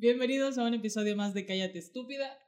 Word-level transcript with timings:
Bienvenidos 0.00 0.56
a 0.58 0.64
un 0.64 0.74
episodio 0.74 1.16
más 1.16 1.34
de 1.34 1.44
Cállate 1.44 1.80
Estúpida. 1.80 2.38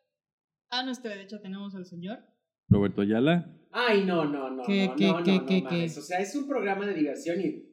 A 0.71 0.85
nuestra 0.85 1.11
derecha 1.11 1.41
tenemos 1.43 1.75
al 1.75 1.85
señor. 1.85 2.21
Roberto 2.69 3.03
Ayala. 3.03 3.53
Ay, 3.73 4.05
no, 4.05 4.25
no, 4.25 4.51
no, 4.51 4.63
¿Qué, 4.65 4.87
no, 4.87 4.95
qué, 4.95 5.07
no, 5.09 5.25
qué, 5.25 5.33
no, 5.33 5.47
qué, 5.47 5.63
no 5.63 5.69
qué? 5.69 5.85
O 5.87 5.89
sea, 5.89 6.21
es 6.21 6.33
un 6.37 6.47
programa 6.47 6.87
de 6.87 6.95
diversión 6.95 7.41
y... 7.41 7.67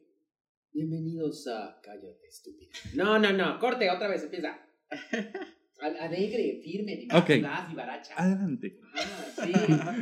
Bienvenidos 0.72 1.46
a 1.46 1.78
Cállate, 1.80 2.26
estúpida. 2.28 2.70
No, 2.94 3.20
no, 3.20 3.32
no, 3.32 3.60
corte, 3.60 3.88
otra 3.88 4.08
vez, 4.08 4.24
empieza. 4.24 4.58
Al- 5.80 5.96
Alegre, 5.96 6.60
firme, 6.64 7.06
Ok. 7.14 7.28
vivaz, 7.28 7.68
vivaracha. 7.70 8.14
Adelante. 8.16 8.80
Ah, 8.96 9.44
sí. 9.44 9.52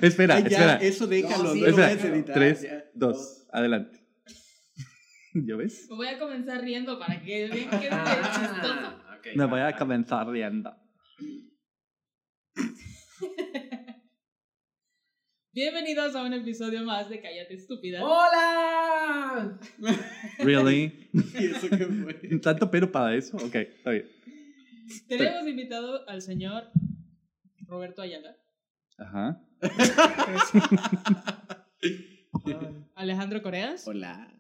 Espera, 0.07 0.37
Ay, 0.37 0.45
ya, 0.45 0.49
espera. 0.49 0.77
eso 0.77 1.07
déjalo, 1.07 1.37
No, 1.37 1.49
no, 1.51 1.53
sí, 1.53 1.61
lo 1.61 1.67
espera. 1.69 1.87
a 1.89 1.93
editar. 1.93 2.35
Tres, 2.35 2.63
ya. 2.63 2.85
dos, 2.95 3.47
adelante. 3.53 4.01
¿Ya 5.35 5.55
ves? 5.57 5.87
Me 5.91 5.97
voy 5.97 6.07
a 6.07 6.19
comenzar 6.19 6.63
riendo 6.63 6.99
para 6.99 7.23
que 7.23 7.49
vean 7.49 7.69
que 7.69 7.89
es 7.89 8.31
chistoso. 8.41 9.03
Me 9.35 9.45
voy 9.47 9.61
a 9.61 9.75
comenzar 9.77 10.29
riendo. 10.29 10.75
Bienvenidos 15.53 16.15
a 16.15 16.23
un 16.23 16.35
episodio 16.35 16.85
más 16.85 17.09
de 17.09 17.21
Cállate 17.21 17.55
Estúpida. 17.55 18.05
¡Hola! 18.05 19.59
Really? 20.39 21.09
¿Y 21.13 21.47
eso 21.47 21.69
qué 21.71 21.87
fue? 21.87 22.15
¿Tanto 22.41 22.71
pero 22.71 22.93
para 22.93 23.15
eso? 23.17 23.37
Ok, 23.39 23.55
está 23.55 23.91
bien. 23.91 24.07
Tenemos 25.09 25.49
invitado 25.49 26.09
al 26.09 26.23
señor 26.23 26.71
Roberto 27.67 28.03
Ayala, 28.03 28.37
Ajá. 28.99 29.43
Alejandro 32.95 33.43
Coreas 33.43 33.87
Hola. 33.89 34.33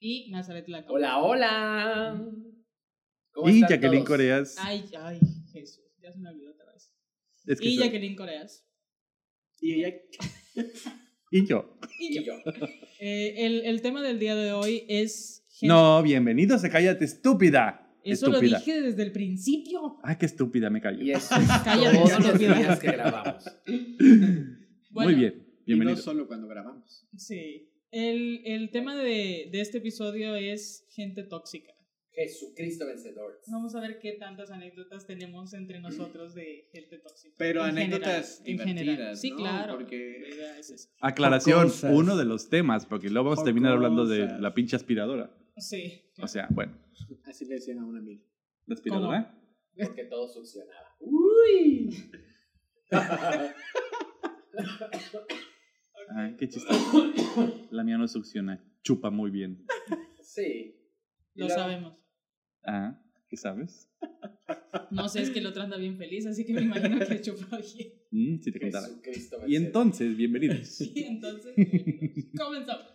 y 0.00 0.30
Nazaret 0.30 0.66
Laco. 0.68 0.94
Hola, 0.94 1.18
hola. 1.18 2.24
¿Cómo 3.32 3.48
Y 3.48 3.54
están 3.54 3.70
Jacqueline 3.70 4.04
todos? 4.04 4.08
Coreas. 4.08 4.56
Ay, 4.58 4.84
ay, 4.98 5.18
Jesús, 5.52 5.84
ya 6.02 6.12
se 6.12 6.18
me 6.18 6.28
olvidó 6.30 6.50
otra 6.52 6.66
vez. 6.72 6.92
Es 7.46 7.60
que 7.60 7.68
Y 7.68 7.76
soy- 7.76 7.84
Jacqueline 7.84 8.16
Coreas. 8.16 8.66
Y 9.60 9.72
ella. 9.74 9.94
y 11.30 11.46
yo. 11.46 11.78
Y 11.98 12.24
yo. 12.24 12.34
Eh, 13.00 13.34
el, 13.46 13.64
el 13.64 13.80
tema 13.82 14.02
del 14.02 14.18
día 14.18 14.34
de 14.36 14.52
hoy 14.52 14.84
es... 14.88 15.44
gente- 15.50 15.68
No, 15.72 16.02
bienvenidos 16.02 16.62
a 16.64 16.70
Cállate 16.70 17.04
Estúpida. 17.04 17.78
Eso 18.04 18.26
estúpida. 18.26 18.58
lo 18.58 18.64
dije 18.64 18.80
desde 18.82 19.02
el 19.04 19.12
principio. 19.12 19.98
Ay, 20.02 20.16
qué 20.18 20.26
estúpida, 20.26 20.68
me 20.70 20.80
callo. 20.80 21.02
Y 21.04 21.12
eso 21.12 21.34
es 21.40 21.48
Cállate, 21.64 21.96
todos 21.96 22.26
los 22.26 22.38
días 22.38 22.78
que 22.80 22.86
grabamos. 22.88 23.44
Bueno, 24.90 25.10
Muy 25.10 25.18
bien, 25.18 25.46
Y 25.64 25.74
no 25.74 25.96
solo 25.96 26.26
cuando 26.28 26.46
grabamos. 26.48 27.06
Sí. 27.16 27.70
El, 27.90 28.42
el 28.44 28.70
tema 28.70 28.94
de, 28.94 29.48
de 29.50 29.60
este 29.62 29.78
episodio 29.78 30.34
es 30.34 30.86
gente 30.90 31.22
tóxica. 31.22 31.72
Jesucristo 32.14 32.86
vencedor. 32.86 33.40
Vamos 33.46 33.74
a 33.74 33.80
ver 33.80 33.98
qué 33.98 34.12
tantas 34.12 34.50
anécdotas 34.50 35.06
tenemos 35.06 35.54
entre 35.54 35.80
nosotros 35.80 36.34
de 36.34 36.68
gente 36.72 36.98
tóxica. 36.98 37.34
Pero 37.38 37.62
En 37.62 37.70
anécdotas 37.70 38.42
general, 38.44 38.68
en 38.68 38.76
general. 38.76 39.16
Sí, 39.16 39.30
¿no? 39.30 39.36
claro. 39.38 39.74
Porque. 39.74 40.28
Es. 40.58 40.92
Aclaración, 41.00 41.70
uno 41.90 42.16
de 42.16 42.24
los 42.24 42.48
temas, 42.50 42.84
porque 42.86 43.08
luego 43.08 43.30
vamos 43.30 43.40
a 43.40 43.44
terminar 43.44 43.72
hablando 43.72 44.06
de 44.06 44.26
la 44.38 44.52
pinche 44.54 44.76
aspiradora. 44.76 45.34
Sí. 45.56 46.02
O 46.18 46.26
sea, 46.28 46.48
bueno, 46.50 46.78
Así 47.24 47.44
le 47.46 47.54
decían 47.54 47.78
a 47.78 47.86
una 47.86 47.98
amiga. 48.00 48.22
la 48.66 48.74
aspiradora. 48.74 49.38
Porque 49.74 50.04
todo 50.04 50.28
succionaba. 50.28 50.94
¡Uy! 51.00 51.96
Ay, 56.14 56.36
qué 56.36 56.48
chistoso. 56.48 57.12
La 57.70 57.84
mía 57.84 57.96
no 57.96 58.06
succiona, 58.06 58.62
chupa 58.82 59.10
muy 59.10 59.30
bien. 59.30 59.64
sí. 60.22 60.78
Lo 61.34 61.48
sabemos. 61.48 61.98
Ah, 62.64 63.00
¿qué 63.28 63.36
sabes? 63.36 63.88
No 64.90 65.08
sé, 65.08 65.22
es 65.22 65.30
que 65.30 65.38
el 65.40 65.46
otro 65.46 65.62
anda 65.62 65.76
bien 65.76 65.96
feliz, 65.96 66.26
así 66.26 66.44
que 66.44 66.52
me 66.52 66.62
imagino 66.62 66.98
que 67.06 67.20
chupa 67.20 67.58
bien. 67.58 67.92
Mm, 68.10 68.40
si 68.42 68.52
te 68.52 68.60
contara. 68.60 68.86
Jesucristo 68.86 69.38
Y 69.46 69.56
entonces, 69.56 70.16
bienvenidos. 70.16 70.80
Y 70.94 71.04
entonces, 71.04 71.54
comenzamos. 72.36 72.86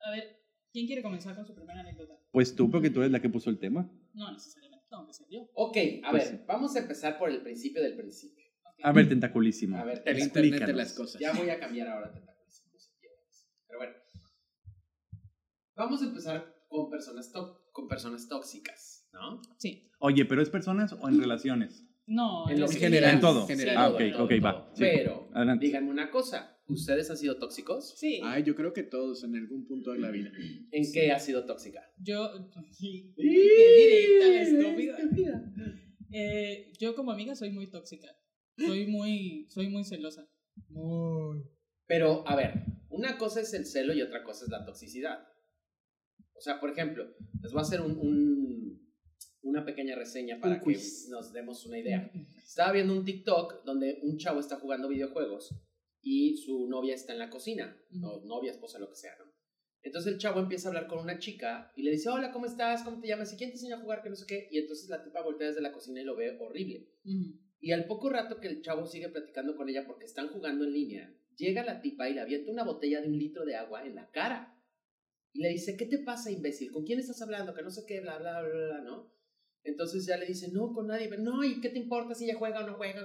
A 0.00 0.10
ver, 0.10 0.40
¿quién 0.72 0.86
quiere 0.86 1.02
comenzar 1.02 1.34
con 1.34 1.46
su 1.46 1.54
primera 1.54 1.80
anécdota? 1.80 2.14
Pues 2.30 2.54
tú, 2.54 2.70
porque 2.70 2.90
tú 2.90 3.00
eres 3.00 3.12
la 3.12 3.20
que 3.20 3.28
puso 3.28 3.50
el 3.50 3.58
tema. 3.58 3.90
No 4.14 4.30
necesariamente, 4.32 4.86
tengo 4.88 5.06
que 5.06 5.12
ser 5.14 5.26
yo. 5.30 5.48
Ok, 5.54 5.76
a 6.04 6.10
Pues 6.10 6.30
ver, 6.30 6.38
sí. 6.38 6.44
vamos 6.46 6.76
a 6.76 6.80
empezar 6.80 7.18
por 7.18 7.30
el 7.30 7.42
principio 7.42 7.82
del 7.82 7.96
principio. 7.96 8.44
A 8.82 8.92
ver, 8.92 9.08
tentaculísimo. 9.08 9.76
A 9.78 9.84
ver, 9.84 10.02
El 10.04 10.16
te- 10.16 10.22
internet 10.24 10.66
de 10.66 10.72
las 10.74 10.92
cosas. 10.92 11.20
ya 11.20 11.32
voy 11.32 11.48
a 11.48 11.58
cambiar 11.58 11.88
ahora 11.88 12.12
tentaculismo, 12.12 12.70
si 12.78 12.90
quieres. 13.00 13.48
Pero 13.66 13.78
bueno. 13.78 13.94
Vamos 15.76 16.02
a 16.02 16.04
empezar 16.06 16.54
con 16.68 16.90
personas, 16.90 17.32
tó- 17.32 17.60
con 17.74 17.88
personas 17.88 18.28
tóxicas, 18.28 19.08
¿no? 19.12 19.42
Sí. 19.58 19.90
Oye, 19.98 20.24
¿pero 20.24 20.40
es 20.40 20.48
personas 20.48 20.92
o 20.92 21.08
en 21.08 21.18
relaciones? 21.20 21.84
No, 22.06 22.48
En 22.48 22.60
lo 22.60 22.68
que 22.68 22.76
general, 22.76 23.14
En 23.14 23.20
todo. 23.20 23.46
general. 23.46 23.76
Ah, 23.76 23.88
ok, 23.90 24.00
todo, 24.12 24.24
ok, 24.24 24.32
va. 24.44 24.52
todo. 24.66 24.76
Sí. 24.76 24.82
Pero, 24.84 25.28
Adelante. 25.34 25.66
díganme 25.66 25.90
una 25.90 26.08
cosa. 26.10 26.56
¿Ustedes 26.68 27.10
han 27.10 27.16
sido 27.16 27.36
tóxicos? 27.38 27.94
Sí. 27.98 28.20
Ay, 28.22 28.44
yo 28.44 28.54
creo 28.54 28.72
que 28.72 28.84
todos 28.84 29.24
en 29.24 29.34
algún 29.34 29.66
punto 29.66 29.90
de 29.90 29.98
la 29.98 30.10
vida. 30.10 30.30
¿En 30.70 30.92
qué 30.92 31.10
has 31.10 31.24
sido 31.24 31.44
tóxica? 31.46 31.80
Yo. 31.98 32.30
Sí. 32.70 33.12
Qué 33.16 33.22
directa, 33.22 34.42
estúpida. 34.42 35.52
Eh, 36.12 36.72
yo 36.78 36.94
como 36.94 37.10
amiga 37.10 37.34
soy 37.34 37.50
muy 37.50 37.68
tóxica. 37.70 38.06
Soy 38.56 38.86
muy, 38.86 39.46
soy 39.50 39.68
muy 39.68 39.84
celosa. 39.84 40.28
Pero, 41.86 42.26
a 42.28 42.36
ver, 42.36 42.64
una 42.88 43.18
cosa 43.18 43.40
es 43.40 43.52
el 43.52 43.66
celo 43.66 43.92
y 43.94 44.00
otra 44.02 44.22
cosa 44.22 44.44
es 44.44 44.50
la 44.50 44.64
toxicidad. 44.64 45.26
O 46.36 46.40
sea, 46.40 46.60
por 46.60 46.70
ejemplo, 46.70 47.14
les 47.42 47.52
voy 47.52 47.60
a 47.60 47.62
hacer 47.62 47.80
un, 47.80 47.92
un- 47.98 48.84
una 49.42 49.64
pequeña 49.64 49.94
reseña 49.94 50.40
para 50.40 50.56
que 50.58 50.64
nos 51.10 51.32
demos 51.32 51.64
una 51.66 51.78
idea. 51.78 52.10
Estaba 52.42 52.72
viendo 52.72 52.94
un 52.94 53.04
TikTok 53.04 53.64
donde 53.64 54.00
un 54.02 54.16
chavo 54.16 54.40
está 54.40 54.56
jugando 54.58 54.88
videojuegos 54.88 55.54
y 56.02 56.36
su 56.38 56.66
novia 56.68 56.94
está 56.94 57.12
en 57.12 57.18
la 57.18 57.30
cocina, 57.30 57.76
o 58.02 58.22
novia, 58.26 58.50
esposa, 58.52 58.78
lo 58.78 58.88
que 58.88 58.96
sea, 58.96 59.12
¿no? 59.18 59.32
Entonces 59.82 60.12
el 60.14 60.18
chavo 60.18 60.40
empieza 60.40 60.68
a 60.68 60.70
hablar 60.70 60.86
con 60.88 60.98
una 60.98 61.18
chica 61.18 61.70
y 61.76 61.82
le 61.82 61.90
dice, 61.90 62.08
hola, 62.08 62.32
¿cómo 62.32 62.46
estás? 62.46 62.82
¿Cómo 62.84 63.00
te 63.00 63.08
llamas? 63.08 63.32
¿Y 63.34 63.36
quién 63.36 63.50
te 63.50 63.56
enseñó 63.56 63.76
a 63.76 63.80
jugar? 63.80 64.02
Que 64.02 64.08
no 64.08 64.16
sé 64.16 64.24
qué. 64.26 64.48
Y 64.50 64.56
entonces 64.58 64.88
la 64.88 65.02
tipa 65.04 65.22
voltea 65.22 65.48
desde 65.48 65.60
la 65.60 65.72
cocina 65.72 66.00
y 66.00 66.04
lo 66.04 66.16
ve 66.16 66.38
horrible. 66.40 66.88
Y 67.60 67.72
al 67.72 67.86
poco 67.86 68.08
rato 68.08 68.40
que 68.40 68.48
el 68.48 68.62
chavo 68.62 68.86
sigue 68.86 69.10
platicando 69.10 69.54
con 69.56 69.68
ella 69.68 69.84
porque 69.86 70.06
están 70.06 70.28
jugando 70.28 70.64
en 70.64 70.72
línea, 70.72 71.14
llega 71.36 71.64
la 71.64 71.82
tipa 71.82 72.08
y 72.08 72.14
le 72.14 72.20
avienta 72.22 72.50
una 72.50 72.64
botella 72.64 73.02
de 73.02 73.08
un 73.08 73.18
litro 73.18 73.44
de 73.44 73.56
agua 73.56 73.84
en 73.86 73.94
la 73.94 74.08
cara. 74.10 74.56
Y 75.34 75.42
le 75.42 75.48
dice, 75.48 75.76
¿qué 75.76 75.86
te 75.86 75.98
pasa, 75.98 76.30
imbécil? 76.30 76.70
¿Con 76.70 76.84
quién 76.84 77.00
estás 77.00 77.20
hablando? 77.20 77.52
Que 77.52 77.62
no 77.62 77.70
sé 77.70 77.84
qué, 77.86 78.00
bla, 78.00 78.18
bla, 78.18 78.40
bla, 78.40 78.66
bla, 78.66 78.80
¿no? 78.82 79.12
Entonces 79.64 80.06
ya 80.06 80.16
le 80.16 80.26
dice, 80.26 80.52
no, 80.52 80.72
con 80.72 80.86
nadie. 80.86 81.10
No, 81.18 81.42
¿y 81.42 81.60
qué 81.60 81.70
te 81.70 81.78
importa 81.78 82.14
si 82.14 82.24
ella 82.24 82.38
juega 82.38 82.64
o 82.64 82.66
no 82.66 82.76
juega? 82.76 83.04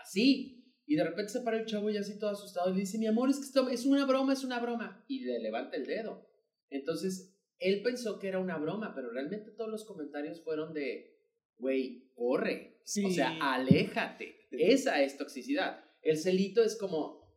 Así. 0.00 0.64
Y 0.86 0.94
de 0.94 1.04
repente 1.04 1.32
se 1.32 1.40
para 1.40 1.58
el 1.58 1.66
chavo 1.66 1.90
y 1.90 1.96
así 1.96 2.18
todo 2.18 2.30
asustado 2.30 2.70
y 2.70 2.74
le 2.74 2.80
dice, 2.80 2.98
mi 2.98 3.06
amor, 3.06 3.28
es 3.28 3.38
que 3.38 3.46
esto 3.46 3.68
es 3.68 3.86
una 3.86 4.06
broma, 4.06 4.34
es 4.34 4.44
una 4.44 4.60
broma. 4.60 5.04
Y 5.08 5.24
le 5.24 5.40
levanta 5.40 5.76
el 5.76 5.84
dedo. 5.84 6.28
Entonces, 6.70 7.34
él 7.58 7.82
pensó 7.82 8.18
que 8.18 8.28
era 8.28 8.38
una 8.38 8.58
broma, 8.58 8.94
pero 8.94 9.10
realmente 9.10 9.50
todos 9.50 9.70
los 9.70 9.84
comentarios 9.84 10.44
fueron 10.44 10.74
de, 10.74 11.18
güey, 11.58 12.12
corre. 12.14 12.80
Sí. 12.84 13.04
O 13.04 13.10
sea, 13.10 13.36
aléjate. 13.40 14.46
Esa 14.50 15.02
es 15.02 15.16
toxicidad. 15.16 15.82
El 16.02 16.18
celito 16.18 16.62
es 16.62 16.76
como, 16.76 17.34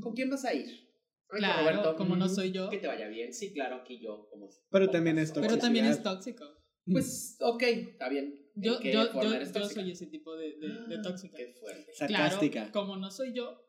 ¿con 0.00 0.14
quién 0.14 0.28
vas 0.28 0.44
a 0.44 0.52
ir? 0.52 0.87
Claro, 1.28 1.96
como 1.96 2.16
no 2.16 2.26
"Mm, 2.26 2.28
soy 2.28 2.52
yo". 2.52 2.70
Que 2.70 2.78
te 2.78 2.86
vaya 2.86 3.08
bien. 3.08 3.32
Sí, 3.32 3.52
claro, 3.52 3.76
aquí 3.76 4.00
yo. 4.00 4.28
Como, 4.30 4.48
Pero 4.70 4.86
como 4.86 4.92
también 4.92 5.18
es 5.18 5.30
pasó. 5.30 5.40
Pero 5.40 5.58
también 5.58 5.84
es 5.86 6.02
tóxico. 6.02 6.44
Pues, 6.90 7.36
ok, 7.40 7.62
está 7.62 8.08
bien. 8.08 8.50
¿En 8.56 8.62
Yo, 8.62 8.80
qué 8.80 8.92
yo, 8.92 9.12
yo, 9.20 9.68
soy 9.68 9.90
ese 9.90 10.06
tipo 10.06 10.34
de, 10.36 10.56
de, 10.58 10.86
de 10.88 10.98
tóxica. 11.02 11.36
Qué 11.36 11.52
fuerte. 11.52 11.92
Sarcástica. 11.94 12.70
Claro, 12.70 12.72
como 12.72 12.96
no 12.96 13.10
soy 13.10 13.32
yo, 13.34 13.60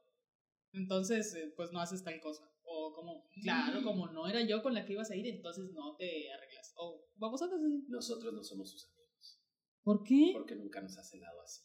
entonces 0.71 1.33
eh, 1.35 1.53
pues 1.55 1.71
no 1.71 1.79
haces 1.79 2.03
tal 2.03 2.19
cosa. 2.21 2.49
O 2.63 2.93
como, 2.93 3.27
claro, 3.43 3.83
como 3.83 4.07
no 4.07 4.27
era 4.27 4.41
yo 4.41 4.61
con 4.61 4.73
la 4.73 4.85
que 4.85 4.93
ibas 4.93 5.11
a 5.11 5.15
ir, 5.15 5.27
entonces 5.27 5.71
no 5.73 5.95
te 5.97 6.31
arreglas. 6.31 6.73
O 6.77 7.09
vamos 7.15 7.41
a 7.41 7.45
hacer 7.45 7.57
así. 7.57 7.85
Nosotros 7.87 8.33
no 8.33 8.43
somos 8.43 8.71
sus 8.71 8.87
amigos. 8.87 9.41
¿Por 9.83 10.03
qué? 10.03 10.29
Porque 10.33 10.55
nunca 10.55 10.81
nos 10.81 10.97
has 10.97 11.13
helado 11.13 11.41
así. 11.41 11.63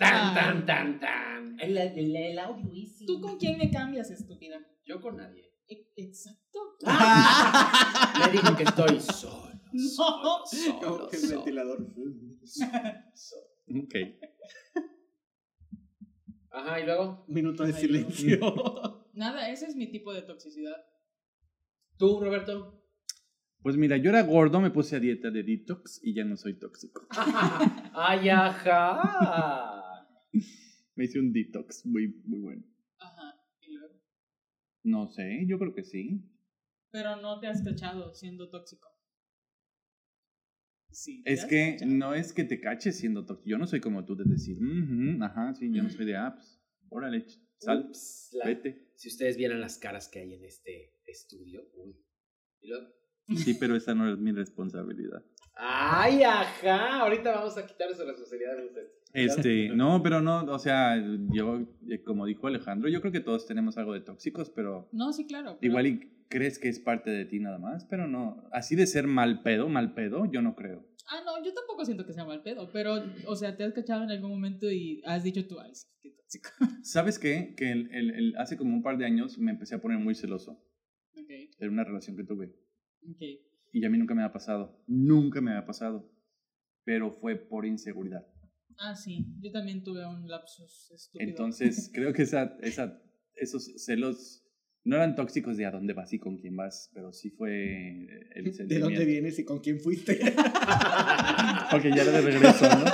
Ah. 0.00 0.32
Tan, 0.34 0.34
tan, 0.34 0.66
tan, 0.66 1.00
tan. 1.00 1.60
El, 1.60 1.76
el, 1.76 2.16
el 2.16 2.38
audio 2.38 2.72
easy. 2.74 3.04
¿Tú 3.06 3.20
con 3.20 3.36
quién 3.38 3.58
me 3.58 3.70
cambias, 3.70 4.10
estúpida? 4.10 4.58
Yo 4.86 5.00
con 5.00 5.16
nadie. 5.18 5.52
E- 5.68 5.92
Exacto. 5.96 6.58
Me 8.26 8.32
dijo 8.32 8.56
que 8.56 8.62
estoy 8.64 9.00
solo. 9.00 9.50
No. 9.72 9.88
Solo, 9.88 10.40
solo, 10.46 10.80
Como 10.80 11.08
que 11.08 11.16
el 11.16 11.22
solo, 11.22 11.36
ventilador. 11.36 11.86
solo. 13.14 13.42
Ok. 13.84 13.94
Ajá, 16.50 16.80
y 16.80 16.84
luego. 16.86 17.24
Minuto 17.28 17.62
de 17.64 17.72
Ay, 17.72 17.80
silencio. 17.80 18.40
Nada, 19.12 19.48
ese 19.48 19.66
es 19.66 19.76
mi 19.76 19.86
tipo 19.92 20.12
de 20.12 20.22
toxicidad. 20.22 20.74
¿Tú, 21.98 22.18
Roberto? 22.20 22.82
Pues 23.62 23.76
mira, 23.76 23.96
yo 23.98 24.10
era 24.10 24.22
gordo, 24.22 24.60
me 24.60 24.70
puse 24.70 24.96
a 24.96 25.00
dieta 25.00 25.30
de 25.30 25.42
detox 25.44 26.00
y 26.02 26.14
ya 26.14 26.24
no 26.24 26.36
soy 26.36 26.58
tóxico. 26.58 27.06
¡Ay, 27.94 28.28
ajá! 28.28 29.69
Me 30.96 31.04
hice 31.04 31.18
un 31.18 31.32
detox 31.32 31.84
muy, 31.86 32.08
muy 32.24 32.40
bueno. 32.40 32.62
Ajá. 32.98 33.34
Y 33.60 33.72
luego. 33.72 33.94
No 34.84 35.08
sé, 35.08 35.44
yo 35.46 35.58
creo 35.58 35.74
que 35.74 35.84
sí. 35.84 36.22
Pero 36.90 37.16
no 37.16 37.38
te 37.40 37.46
has 37.46 37.62
cachado 37.62 38.14
siendo 38.14 38.50
tóxico. 38.50 38.88
Sí. 40.90 41.22
Es 41.24 41.42
¿ya 41.42 41.48
que 41.48 41.76
no 41.86 42.14
es 42.14 42.32
que 42.32 42.44
te 42.44 42.60
caches 42.60 42.96
siendo 42.98 43.24
tóxico. 43.24 43.48
Yo 43.48 43.58
no 43.58 43.66
soy 43.66 43.80
como 43.80 44.04
tú 44.04 44.16
de 44.16 44.24
decir, 44.24 44.58
"Ujú, 44.58 45.22
ajá, 45.22 45.54
sí, 45.54 45.70
yo 45.72 45.82
no 45.84 45.88
soy 45.90 46.04
de 46.06 46.16
apps. 46.16 46.60
Órale, 46.88 47.24
sal, 47.58 47.86
Ups, 47.88 48.30
la- 48.32 48.46
vete. 48.46 48.90
Si 48.96 49.08
ustedes 49.08 49.36
vieran 49.36 49.60
las 49.60 49.78
caras 49.78 50.08
que 50.08 50.18
hay 50.18 50.34
en 50.34 50.44
este 50.44 50.98
estudio. 51.06 51.62
Uy. 51.74 51.96
Y 52.60 52.68
luego, 52.68 52.88
Sí, 53.36 53.54
pero 53.54 53.76
esa 53.76 53.94
no 53.94 54.12
es 54.12 54.18
mi 54.18 54.32
responsabilidad. 54.32 55.24
Ay, 55.54 56.24
ajá. 56.24 57.00
Ahorita 57.02 57.30
vamos 57.36 57.56
a 57.56 57.64
quitar 57.66 57.94
su 57.94 58.04
responsabilidad 58.04 58.56
de 58.56 58.66
ustedes. 58.66 58.92
Este, 59.12 59.70
no, 59.70 60.02
pero 60.02 60.20
no, 60.20 60.44
o 60.44 60.58
sea, 60.58 60.96
yo, 61.32 61.66
eh, 61.88 62.02
como 62.02 62.26
dijo 62.26 62.46
Alejandro, 62.46 62.88
yo 62.88 63.00
creo 63.00 63.12
que 63.12 63.20
todos 63.20 63.46
tenemos 63.46 63.76
algo 63.76 63.92
de 63.92 64.00
tóxicos, 64.00 64.50
pero 64.50 64.88
No, 64.92 65.12
sí, 65.12 65.26
claro. 65.26 65.58
pero- 65.60 65.70
igual 65.70 65.86
y 65.88 66.00
crees 66.28 66.58
que 66.60 66.68
es 66.68 66.78
parte 66.78 67.10
de 67.10 67.24
ti 67.24 67.40
nada 67.40 67.58
más, 67.58 67.84
pero 67.86 68.06
no, 68.06 68.48
así 68.52 68.76
de 68.76 68.86
ser 68.86 69.06
mal 69.08 69.42
pedo, 69.42 69.68
mal 69.68 69.94
pedo, 69.94 70.30
yo 70.30 70.42
no 70.42 70.54
creo. 70.54 70.86
Ah, 71.08 71.22
no, 71.26 71.44
yo 71.44 71.52
tampoco 71.52 71.84
siento 71.84 72.06
que 72.06 72.12
sea 72.12 72.24
mal 72.24 72.42
pedo, 72.42 72.70
pero, 72.72 73.02
o 73.26 73.34
sea, 73.34 73.56
te 73.56 73.64
has 73.64 73.72
cachado 73.72 74.04
en 74.04 74.10
algún 74.12 74.30
momento 74.30 74.70
y 74.70 75.02
has 75.04 75.24
dicho 75.24 75.44
tú, 75.48 75.58
ay, 75.58 75.72
qué 76.00 76.10
tóxico. 76.12 76.50
¿Sabes 76.84 77.18
qué? 77.18 77.54
Que 77.56 77.72
el, 77.72 77.92
el- 77.92 78.10
el- 78.10 78.36
hace 78.36 78.56
como 78.56 78.72
un 78.76 78.82
par 78.82 78.96
de 78.96 79.06
años 79.06 79.36
me 79.38 79.50
empecé 79.50 79.74
a 79.74 79.80
poner 79.82 79.98
muy 79.98 80.14
celoso 80.14 80.52
ok, 81.16 81.28
de 81.58 81.68
una 81.68 81.82
relación 81.82 82.16
que 82.16 82.22
tuve. 82.22 82.54
ok. 83.10 83.22
Y 83.72 83.84
a 83.84 83.90
mí 83.90 83.98
nunca 83.98 84.14
me 84.14 84.22
ha 84.22 84.32
pasado, 84.32 84.84
nunca 84.86 85.40
me 85.40 85.56
ha 85.56 85.66
pasado, 85.66 86.08
pero 86.84 87.10
fue 87.10 87.34
por 87.36 87.66
inseguridad. 87.66 88.24
Ah, 88.80 88.94
sí, 88.96 89.26
yo 89.40 89.52
también 89.52 89.84
tuve 89.84 90.06
un 90.06 90.26
lapsus 90.28 90.90
estúpido. 90.90 91.28
Entonces, 91.28 91.90
creo 91.94 92.12
que 92.12 92.22
esa, 92.22 92.56
esa, 92.62 93.00
esos 93.34 93.64
celos 93.84 94.42
no 94.84 94.96
eran 94.96 95.14
tóxicos 95.14 95.56
de 95.58 95.66
a 95.66 95.70
dónde 95.70 95.92
vas 95.92 96.12
y 96.14 96.18
con 96.18 96.38
quién 96.38 96.56
vas, 96.56 96.90
pero 96.94 97.12
sí 97.12 97.30
fue 97.30 98.06
el 98.34 98.44
¿De 98.44 98.52
sentimiento. 98.52 98.86
dónde 98.86 99.04
vienes 99.04 99.38
y 99.38 99.44
con 99.44 99.60
quién 99.60 99.78
fuiste? 99.80 100.18
Porque 101.70 101.90
ya 101.94 102.02
era 102.02 102.12
de 102.12 102.20
regreso, 102.22 102.66
¿no? 102.68 102.84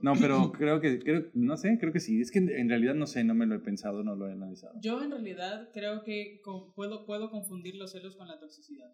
No, 0.00 0.14
pero 0.20 0.52
creo 0.52 0.80
que, 0.80 0.98
creo, 1.00 1.26
no 1.34 1.56
sé, 1.56 1.78
creo 1.78 1.92
que 1.92 2.00
sí. 2.00 2.20
Es 2.20 2.30
que 2.30 2.38
en, 2.38 2.68
realidad 2.68 2.94
no 2.94 3.06
sé, 3.06 3.24
no 3.24 3.34
me 3.34 3.46
lo 3.46 3.56
he 3.56 3.58
pensado, 3.60 4.02
no 4.04 4.14
lo 4.14 4.28
he 4.28 4.32
analizado. 4.32 4.78
Yo 4.80 5.02
en 5.02 5.10
realidad 5.10 5.70
creo 5.72 6.02
que 6.04 6.40
co- 6.42 6.72
puedo, 6.74 7.04
puedo 7.06 7.30
confundir 7.30 7.76
los 7.76 7.92
celos 7.92 8.16
con 8.16 8.28
la 8.28 8.38
toxicidad. 8.38 8.90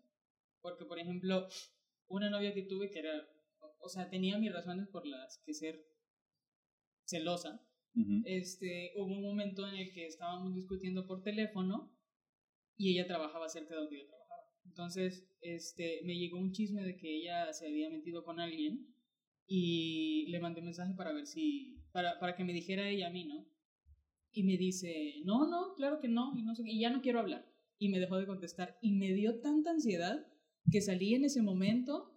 Porque, 0.60 0.84
por 0.84 0.98
ejemplo, 0.98 1.48
una 2.08 2.30
novia 2.30 2.54
que 2.54 2.62
tuve 2.62 2.90
que 2.90 3.00
era, 3.00 3.12
o- 3.82 3.88
sea, 3.88 4.08
tenía 4.10 4.38
mis 4.38 4.52
razones 4.52 4.88
por 4.88 5.06
las 5.06 5.38
que 5.44 5.54
ser 5.54 5.84
celosa. 7.04 7.60
Ujú. 7.94 8.22
Este, 8.24 8.92
hubo 8.96 9.06
un 9.12 9.22
momento 9.22 9.68
en 9.68 9.74
el 9.74 9.92
que 9.92 10.06
estábamos 10.06 10.54
discutiendo 10.54 11.06
por 11.06 11.22
teléfono 11.22 11.92
y 12.76 12.92
ella 12.92 13.06
trabajaba 13.06 13.48
cerca 13.48 13.74
de 13.74 13.80
donde 13.82 13.98
yo 13.98 14.06
trabajaba. 14.06 14.42
Entonces, 14.64 15.28
este, 15.40 16.00
me 16.04 16.16
llegó 16.16 16.38
un 16.38 16.52
chisme 16.52 16.82
de 16.82 16.96
que 16.96 17.16
ella 17.16 17.52
se 17.52 17.66
había 17.66 17.90
metido 17.90 18.24
con 18.24 18.40
alguien 18.40 18.94
y 19.46 20.26
le 20.28 20.40
mandé 20.40 20.60
un 20.60 20.66
mensaje 20.66 20.94
para 20.94 21.12
ver 21.12 21.26
si, 21.26 21.82
para, 21.92 22.18
para 22.18 22.34
que 22.36 22.44
me 22.44 22.52
dijera 22.52 22.88
ella 22.88 23.08
a 23.08 23.10
mí, 23.10 23.24
¿no? 23.24 23.46
Y 24.30 24.44
me 24.44 24.56
dice, 24.56 25.16
no, 25.24 25.46
no, 25.50 25.74
claro 25.74 26.00
que 26.00 26.08
no, 26.08 26.32
y, 26.38 26.42
no 26.42 26.54
sé, 26.54 26.62
y 26.64 26.80
ya 26.80 26.88
no 26.90 27.02
quiero 27.02 27.20
hablar. 27.20 27.46
Y 27.78 27.90
me 27.90 27.98
dejó 27.98 28.16
de 28.16 28.26
contestar. 28.26 28.78
Y 28.80 28.92
me 28.92 29.12
dio 29.12 29.40
tanta 29.40 29.70
ansiedad 29.72 30.26
que 30.70 30.80
salí 30.80 31.14
en 31.14 31.24
ese 31.24 31.42
momento. 31.42 32.11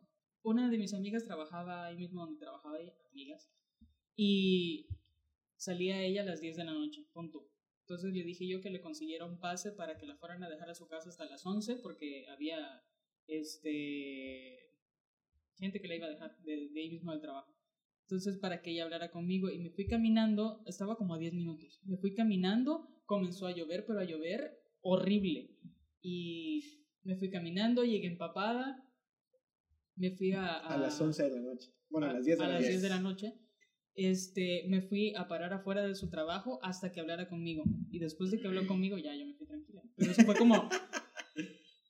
Una 0.45 0.69
de 0.69 0.77
mis 0.77 0.93
amigas 0.93 1.25
trabajaba 1.25 1.87
ahí 1.87 1.97
mismo 1.97 2.21
donde 2.21 2.39
trabajaba 2.39 2.79
ella, 2.79 2.93
amigas. 3.11 3.51
Y 4.15 4.87
salía 5.57 6.03
ella 6.03 6.21
a 6.21 6.25
las 6.25 6.39
10 6.39 6.57
de 6.57 6.63
la 6.63 6.73
noche, 6.73 7.03
punto. 7.13 7.49
Entonces 7.81 8.13
le 8.13 8.23
dije 8.23 8.47
yo 8.47 8.61
que 8.61 8.69
le 8.69 8.79
consiguiera 8.79 9.25
un 9.25 9.39
pase 9.39 9.71
para 9.71 9.97
que 9.97 10.05
la 10.05 10.15
fueran 10.17 10.43
a 10.43 10.49
dejar 10.49 10.69
a 10.69 10.75
su 10.75 10.87
casa 10.87 11.09
hasta 11.09 11.25
las 11.25 11.43
11 11.43 11.77
porque 11.77 12.27
había 12.27 12.83
este 13.25 14.69
gente 15.55 15.81
que 15.81 15.87
la 15.87 15.95
iba 15.95 16.05
a 16.05 16.11
dejar 16.11 16.37
de, 16.43 16.69
de 16.69 16.79
ahí 16.79 16.91
mismo 16.91 17.11
del 17.11 17.21
trabajo. 17.21 17.51
Entonces 18.03 18.37
para 18.37 18.61
que 18.61 18.69
ella 18.69 18.83
hablara 18.83 19.09
conmigo 19.09 19.49
y 19.49 19.57
me 19.57 19.71
fui 19.71 19.87
caminando, 19.87 20.61
estaba 20.67 20.95
como 20.95 21.15
a 21.15 21.17
10 21.17 21.33
minutos. 21.33 21.81
Me 21.85 21.97
fui 21.97 22.13
caminando, 22.13 22.87
comenzó 23.07 23.47
a 23.47 23.51
llover, 23.51 23.83
pero 23.87 23.99
a 23.99 24.03
llover 24.03 24.59
horrible. 24.81 25.57
Y 26.03 26.85
me 27.01 27.15
fui 27.15 27.31
caminando, 27.31 27.83
llegué 27.83 28.05
empapada, 28.05 28.84
me 29.95 30.11
fui 30.11 30.31
a... 30.33 30.57
A 30.57 30.77
las 30.77 30.99
11 30.99 31.23
de 31.23 31.29
la 31.31 31.41
noche. 31.41 31.71
Bueno, 31.89 32.07
a, 32.07 32.11
a- 32.11 32.13
las 32.13 32.25
10 32.25 32.37
de 32.37 32.43
a 32.43 32.47
la 32.47 32.53
las 32.53 32.61
noche. 32.61 32.69
10 32.71 32.81
de 32.81 32.89
la 32.89 32.99
noche. 32.99 33.33
Este, 33.97 34.65
me 34.67 34.81
fui 34.81 35.13
a 35.15 35.27
parar 35.27 35.53
afuera 35.53 35.87
de 35.87 35.95
su 35.95 36.09
trabajo 36.09 36.59
hasta 36.63 36.91
que 36.91 36.99
hablara 36.99 37.29
conmigo. 37.29 37.63
Y 37.89 37.99
después 37.99 38.29
de 38.31 38.39
que 38.39 38.47
habló 38.47 38.67
conmigo, 38.67 38.97
ya 38.97 39.15
yo 39.15 39.25
me 39.25 39.33
fui 39.35 39.47
tranquila. 39.47 39.81
Pero 39.95 40.11
eso 40.11 40.23
fue 40.23 40.35
como. 40.35 40.69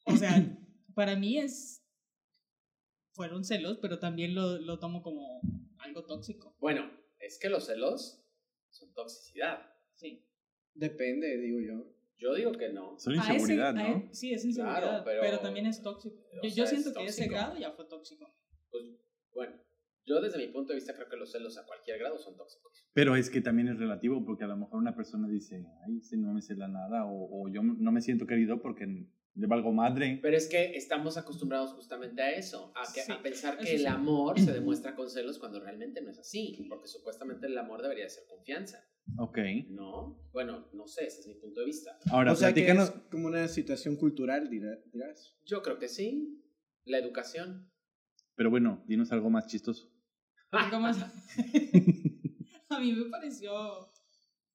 O 0.07 0.15
sea, 0.17 0.55
para 0.93 1.15
mí 1.15 1.39
es. 1.39 1.83
Fueron 3.13 3.43
celos, 3.43 3.79
pero 3.81 3.97
también 3.97 4.35
lo, 4.35 4.59
lo 4.59 4.77
tomo 4.77 5.01
como 5.01 5.41
algo 5.79 6.05
tóxico. 6.05 6.55
Bueno, 6.59 6.91
es 7.19 7.39
que 7.39 7.49
los 7.49 7.65
celos 7.65 8.23
son 8.69 8.93
toxicidad. 8.93 9.67
Sí. 9.95 10.27
Depende, 10.75 11.37
digo 11.39 11.59
yo. 11.59 11.94
Yo 12.17 12.33
digo 12.33 12.51
que 12.53 12.69
no. 12.69 12.97
Son 12.97 13.13
A 13.13 13.21
ese- 13.21 13.33
inseguridad, 13.33 13.69
a 13.69 13.73
¿no? 13.73 13.95
e- 13.97 14.09
sí, 14.13 14.33
es 14.33 14.45
inseguridad. 14.45 14.81
Claro, 14.81 15.03
pero, 15.03 15.21
pero- 15.21 15.39
también 15.39 15.65
es 15.65 15.81
tóxico. 15.81 16.15
Yo, 16.33 16.41
sea, 16.41 16.49
yo 16.49 16.63
es 16.63 16.69
siento 16.69 16.93
que 16.93 17.05
ese 17.05 17.23
tóxico. 17.23 17.35
grado 17.35 17.57
ya 17.59 17.71
fue 17.71 17.85
tóxico. 17.87 18.33
Pues, 18.71 18.83
bueno, 19.33 19.53
yo 20.05 20.21
desde 20.21 20.37
mi 20.37 20.47
punto 20.47 20.69
de 20.73 20.75
vista 20.79 20.93
creo 20.95 21.09
que 21.09 21.17
los 21.17 21.31
celos 21.31 21.57
a 21.57 21.65
cualquier 21.65 21.99
grado 21.99 22.17
son 22.17 22.37
tóxicos. 22.37 22.87
Pero 22.93 23.15
es 23.15 23.29
que 23.29 23.41
también 23.41 23.67
es 23.67 23.77
relativo 23.79 24.23
porque 24.23 24.45
a 24.45 24.47
lo 24.47 24.55
mejor 24.57 24.79
una 24.79 24.95
persona 24.95 25.27
dice, 25.27 25.65
ay, 25.85 25.97
ese 25.97 26.15
no 26.17 26.33
me 26.33 26.41
cela 26.41 26.67
nada, 26.69 27.05
o, 27.05 27.43
o 27.43 27.49
yo 27.49 27.61
no 27.63 27.91
me 27.91 28.01
siento 28.01 28.25
querido 28.25 28.61
porque 28.61 28.85
le 29.37 29.47
valgo 29.47 29.73
madre. 29.73 30.19
Pero 30.21 30.37
es 30.37 30.47
que 30.47 30.77
estamos 30.77 31.17
acostumbrados 31.17 31.73
justamente 31.73 32.21
a 32.21 32.31
eso, 32.31 32.71
a, 32.77 32.83
que, 32.93 33.01
Sí, 33.01 33.11
a 33.11 33.21
pensar 33.21 33.57
que 33.57 33.73
el 33.73 33.79
sí. 33.81 33.85
amor 33.87 34.39
se 34.39 34.53
demuestra 34.53 34.95
con 34.95 35.09
celos 35.09 35.37
cuando 35.39 35.59
realmente 35.59 36.01
no 36.01 36.11
es 36.11 36.19
así, 36.19 36.65
porque 36.69 36.87
supuestamente 36.87 37.47
el 37.47 37.57
amor 37.57 37.81
debería 37.81 38.07
ser 38.07 38.23
confianza, 38.29 38.87
Ok. 39.17 39.37
¿no? 39.69 40.19
Bueno, 40.33 40.67
no 40.73 40.87
sé, 40.87 41.05
ese 41.05 41.21
es 41.21 41.27
mi 41.27 41.35
punto 41.35 41.59
de 41.61 41.65
vista. 41.67 41.97
Ahora, 42.11 42.31
o 42.33 42.35
sea 42.35 42.53
que 42.53 42.67
es 42.69 42.91
como 43.11 43.27
una 43.27 43.47
situación 43.47 43.95
cultural, 43.95 44.49
dirá- 44.49 44.79
dirás. 44.91 45.35
Yo 45.45 45.61
creo 45.61 45.77
que 45.79 45.87
sí, 45.87 46.43
la 46.85 46.97
educación. 46.97 47.71
Pero 48.35 48.49
bueno, 48.49 48.83
dinos 48.87 49.11
algo 49.11 49.29
más 49.29 49.47
chistoso. 49.47 49.89
Algo 50.51 50.79
más- 50.79 50.97
a 52.69 52.79
mí 52.79 52.93
me 52.93 53.05
pareció. 53.09 53.51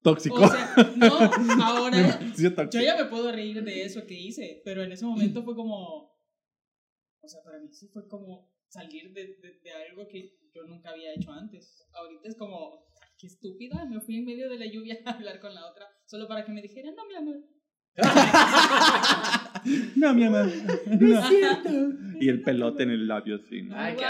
Tóxico. 0.03 0.35
O 0.41 0.47
sea, 0.47 0.75
no, 0.97 1.07
ahora. 1.63 2.19
Yo 2.71 2.81
ya 2.81 2.97
me 2.97 3.05
puedo 3.05 3.31
reír 3.31 3.63
de 3.63 3.83
eso 3.83 4.05
que 4.07 4.15
hice, 4.19 4.61
pero 4.65 4.83
en 4.83 4.91
ese 4.91 5.05
momento 5.05 5.43
fue 5.43 5.55
como. 5.55 6.11
O 7.23 7.27
sea, 7.27 7.41
para 7.43 7.59
mí 7.59 7.71
sí 7.71 7.87
fue 7.87 8.07
como 8.07 8.51
salir 8.67 9.13
de, 9.13 9.35
de, 9.37 9.59
de 9.63 9.71
algo 9.89 10.07
que 10.07 10.39
yo 10.53 10.63
nunca 10.63 10.89
había 10.89 11.13
hecho 11.13 11.31
antes. 11.31 11.87
Ahorita 11.93 12.27
es 12.29 12.35
como, 12.35 12.83
"Ay, 12.89 12.90
qué 13.21 13.27
estúpida, 13.27 13.85
me 13.85 14.01
fui 14.01 14.17
en 14.17 14.25
medio 14.25 14.49
de 14.49 14.57
la 14.57 14.65
lluvia 14.65 14.97
a 15.05 15.11
hablar 15.11 15.39
con 15.39 15.53
la 15.53 15.67
otra, 15.67 15.85
solo 16.05 16.27
para 16.27 16.43
que 16.43 16.51
me 16.51 16.61
dijera, 16.61 16.91
no, 16.91 17.05
mi 17.05 17.15
amor. 17.15 17.37
No, 19.95 20.13
mi 20.15 20.23
amor. 20.23 20.47
No. 20.99 21.21
Y 22.19 22.29
el 22.29 22.41
pelote 22.41 22.83
en 22.83 22.89
el 22.89 23.07
labio, 23.07 23.37
sí. 23.37 23.61
¿no? 23.61 23.75
Ay. 23.77 23.95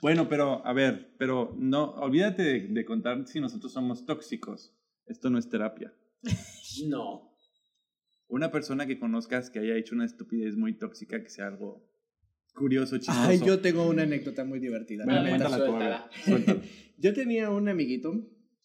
Bueno, 0.00 0.28
pero, 0.28 0.64
a 0.66 0.72
ver, 0.72 1.14
pero 1.18 1.54
no, 1.58 1.92
olvídate 1.94 2.42
de, 2.42 2.60
de 2.68 2.84
contar 2.84 3.26
si 3.26 3.40
nosotros 3.40 3.72
somos 3.72 4.06
tóxicos. 4.06 4.74
Esto 5.06 5.30
no 5.30 5.38
es 5.38 5.48
terapia. 5.48 5.92
No. 6.88 7.36
Una 8.28 8.50
persona 8.50 8.86
que 8.86 8.98
conozcas 8.98 9.50
que 9.50 9.58
haya 9.58 9.76
hecho 9.76 9.94
una 9.94 10.06
estupidez 10.06 10.56
muy 10.56 10.78
tóxica, 10.78 11.22
que 11.22 11.28
sea 11.28 11.48
algo 11.48 11.91
curioso, 12.54 12.96
chistoso. 12.98 13.20
Ay, 13.20 13.40
yo 13.44 13.60
tengo 13.60 13.88
una 13.88 14.02
anécdota 14.02 14.44
muy 14.44 14.60
divertida. 14.60 15.04
Bueno, 15.04 15.28
cuéntala 15.28 15.56
suéltala. 15.56 16.10
Suéltala. 16.24 16.62
Yo 16.98 17.12
tenía 17.14 17.50
un 17.50 17.68
amiguito 17.68 18.12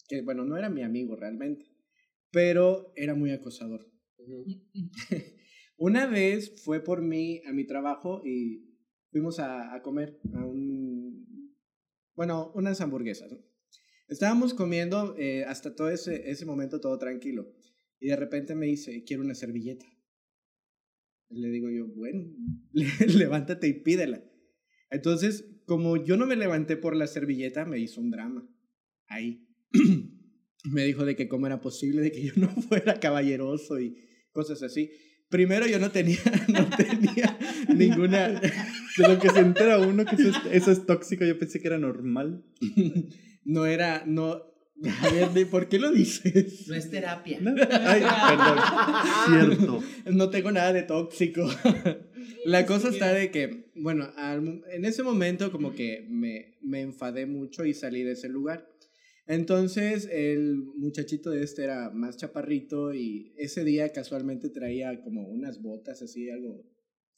que, 0.08 0.22
bueno, 0.22 0.46
no 0.46 0.58
era 0.58 0.70
mi 0.70 0.84
amigo 0.84 1.16
realmente, 1.16 1.66
pero 2.32 2.94
era 2.96 3.16
muy 3.16 3.32
acosador. 3.32 3.92
Una 5.78 6.06
vez 6.06 6.62
fue 6.64 6.84
por 6.84 7.02
mí 7.02 7.42
a 7.48 7.54
mi 7.54 7.66
trabajo 7.66 8.22
y 8.24 8.78
fuimos 9.12 9.40
a, 9.40 9.74
a 9.74 9.82
comer 9.82 10.20
a 10.34 10.46
un, 10.46 11.56
bueno, 12.16 12.52
unas 12.54 12.80
hamburguesas. 12.82 13.32
¿no? 13.32 13.40
Estábamos 14.08 14.54
comiendo 14.54 15.16
eh, 15.18 15.44
hasta 15.46 15.76
todo 15.76 15.90
ese, 15.90 16.30
ese 16.30 16.46
momento 16.46 16.80
todo 16.80 16.98
tranquilo 16.98 17.54
y 18.00 18.08
de 18.08 18.16
repente 18.16 18.56
me 18.56 18.68
dice, 18.68 19.04
quiero 19.04 19.24
una 19.24 19.36
servilleta. 19.36 19.86
Le 21.30 21.50
digo 21.50 21.70
yo, 21.70 21.88
bueno, 21.88 22.26
levántate 23.18 23.68
y 23.68 23.74
pídela. 23.74 24.24
Entonces, 24.90 25.46
como 25.66 26.04
yo 26.04 26.16
no 26.18 26.26
me 26.26 26.36
levanté 26.36 26.78
por 26.78 26.96
la 26.96 27.08
servilleta, 27.08 27.66
me 27.66 27.80
hizo 27.80 28.00
un 28.00 28.12
drama. 28.12 28.50
Ahí. 29.08 29.46
me 30.72 30.86
dijo 30.86 31.06
de 31.06 31.16
que 31.16 31.28
cómo 31.28 31.48
era 31.48 31.62
posible 31.62 32.02
de 32.02 32.12
que 32.12 32.24
yo 32.24 32.34
no 32.38 32.50
fuera 32.50 33.00
caballeroso 33.00 33.80
y 33.80 33.98
cosas 34.32 34.64
así. 34.64 34.92
Primero 35.30 35.68
yo 35.68 35.78
no 35.80 35.92
tenía, 35.92 36.20
no 36.48 36.70
tenía 36.70 37.38
ninguna... 37.76 38.40
De 38.40 39.08
lo 39.08 39.20
que 39.20 39.30
se 39.30 39.40
entera 39.40 39.78
uno 39.78 40.06
que 40.06 40.16
eso 40.16 40.30
es, 40.30 40.38
eso 40.52 40.72
es 40.72 40.86
tóxico, 40.86 41.24
yo 41.24 41.38
pensé 41.38 41.60
que 41.60 41.68
era 41.68 41.78
normal. 41.78 42.46
No 43.44 43.66
era, 43.66 44.04
no... 44.06 44.42
A 45.02 45.10
ver, 45.10 45.30
¿de 45.32 45.46
¿por 45.46 45.68
qué 45.70 45.80
lo 45.80 45.92
dices? 45.92 46.68
No 46.68 46.76
es 46.76 46.90
terapia. 46.92 47.40
No, 47.42 47.52
Ay, 47.52 48.02
perdón. 48.30 49.58
Cierto. 49.58 49.84
No 50.12 50.30
tengo 50.30 50.52
nada 50.52 50.72
de 50.74 50.84
tóxico. 50.84 51.48
La 52.46 52.66
cosa 52.66 52.90
está 52.90 53.12
de 53.14 53.32
que, 53.32 53.72
bueno, 53.76 54.10
al- 54.16 54.64
en 54.72 54.86
ese 54.86 55.04
momento 55.04 55.52
como 55.52 55.74
que 55.74 56.06
me, 56.10 56.58
me 56.62 56.82
enfadé 56.82 57.26
mucho 57.26 57.66
y 57.66 57.74
salí 57.74 58.04
de 58.04 58.12
ese 58.14 58.30
lugar. 58.30 58.70
Entonces 59.26 60.08
el 60.12 60.56
muchachito 60.78 61.32
de 61.32 61.44
este 61.44 61.64
era 61.64 61.90
más 61.90 62.16
chaparrito 62.16 62.94
y 62.94 63.34
ese 63.38 63.66
día 63.66 63.92
casualmente 63.92 64.50
traía 64.50 65.02
como 65.02 65.28
unas 65.28 65.62
botas 65.62 66.02
así, 66.02 66.30
algo, 66.30 66.64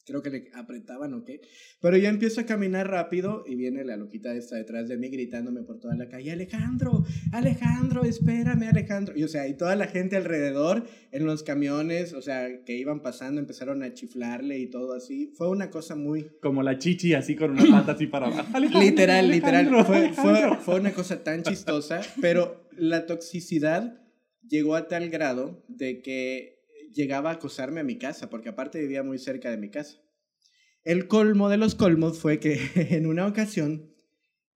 creo 0.06 0.22
que 0.22 0.30
le 0.30 0.50
apretaban 0.54 1.14
o 1.14 1.24
qué. 1.24 1.40
Pero 1.80 1.96
yo 1.96 2.08
empiezo 2.08 2.40
a 2.40 2.46
caminar 2.46 2.88
rápido 2.88 3.44
y 3.46 3.54
viene 3.54 3.84
la 3.84 3.96
loquita 3.96 4.34
esta 4.34 4.56
detrás 4.56 4.88
de 4.88 4.96
mí 4.96 5.08
gritándome 5.08 5.62
por 5.62 5.78
toda 5.78 5.94
la 5.94 6.08
calle, 6.08 6.32
Alejandro, 6.32 7.04
Alejandro, 7.32 8.04
espérame 8.04 8.68
Alejandro. 8.68 9.16
Y 9.16 9.24
o 9.24 9.28
sea, 9.28 9.48
y 9.48 9.56
toda 9.56 9.76
la 9.76 9.86
gente 9.86 10.16
alrededor 10.16 10.84
en 11.12 11.26
los 11.26 11.42
camiones, 11.42 12.12
o 12.12 12.22
sea, 12.22 12.64
que 12.64 12.76
iban 12.76 13.02
pasando, 13.02 13.40
empezaron 13.40 13.82
a 13.82 13.94
chiflarle 13.94 14.58
y 14.58 14.68
todo 14.68 14.94
así. 14.94 15.32
Fue 15.36 15.48
una 15.48 15.70
cosa 15.70 15.96
muy... 15.96 16.30
Como 16.40 16.62
la 16.62 16.78
chichi 16.78 17.14
así 17.14 17.36
con 17.36 17.52
una 17.52 17.64
pata 17.70 17.92
así 17.92 18.06
para 18.06 18.26
abajo. 18.26 18.58
Literal, 18.80 19.28
literal. 19.28 19.84
Fue, 19.84 20.12
fue, 20.12 20.56
fue 20.58 20.80
una 20.80 20.92
cosa 20.92 21.22
tan 21.22 21.42
chistosa, 21.42 22.00
pero 22.20 22.68
la 22.76 23.06
toxicidad 23.06 24.00
llegó 24.48 24.74
a 24.74 24.88
tal 24.88 25.10
grado 25.10 25.64
de 25.68 26.02
que 26.02 26.59
llegaba 26.92 27.30
a 27.30 27.34
acosarme 27.34 27.80
a 27.80 27.84
mi 27.84 27.98
casa, 27.98 28.30
porque 28.30 28.48
aparte 28.48 28.80
vivía 28.80 29.02
muy 29.02 29.18
cerca 29.18 29.50
de 29.50 29.56
mi 29.56 29.70
casa. 29.70 30.00
El 30.82 31.08
colmo 31.08 31.48
de 31.48 31.58
los 31.58 31.74
colmos 31.74 32.18
fue 32.18 32.40
que 32.40 32.58
en 32.74 33.06
una 33.06 33.26
ocasión 33.26 33.94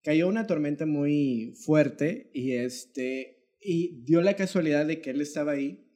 cayó 0.02 0.28
una 0.28 0.46
tormenta 0.46 0.86
muy 0.86 1.54
fuerte 1.64 2.30
y 2.32 2.52
este 2.52 3.48
y 3.60 4.04
dio 4.04 4.20
la 4.20 4.36
casualidad 4.36 4.86
de 4.86 5.00
que 5.00 5.10
él 5.10 5.22
estaba 5.22 5.52
ahí 5.52 5.90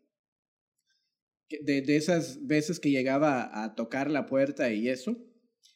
de, 1.51 1.83
de 1.83 1.97
esas 1.97 2.47
veces 2.47 2.81
que 2.81 2.91
llegaba 2.91 3.63
a 3.63 3.75
tocar 3.75 4.11
la 4.11 4.27
puerta 4.27 4.73
y 4.73 4.89
eso 4.89 5.17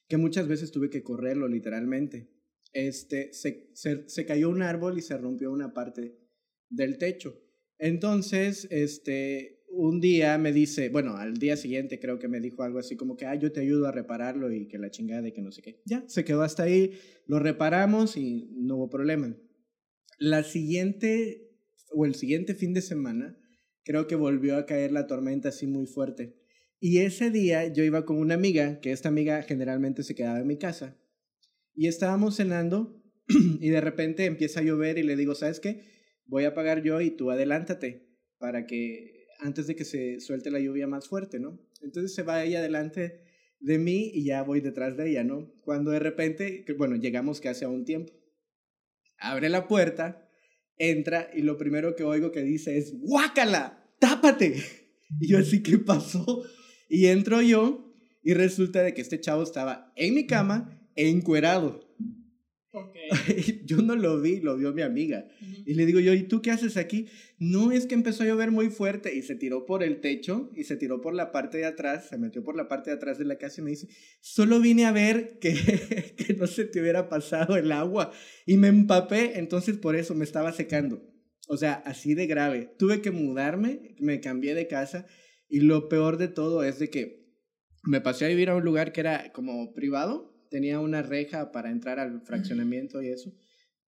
que 0.08 0.16
muchas 0.16 0.48
veces 0.48 0.72
tuve 0.72 0.88
que 0.88 1.02
correrlo 1.02 1.46
literalmente 1.48 2.30
este 2.72 3.34
se, 3.34 3.70
se, 3.74 4.08
se 4.08 4.26
cayó 4.26 4.48
un 4.48 4.62
árbol 4.62 4.98
y 4.98 5.02
se 5.02 5.18
rompió 5.18 5.52
una 5.52 5.74
parte 5.74 6.18
del 6.70 6.96
techo 6.96 7.38
entonces 7.78 8.66
este 8.70 9.61
un 9.74 10.00
día 10.00 10.36
me 10.36 10.52
dice, 10.52 10.90
bueno, 10.90 11.16
al 11.16 11.38
día 11.38 11.56
siguiente 11.56 11.98
creo 11.98 12.18
que 12.18 12.28
me 12.28 12.40
dijo 12.40 12.62
algo 12.62 12.78
así 12.78 12.94
como 12.94 13.16
que, 13.16 13.24
ah, 13.24 13.34
yo 13.34 13.52
te 13.52 13.60
ayudo 13.60 13.86
a 13.86 13.92
repararlo 13.92 14.52
y 14.52 14.68
que 14.68 14.78
la 14.78 14.90
chingada 14.90 15.26
y 15.26 15.32
que 15.32 15.40
no 15.40 15.50
sé 15.50 15.62
qué. 15.62 15.80
Ya, 15.86 16.04
se 16.08 16.24
quedó 16.24 16.42
hasta 16.42 16.64
ahí, 16.64 16.92
lo 17.26 17.38
reparamos 17.38 18.16
y 18.16 18.50
no 18.54 18.76
hubo 18.76 18.90
problema. 18.90 19.34
La 20.18 20.44
siguiente, 20.44 21.50
o 21.90 22.04
el 22.04 22.14
siguiente 22.14 22.54
fin 22.54 22.74
de 22.74 22.82
semana, 22.82 23.38
creo 23.82 24.06
que 24.06 24.14
volvió 24.14 24.56
a 24.56 24.66
caer 24.66 24.92
la 24.92 25.06
tormenta 25.06 25.48
así 25.48 25.66
muy 25.66 25.86
fuerte. 25.86 26.36
Y 26.78 26.98
ese 26.98 27.30
día 27.30 27.72
yo 27.72 27.82
iba 27.82 28.04
con 28.04 28.18
una 28.18 28.34
amiga, 28.34 28.78
que 28.80 28.92
esta 28.92 29.08
amiga 29.08 29.42
generalmente 29.42 30.02
se 30.02 30.14
quedaba 30.14 30.40
en 30.40 30.46
mi 30.46 30.58
casa, 30.58 30.98
y 31.74 31.86
estábamos 31.86 32.36
cenando 32.36 33.02
y 33.60 33.70
de 33.70 33.80
repente 33.80 34.26
empieza 34.26 34.60
a 34.60 34.64
llover 34.64 34.98
y 34.98 35.02
le 35.02 35.16
digo, 35.16 35.34
¿sabes 35.34 35.60
qué? 35.60 35.80
Voy 36.26 36.44
a 36.44 36.54
pagar 36.54 36.82
yo 36.82 37.00
y 37.00 37.10
tú 37.10 37.30
adelántate 37.30 38.08
para 38.38 38.66
que 38.66 39.21
antes 39.42 39.66
de 39.66 39.76
que 39.76 39.84
se 39.84 40.20
suelte 40.20 40.50
la 40.50 40.60
lluvia 40.60 40.86
más 40.86 41.08
fuerte, 41.08 41.38
¿no? 41.38 41.58
Entonces 41.82 42.14
se 42.14 42.22
va 42.22 42.44
ella 42.44 42.62
delante 42.62 43.20
de 43.60 43.78
mí 43.78 44.10
y 44.12 44.24
ya 44.24 44.42
voy 44.42 44.60
detrás 44.60 44.96
de 44.96 45.10
ella, 45.10 45.24
¿no? 45.24 45.52
Cuando 45.62 45.90
de 45.90 45.98
repente, 45.98 46.64
bueno, 46.76 46.96
llegamos 46.96 47.40
casi 47.40 47.64
a 47.64 47.68
un 47.68 47.84
tiempo. 47.84 48.12
Abre 49.18 49.48
la 49.48 49.68
puerta, 49.68 50.28
entra 50.76 51.30
y 51.32 51.42
lo 51.42 51.56
primero 51.58 51.94
que 51.94 52.04
oigo 52.04 52.32
que 52.32 52.42
dice 52.42 52.76
es, 52.76 52.98
¡guácala! 52.98 53.94
¡Tápate! 53.98 54.54
Y 55.20 55.28
yo 55.28 55.38
así, 55.38 55.62
¿qué 55.62 55.76
pasó? 55.76 56.42
Y 56.88 57.08
entro 57.08 57.42
yo 57.42 57.94
y 58.22 58.32
resulta 58.32 58.82
de 58.82 58.94
que 58.94 59.02
este 59.02 59.20
chavo 59.20 59.42
estaba 59.42 59.92
en 59.94 60.14
mi 60.14 60.26
cama 60.26 60.80
encuerado. 60.94 61.91
Ok. 62.72 62.96
yo 63.66 63.82
no 63.82 63.96
lo 63.96 64.20
vi, 64.20 64.40
lo 64.40 64.56
vio 64.56 64.72
mi 64.72 64.82
amiga. 64.82 65.28
Ujú. 65.40 65.62
Y 65.66 65.74
le 65.74 65.84
digo 65.84 66.00
yo, 66.00 66.14
¿y 66.14 66.22
tú 66.22 66.40
qué 66.40 66.50
haces 66.50 66.76
aquí? 66.76 67.06
No, 67.38 67.70
es 67.70 67.86
que 67.86 67.94
empezó 67.94 68.22
a 68.22 68.26
llover 68.26 68.50
muy 68.50 68.70
fuerte 68.70 69.14
y 69.14 69.22
se 69.22 69.34
tiró 69.34 69.66
por 69.66 69.82
el 69.82 70.00
techo 70.00 70.50
y 70.54 70.64
se 70.64 70.76
tiró 70.76 71.00
por 71.00 71.14
la 71.14 71.32
parte 71.32 71.58
de 71.58 71.66
atrás, 71.66 72.08
se 72.08 72.16
metió 72.16 72.42
por 72.42 72.56
la 72.56 72.68
parte 72.68 72.90
de 72.90 72.96
atrás 72.96 73.18
de 73.18 73.26
la 73.26 73.36
casa 73.36 73.60
y 73.60 73.64
me 73.64 73.70
dice, 73.70 73.88
solo 74.20 74.58
vine 74.58 74.86
a 74.86 74.92
ver 74.92 75.38
que, 75.38 75.52
que 76.16 76.34
no 76.34 76.46
se 76.46 76.64
te 76.64 76.80
hubiera 76.80 77.08
pasado 77.10 77.56
el 77.56 77.70
agua 77.72 78.10
y 78.46 78.56
me 78.56 78.68
empapé, 78.68 79.38
entonces 79.38 79.76
por 79.76 79.94
eso 79.94 80.14
me 80.14 80.24
estaba 80.24 80.52
secando. 80.52 81.02
O 81.48 81.58
sea, 81.58 81.74
así 81.84 82.14
de 82.14 82.26
grave. 82.26 82.74
Tuve 82.78 83.02
que 83.02 83.10
mudarme, 83.10 83.94
me 83.98 84.20
cambié 84.20 84.54
de 84.54 84.68
casa 84.68 85.06
y 85.48 85.60
lo 85.60 85.90
peor 85.90 86.16
de 86.16 86.28
todo 86.28 86.64
es 86.64 86.78
de 86.78 86.88
que 86.88 87.22
me 87.82 88.00
pasé 88.00 88.24
a 88.24 88.28
vivir 88.28 88.48
a 88.48 88.56
un 88.56 88.64
lugar 88.64 88.92
que 88.92 89.00
era 89.00 89.32
como 89.32 89.74
privado, 89.74 90.31
tenía 90.52 90.80
una 90.80 91.00
reja 91.00 91.50
para 91.50 91.70
entrar 91.70 91.98
al 91.98 92.20
fraccionamiento 92.20 93.02
y 93.02 93.08
eso, 93.08 93.32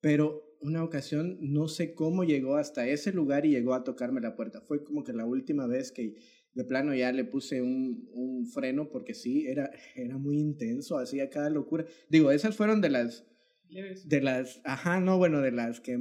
pero 0.00 0.56
una 0.60 0.82
ocasión 0.82 1.36
no 1.40 1.68
sé 1.68 1.94
cómo 1.94 2.24
llegó 2.24 2.56
hasta 2.56 2.88
ese 2.88 3.12
lugar 3.12 3.44
y 3.44 3.50
llegó 3.50 3.74
a 3.74 3.84
tocarme 3.84 4.22
la 4.22 4.34
puerta. 4.34 4.62
Fue 4.62 4.82
como 4.82 5.04
que 5.04 5.12
la 5.12 5.26
última 5.26 5.66
vez 5.66 5.92
que 5.92 6.16
de 6.54 6.64
plano 6.64 6.94
ya 6.94 7.12
le 7.12 7.24
puse 7.24 7.60
un, 7.60 8.08
un 8.14 8.46
freno 8.46 8.88
porque 8.88 9.12
sí, 9.12 9.46
era, 9.46 9.70
era 9.94 10.16
muy 10.16 10.38
intenso, 10.38 10.96
hacía 10.96 11.28
cada 11.28 11.50
locura. 11.50 11.84
Digo, 12.08 12.30
esas 12.30 12.56
fueron 12.56 12.80
de 12.80 12.88
las, 12.88 13.26
de 13.68 14.20
las, 14.22 14.62
ajá, 14.64 15.00
no, 15.00 15.18
bueno, 15.18 15.42
de 15.42 15.52
las 15.52 15.80
que 15.80 15.98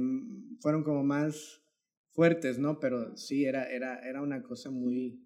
fueron 0.60 0.82
como 0.82 1.04
más 1.04 1.60
fuertes, 2.12 2.58
¿no? 2.58 2.80
Pero 2.80 3.14
sí, 3.18 3.44
era, 3.44 3.70
era, 3.70 3.98
era 3.98 4.22
una 4.22 4.42
cosa 4.42 4.70
muy, 4.70 5.20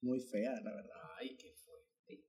muy 0.00 0.20
fea, 0.20 0.54
la 0.62 0.74
verdad. 0.74 0.96
Ay, 1.20 1.36
qué 1.36 1.52
fuerte. 1.52 2.24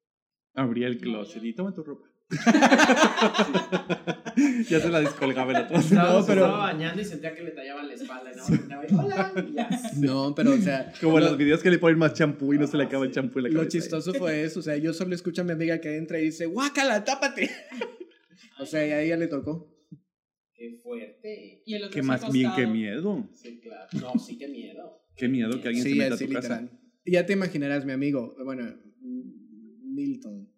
Abría 0.56 0.88
el 0.88 0.98
closet 0.98 1.42
y 1.42 1.54
toma 1.54 1.74
tu 1.74 1.84
ropa. 1.84 2.13
ya 4.70 4.80
se 4.80 4.90
la 4.90 5.02
descolgaba 5.02 5.52
el 5.52 5.66
otro. 5.66 5.78
Estaba, 5.78 6.14
No, 6.14 6.22
se 6.22 6.28
pero- 6.28 6.46
estaba 6.46 6.58
bañando 6.64 7.02
y 7.02 7.06
sentía 7.06 7.34
que 7.36 7.44
le 7.44 7.52
tallaban 7.52 7.88
la 7.88 7.94
espalda. 7.94 8.32
No, 8.36 8.48
volteaba 8.48 8.86
y, 8.90 8.96
hola, 8.96 9.34
y 9.48 9.54
ya. 9.54 9.70
No, 9.98 10.34
pero 10.36 10.54
o 10.54 10.58
sea, 10.58 10.92
Como 11.02 11.20
lo- 11.20 11.28
los 11.28 11.38
videos 11.38 11.62
que 11.62 11.70
le 11.70 11.80
ponen 11.80 11.98
más 12.00 12.14
champú 12.14 12.54
y 12.54 12.58
no 12.58 12.68
se 12.68 12.78
le 12.78 12.84
acaba 12.86 13.06
el 13.06 13.12
champú 13.12 13.40
en 13.40 13.44
la 13.44 13.50
Lo 13.50 13.56
cabeza. 13.60 13.78
chistoso 13.80 14.14
fue 14.14 14.44
eso, 14.44 14.60
o 14.60 14.64
sea, 14.64 14.78
yo 14.78 14.94
solo 14.94 15.14
escucho 15.16 15.42
a 15.42 15.46
mi 15.46 15.52
amiga 15.52 15.80
que 15.80 15.98
entra 15.98 16.20
y 16.20 16.26
dice, 16.26 16.46
guácala, 16.46 17.04
tápate. 17.04 17.50
o 18.60 18.66
sea, 18.66 18.86
y 18.88 18.92
a 18.92 19.02
ella 19.02 19.18
le 19.18 19.28
tocó. 19.28 19.70
Qué 20.56 20.80
fuerte. 20.84 21.62
Y 21.66 21.74
el 21.76 21.84
otro 21.84 21.94
Qué 21.96 22.02
se 22.02 22.08
más 22.08 22.32
bien, 22.32 22.52
qué 22.56 22.68
miedo. 22.68 23.28
Sí, 23.34 23.60
claro. 23.62 23.88
No, 24.00 24.20
sí, 24.20 24.38
qué 24.38 24.48
miedo. 24.48 25.00
Qué 25.16 25.28
miedo 25.28 25.62
que 25.62 25.68
alguien 25.68 25.84
se 25.84 25.90
Sí, 25.92 25.96
meta 25.96 26.14
a 26.14 26.16
así 26.16 26.26
tu 26.26 26.34
casa. 26.34 26.62
literal. 26.62 26.80
Ya 27.06 27.24
te 27.28 27.34
imaginarás, 27.34 27.86
mi 27.86 27.92
amigo, 27.92 28.34
bueno, 28.44 28.64
Milton, 29.84 30.50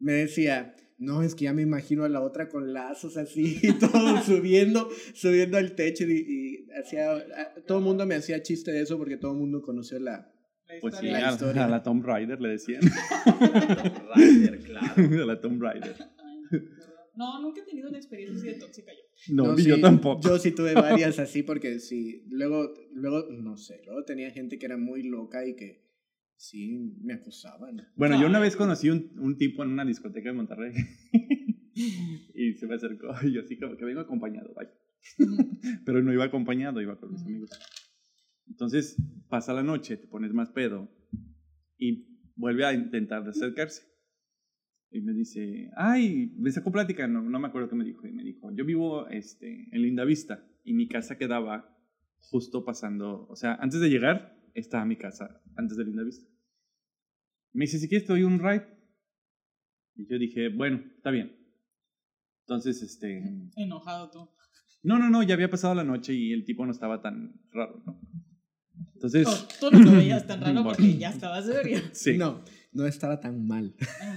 me 0.00 0.12
decía, 0.14 0.74
no, 1.02 1.22
es 1.22 1.34
que 1.34 1.44
ya 1.44 1.52
me 1.52 1.62
imagino 1.62 2.04
a 2.04 2.08
la 2.08 2.20
otra 2.22 2.48
con 2.48 2.72
lazos 2.72 3.16
así, 3.16 3.58
y 3.62 3.72
todo 3.72 4.22
subiendo, 4.22 4.88
subiendo 5.14 5.58
al 5.58 5.74
techo 5.74 6.04
y, 6.04 6.66
y 6.70 6.96
a- 6.98 7.54
todo 7.66 7.78
el 7.78 7.84
mundo 7.84 8.06
me 8.06 8.14
hacía 8.14 8.42
chiste 8.42 8.72
de 8.72 8.80
eso 8.82 8.96
porque 8.98 9.16
todo 9.16 9.32
el 9.32 9.38
mundo 9.38 9.60
conoció 9.62 9.98
la... 9.98 10.28
La 10.68 10.80
Pues 10.80 10.94
sí, 10.96 11.06
historia. 11.06 11.20
La 11.20 11.28
a, 11.28 11.32
historia. 11.32 11.64
a 11.64 11.68
la 11.68 11.82
Tomb 11.82 12.04
Raider 12.06 12.40
le 12.40 12.48
decían. 12.48 12.80
Rider, 14.16 14.58
claro. 14.60 14.94
a 15.22 15.26
la 15.26 15.40
Tomb 15.40 15.60
Raider. 15.62 15.94
No, 17.14 17.42
nunca 17.42 17.60
he 17.60 17.64
tenido 17.64 17.88
una 17.90 17.98
experiencia 17.98 18.38
así 18.38 18.46
de 18.48 18.54
tóxica 18.54 18.90
yo. 18.92 19.34
No, 19.34 19.56
sí, 19.56 19.64
yo 19.68 19.80
tampoco. 19.80 20.22
Yo 20.26 20.38
sí 20.38 20.52
tuve 20.52 20.72
varias 20.74 21.18
así 21.18 21.42
porque 21.42 21.78
sí, 21.78 22.24
luego, 22.30 22.72
luego, 22.94 23.26
no 23.30 23.56
sé, 23.58 23.82
luego 23.84 24.02
tenía 24.04 24.30
gente 24.30 24.58
que 24.58 24.64
era 24.66 24.78
muy 24.78 25.02
loca 25.02 25.46
y 25.46 25.54
que 25.54 25.81
sí 26.42 26.96
me 27.02 27.14
acosaban. 27.14 27.86
Bueno, 27.94 28.20
yo 28.20 28.26
una 28.26 28.40
vez 28.40 28.56
conocí 28.56 28.90
un, 28.90 29.12
un 29.18 29.36
tipo 29.36 29.62
en 29.62 29.70
una 29.70 29.84
discoteca 29.84 30.30
de 30.30 30.34
Monterrey. 30.34 30.72
y 32.34 32.54
se 32.54 32.66
me 32.66 32.74
acercó 32.74 33.14
y 33.22 33.32
yo 33.32 33.42
así 33.42 33.56
como 33.58 33.76
que 33.76 33.84
vengo 33.84 34.00
acompañado, 34.00 34.52
vaya. 34.54 34.72
Pero 35.86 36.02
no 36.02 36.12
iba 36.12 36.24
acompañado, 36.24 36.80
iba 36.80 36.98
con 36.98 37.12
mis 37.12 37.22
amigos. 37.22 37.50
Entonces 38.48 38.96
pasa 39.28 39.52
la 39.52 39.62
noche, 39.62 39.96
te 39.96 40.08
pones 40.08 40.32
más 40.32 40.50
pedo 40.50 40.90
y 41.78 42.08
vuelve 42.34 42.64
a 42.64 42.72
intentar 42.72 43.26
acercarse. 43.28 43.82
Y 44.90 45.00
me 45.00 45.14
dice, 45.14 45.70
ay, 45.76 46.34
me 46.36 46.50
sacó 46.50 46.72
plática, 46.72 47.06
no, 47.06 47.22
no 47.22 47.38
me 47.38 47.48
acuerdo 47.48 47.68
qué 47.68 47.76
me 47.76 47.84
dijo. 47.84 48.06
Y 48.06 48.12
me 48.12 48.24
dijo, 48.24 48.52
yo 48.52 48.64
vivo 48.64 49.08
este, 49.08 49.68
en 49.70 49.82
Linda 49.82 50.04
Vista 50.04 50.44
y 50.64 50.74
mi 50.74 50.88
casa 50.88 51.16
quedaba 51.16 51.72
justo 52.18 52.64
pasando, 52.64 53.26
o 53.28 53.36
sea, 53.36 53.54
antes 53.54 53.80
de 53.80 53.88
llegar 53.88 54.36
estaba 54.54 54.84
mi 54.84 54.96
casa, 54.96 55.40
antes 55.56 55.76
de 55.76 55.84
Linda 55.84 56.02
Vista. 56.02 56.31
Me 57.52 57.64
dice, 57.64 57.78
si 57.78 57.88
quieres 57.88 58.06
te 58.06 58.12
doy 58.12 58.22
un 58.22 58.38
ride. 58.38 58.66
Y 59.94 60.06
yo 60.08 60.18
dije, 60.18 60.48
bueno, 60.48 60.82
está 60.96 61.10
bien. 61.10 61.36
Entonces, 62.46 62.82
este... 62.82 63.22
Enojado 63.56 64.10
tú. 64.10 64.30
No, 64.82 64.98
no, 64.98 65.10
no, 65.10 65.22
ya 65.22 65.34
había 65.34 65.50
pasado 65.50 65.74
la 65.74 65.84
noche 65.84 66.12
y 66.14 66.32
el 66.32 66.44
tipo 66.44 66.64
no 66.66 66.72
estaba 66.72 67.00
tan 67.02 67.40
raro, 67.52 67.82
¿no? 67.86 68.00
Entonces... 68.94 69.26
No, 69.26 69.70
tú 69.70 69.76
no 69.76 69.84
lo 69.84 69.92
veías 69.98 70.26
tan 70.26 70.40
raro 70.44 70.64
porque 70.64 70.96
ya 70.96 71.10
estabas 71.10 71.48
ebrio. 71.48 71.78
Sí, 71.92 72.16
No, 72.16 72.42
no 72.72 72.86
estaba 72.86 73.20
tan 73.20 73.46
mal. 73.46 73.74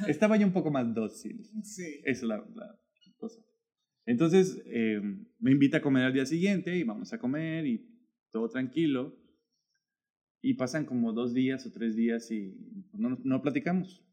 estaba 0.08 0.38
ya 0.38 0.46
un 0.46 0.54
poco 0.54 0.72
más 0.72 0.92
dócil. 0.94 1.46
Sí. 1.64 2.02
Esa 2.04 2.22
es 2.22 2.24
la, 2.24 2.38
la 2.56 2.80
cosa. 3.18 3.42
Entonces, 4.06 4.62
eh, 4.68 5.02
me 5.40 5.52
invita 5.52 5.78
a 5.78 5.82
comer 5.82 6.04
al 6.06 6.14
día 6.14 6.26
siguiente 6.26 6.76
y 6.78 6.84
vamos 6.84 7.12
a 7.14 7.20
comer 7.20 7.66
y 7.68 7.86
todo 8.32 8.50
tranquilo. 8.50 9.18
Y 10.48 10.54
pasan 10.54 10.86
como 10.86 11.12
dos 11.12 11.34
días 11.34 11.66
o 11.66 11.72
tres 11.72 11.96
días 11.96 12.30
y 12.30 12.54
no, 12.94 13.18
no 13.24 13.42
platicamos. 13.42 14.06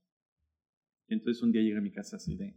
Y 1.07 1.13
entonces 1.13 1.43
un 1.43 1.53
día 1.53 1.61
llegué 1.61 1.77
a 1.77 1.83
mi 1.83 1.93
casa 1.93 2.17
así 2.17 2.37
de... 2.37 2.57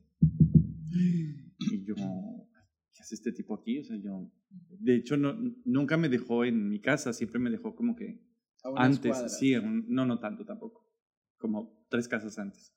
Y 0.91 1.83
yo, 1.83 1.93
¿qué 1.95 3.01
hace 3.01 3.15
este 3.15 3.33
tipo 3.33 3.53
aquí? 3.53 3.79
O 3.79 3.83
sea, 3.83 3.97
yo... 3.97 4.31
De 4.79 4.95
hecho, 4.95 5.17
no, 5.17 5.33
nunca 5.65 5.97
me 5.97 6.07
dejó 6.07 6.45
en 6.45 6.69
mi 6.69 6.79
casa, 6.79 7.11
siempre 7.11 7.37
me 7.37 7.49
dejó 7.49 7.75
como 7.75 7.97
que 7.97 8.21
A 8.63 8.69
unas 8.69 8.85
antes, 8.95 9.11
cuadras. 9.11 9.37
sí, 9.39 9.53
un- 9.57 9.85
no, 9.89 10.05
no 10.05 10.19
tanto 10.21 10.45
tampoco. 10.45 10.89
Como 11.37 11.85
tres 11.89 12.07
casas 12.07 12.39
antes. 12.39 12.73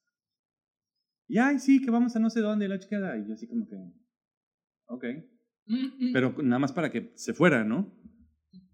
Y 1.28 1.38
ay, 1.38 1.60
sí, 1.60 1.80
que 1.80 1.92
vamos 1.92 2.16
a 2.16 2.18
no 2.18 2.28
sé 2.28 2.40
dónde, 2.40 2.66
la 2.66 2.80
chica. 2.80 3.16
Y 3.18 3.28
yo 3.28 3.34
así 3.34 3.46
como 3.46 3.68
que, 3.68 3.76
ok. 4.86 5.04
Mm, 5.66 6.06
mm. 6.08 6.12
Pero 6.12 6.34
nada 6.42 6.58
más 6.58 6.72
para 6.72 6.90
que 6.90 7.12
se 7.14 7.34
fuera, 7.34 7.62
¿no? 7.62 7.94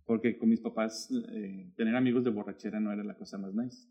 Porque 0.05 0.37
con 0.37 0.49
mis 0.49 0.61
papás, 0.61 1.11
eh, 1.33 1.73
tener 1.77 1.97
amigos 1.97 2.25
de 2.25 2.31
borrachera 2.31 2.81
no 2.81 2.93
era 2.93 3.03
la 3.05 3.17
cosa 3.17 3.39
más 3.39 3.55
nice. 3.55 3.89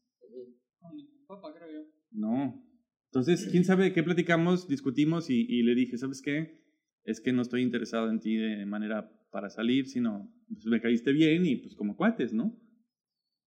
Con 0.79 0.95
mi 0.95 1.07
papá, 1.27 1.53
creo 1.53 1.71
yo. 1.71 1.89
No. 2.11 2.63
Entonces, 3.05 3.47
quién 3.51 3.63
sabe 3.63 3.85
de 3.85 3.93
qué 3.93 4.03
platicamos, 4.03 4.67
discutimos 4.67 5.29
y, 5.29 5.45
y 5.47 5.63
le 5.63 5.75
dije, 5.75 5.97
¿sabes 5.97 6.21
qué? 6.21 6.61
Es 7.03 7.19
que 7.19 7.33
no 7.33 7.41
estoy 7.41 7.61
interesado 7.61 8.09
en 8.09 8.19
ti 8.19 8.37
de 8.37 8.65
manera 8.65 9.11
para 9.31 9.49
salir, 9.49 9.87
sino 9.87 10.31
pues, 10.47 10.65
me 10.65 10.79
caíste 10.79 11.11
bien 11.11 11.45
y 11.45 11.57
pues 11.57 11.75
como 11.75 11.97
cuates, 11.97 12.33
¿no? 12.33 12.57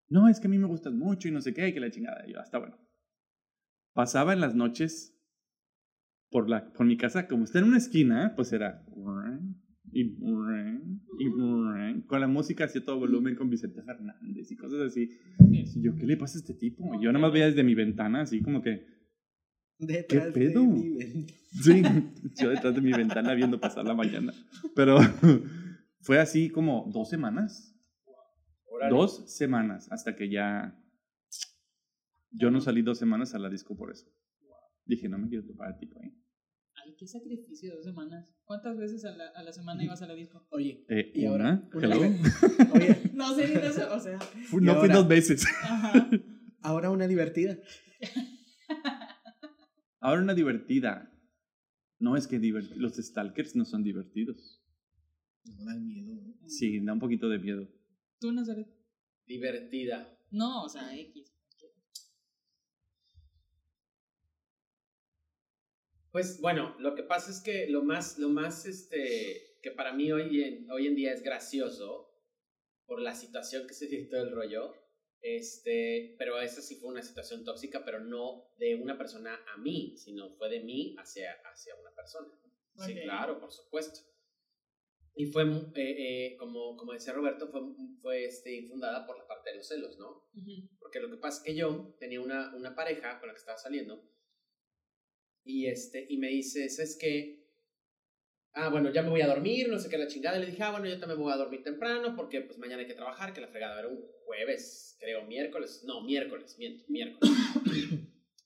No, 0.08 0.28
es 0.28 0.40
que 0.40 0.46
a 0.46 0.50
mí 0.50 0.58
me 0.58 0.66
gustas 0.66 0.92
mucho 0.92 1.28
y 1.28 1.30
no 1.30 1.40
sé 1.40 1.54
qué, 1.54 1.68
y 1.68 1.72
que 1.72 1.80
la 1.80 1.90
chingada. 1.90 2.28
Y 2.28 2.32
yo, 2.32 2.40
hasta 2.40 2.58
bueno. 2.58 2.76
Pasaba 3.92 4.32
en 4.32 4.40
las 4.40 4.54
noches 4.54 5.16
por, 6.30 6.48
la, 6.48 6.72
por 6.72 6.86
mi 6.86 6.96
casa, 6.96 7.26
como 7.28 7.44
está 7.44 7.60
en 7.60 7.64
una 7.64 7.78
esquina, 7.78 8.34
pues 8.36 8.52
era... 8.52 8.84
Y, 9.92 10.02
y 11.18 12.02
con 12.06 12.20
la 12.20 12.26
música 12.26 12.64
así 12.64 12.78
a 12.78 12.84
todo 12.84 12.98
volumen 12.98 13.34
con 13.34 13.48
Vicente 13.48 13.82
Fernández 13.82 14.50
y 14.50 14.56
cosas 14.56 14.80
así. 14.80 15.10
Y 15.50 15.82
yo, 15.82 15.94
¿qué 15.96 16.06
le 16.06 16.16
pasa 16.16 16.38
a 16.38 16.40
este 16.40 16.54
tipo? 16.54 16.94
Y 16.94 17.04
yo 17.04 17.12
nada 17.12 17.22
más 17.22 17.32
veía 17.32 17.46
desde 17.46 17.62
mi 17.64 17.74
ventana, 17.74 18.22
así 18.22 18.42
como 18.42 18.62
que... 18.62 18.84
Detrás 19.78 20.32
¿Qué 20.32 20.40
de 20.40 20.50
pedo? 20.50 20.64
mi 20.64 20.90
ventana. 20.90 21.38
Sí, 21.62 21.82
yo 22.42 22.50
detrás 22.50 22.74
de 22.74 22.80
mi 22.80 22.92
ventana 22.92 23.34
viendo 23.34 23.60
pasar 23.60 23.84
la 23.84 23.94
mañana. 23.94 24.32
Pero 24.74 24.98
fue 26.00 26.18
así 26.18 26.50
como 26.50 26.90
dos 26.92 27.08
semanas. 27.08 27.74
Órale. 28.66 28.94
Dos 28.94 29.34
semanas 29.34 29.90
hasta 29.90 30.16
que 30.16 30.28
ya... 30.28 30.78
Yo 32.30 32.50
no 32.50 32.60
salí 32.60 32.82
dos 32.82 32.98
semanas 32.98 33.34
a 33.34 33.38
la 33.38 33.48
disco 33.48 33.76
por 33.76 33.90
eso. 33.92 34.06
Dije, 34.84 35.08
no 35.08 35.18
me 35.18 35.28
quiero 35.28 35.46
topar 35.46 35.68
al 35.68 35.78
tipo 35.78 35.98
ahí. 36.00 36.12
Ay, 36.84 36.94
qué 36.98 37.06
sacrificio, 37.06 37.74
dos 37.74 37.84
semanas. 37.84 38.32
¿Cuántas 38.44 38.76
veces 38.76 39.04
a 39.04 39.10
la, 39.12 39.28
a 39.28 39.42
la 39.42 39.52
semana 39.52 39.82
ibas 39.82 40.02
a 40.02 40.06
la 40.06 40.14
disco? 40.14 40.46
Oye, 40.50 40.84
Eh, 40.88 41.10
Y 41.14 41.26
una, 41.26 41.32
ahora, 41.32 41.68
una 41.74 41.86
hello. 41.86 42.00
oye, 42.74 43.10
No 43.14 43.34
sé 43.34 43.48
ni 43.48 43.54
de 43.54 43.66
eso, 43.68 43.94
o 43.94 43.98
sea. 44.00 44.18
No 44.60 44.76
fui 44.80 44.88
dos 44.88 45.08
veces. 45.08 45.44
Ajá. 45.62 46.08
ahora 46.62 46.90
una 46.90 47.06
divertida. 47.08 47.58
Ahora 50.00 50.22
una 50.22 50.34
divertida. 50.34 51.10
No 51.98 52.16
es 52.16 52.26
que 52.26 52.38
divert- 52.40 52.74
los 52.76 52.94
stalkers 52.96 53.56
no 53.56 53.64
son 53.64 53.82
divertidos. 53.82 54.62
No 55.44 55.64
dan 55.64 55.86
miedo. 55.86 56.14
¿no? 56.14 56.48
Sí, 56.48 56.80
da 56.84 56.92
un 56.92 56.98
poquito 57.00 57.28
de 57.28 57.38
miedo. 57.38 57.68
¿Tú, 58.20 58.32
Nazaret? 58.32 58.68
Divertida. 59.26 60.12
No, 60.30 60.64
o 60.64 60.68
sea, 60.68 60.94
X. 60.96 61.32
Pues 66.16 66.40
bueno, 66.40 66.74
lo 66.78 66.94
que 66.94 67.02
pasa 67.02 67.30
es 67.30 67.42
que 67.42 67.68
lo 67.68 67.82
más, 67.82 68.18
lo 68.18 68.30
más, 68.30 68.64
este, 68.64 69.58
que 69.60 69.70
para 69.70 69.92
mí 69.92 70.10
hoy 70.12 70.42
en, 70.44 70.70
hoy 70.70 70.86
en 70.86 70.94
día 70.94 71.12
es 71.12 71.22
gracioso 71.22 72.10
por 72.86 73.02
la 73.02 73.14
situación 73.14 73.66
que 73.66 73.74
se 73.74 73.86
dio 73.86 74.08
todo 74.08 74.22
el 74.22 74.32
rollo, 74.32 74.72
este, 75.20 76.14
pero 76.18 76.40
esa 76.40 76.62
sí 76.62 76.76
fue 76.76 76.88
una 76.88 77.02
situación 77.02 77.44
tóxica, 77.44 77.84
pero 77.84 78.00
no 78.00 78.48
de 78.56 78.76
una 78.76 78.96
persona 78.96 79.38
a 79.54 79.58
mí, 79.58 79.94
sino 79.98 80.30
fue 80.38 80.48
de 80.48 80.60
mí 80.60 80.96
hacia, 80.98 81.32
hacia 81.52 81.74
una 81.74 81.94
persona. 81.94 82.32
Sí, 82.78 82.94
claro, 83.02 83.38
por 83.38 83.52
supuesto. 83.52 84.00
Y 85.14 85.26
fue, 85.26 85.42
eh, 85.42 85.72
eh, 85.74 86.36
como, 86.38 86.78
como 86.78 86.94
decía 86.94 87.12
Roberto, 87.12 87.48
fue, 87.48 87.60
fue 88.00 88.24
este, 88.24 88.54
infundada 88.54 89.04
por 89.06 89.18
la 89.18 89.26
parte 89.26 89.50
de 89.50 89.56
los 89.56 89.68
celos, 89.68 89.98
¿no? 89.98 90.30
Porque 90.78 90.98
lo 90.98 91.10
que 91.10 91.18
pasa 91.18 91.40
es 91.40 91.44
que 91.44 91.54
yo 91.54 91.94
tenía 91.98 92.22
una, 92.22 92.56
una 92.56 92.74
pareja 92.74 93.20
con 93.20 93.28
la 93.28 93.34
que 93.34 93.40
estaba 93.40 93.58
saliendo 93.58 94.15
y, 95.46 95.66
este, 95.66 96.04
y 96.08 96.18
me 96.18 96.28
dice, 96.28 96.68
¿sabes 96.68 96.98
qué? 97.00 97.46
Ah, 98.52 98.68
bueno, 98.68 98.92
ya 98.92 99.02
me 99.02 99.10
voy 99.10 99.20
a 99.20 99.28
dormir, 99.28 99.68
no 99.68 99.78
sé 99.78 99.88
qué 99.88 99.96
la 99.96 100.08
chingada. 100.08 100.38
Y 100.38 100.40
le 100.40 100.46
dije, 100.46 100.62
ah, 100.62 100.72
bueno, 100.72 100.86
yo 100.86 100.98
también 100.98 101.18
me 101.18 101.24
voy 101.24 101.32
a 101.32 101.36
dormir 101.36 101.62
temprano 101.62 102.14
porque 102.16 102.40
pues 102.40 102.58
mañana 102.58 102.82
hay 102.82 102.88
que 102.88 102.94
trabajar, 102.94 103.32
que 103.32 103.40
la 103.40 103.48
fregada 103.48 103.78
era 103.78 103.88
un 103.88 104.00
jueves, 104.24 104.96
creo, 104.98 105.24
miércoles. 105.24 105.84
No, 105.86 106.02
miércoles, 106.02 106.56
miento, 106.58 106.84
miércoles. 106.88 107.30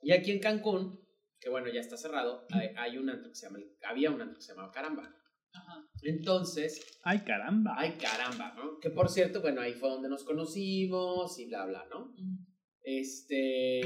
y 0.02 0.12
aquí 0.12 0.30
en 0.32 0.40
Cancún, 0.40 1.00
que 1.40 1.48
bueno, 1.48 1.68
ya 1.68 1.80
está 1.80 1.96
cerrado, 1.96 2.46
hay, 2.50 2.68
hay 2.76 2.98
un 2.98 3.08
antro 3.08 3.30
que 3.30 3.36
se 3.36 3.46
llama, 3.46 3.60
había 3.84 4.10
un 4.10 4.20
antro 4.20 4.36
que 4.36 4.42
se 4.42 4.52
llamaba 4.52 4.72
Caramba. 4.72 5.16
Ajá. 5.52 5.84
Entonces, 6.02 7.00
¡Ay, 7.02 7.20
caramba! 7.20 7.74
ay 7.76 7.96
caramba, 7.98 8.54
¿no? 8.56 8.78
Que 8.78 8.90
por 8.90 9.08
cierto, 9.08 9.40
bueno, 9.40 9.60
ahí 9.62 9.72
fue 9.72 9.88
donde 9.88 10.08
nos 10.08 10.22
conocimos 10.22 11.38
y 11.38 11.46
bla, 11.46 11.66
bla, 11.66 11.86
¿no? 11.90 12.14
Este. 12.82 13.80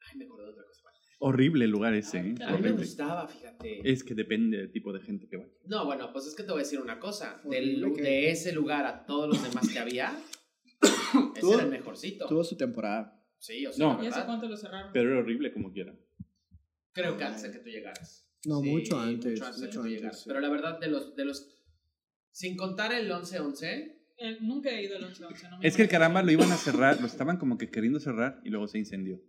Ay, 0.00 0.18
me 0.18 0.24
acordé 0.24 0.44
de 0.44 0.50
otra 0.50 0.64
cosa. 0.64 0.83
Horrible 1.18 1.64
el 1.64 1.70
lugar 1.70 1.94
ese, 1.94 2.18
¿eh? 2.18 2.20
A 2.20 2.24
mí 2.24 2.34
me 2.38 2.44
Horrible. 2.54 2.72
gustaba, 2.72 3.26
fíjate. 3.28 3.90
Es 3.90 4.04
que 4.04 4.14
depende 4.14 4.58
del 4.58 4.70
tipo 4.70 4.92
de 4.92 5.00
gente 5.00 5.28
que 5.28 5.36
vaya. 5.36 5.50
No, 5.66 5.84
bueno, 5.86 6.12
pues 6.12 6.26
es 6.26 6.34
que 6.34 6.42
te 6.42 6.50
voy 6.50 6.60
a 6.60 6.64
decir 6.64 6.80
una 6.80 6.98
cosa. 6.98 7.40
Del 7.44 7.82
Horrible 7.84 8.02
de 8.02 8.30
ese 8.30 8.52
lugar 8.52 8.84
a 8.86 9.06
todos 9.06 9.28
los 9.28 9.42
demás 9.42 9.68
que 9.68 9.78
había, 9.78 10.12
ese 10.82 11.40
Tuvo- 11.40 11.54
era 11.54 11.62
el 11.64 11.70
mejorcito. 11.70 12.26
Tuvo 12.28 12.44
su 12.44 12.56
temporada. 12.56 13.20
Sí, 13.38 13.64
o 13.66 13.72
sea, 13.72 13.86
No. 13.86 13.92
la 13.98 14.04
¿Y 14.04 14.06
hace 14.08 14.16
verdad, 14.18 14.26
cuánto 14.26 14.48
lo 14.48 14.56
cerraron? 14.56 14.90
Pero 14.92 15.10
era 15.10 15.20
horrible 15.20 15.52
como 15.52 15.72
quiera. 15.72 15.94
creo 16.92 17.16
que 17.16 17.24
antes 17.24 17.42
de 17.42 17.50
que 17.52 17.58
tú 17.58 17.68
llegaras. 17.70 18.28
No, 18.46 18.60
Sí, 18.60 18.68
mucho 18.70 18.98
antes. 19.00 19.32
Mucho 19.32 19.46
antes 19.46 19.60
de 19.60 19.66
que 19.68 19.72
tú 19.72 19.80
antes, 19.80 19.92
llegaras. 19.92 20.18
sí. 20.20 20.24
Pero 20.28 20.40
la 20.40 20.48
verdad, 20.50 20.78
de 20.80 20.88
los, 20.88 21.14
de 21.16 21.24
los. 21.24 21.50
Sin 22.30 22.56
contar 22.56 22.92
el 22.92 23.10
11-11, 23.10 23.92
Eh, 24.16 24.38
nunca 24.42 24.70
he 24.70 24.84
ido 24.84 24.96
al 24.96 25.04
11-11. 25.12 25.50
No 25.50 25.58
me 25.58 25.66
Es 25.66 25.74
que 25.76 25.82
el 25.82 25.88
caramba 25.88 26.22
lo 26.22 26.30
iban 26.30 26.50
a 26.52 26.56
cerrar, 26.56 27.00
lo 27.00 27.06
estaban 27.06 27.36
como 27.36 27.58
que 27.58 27.68
queriendo 27.70 27.98
cerrar 27.98 28.40
y 28.44 28.50
luego 28.50 28.68
se 28.68 28.78
incendió. 28.78 29.20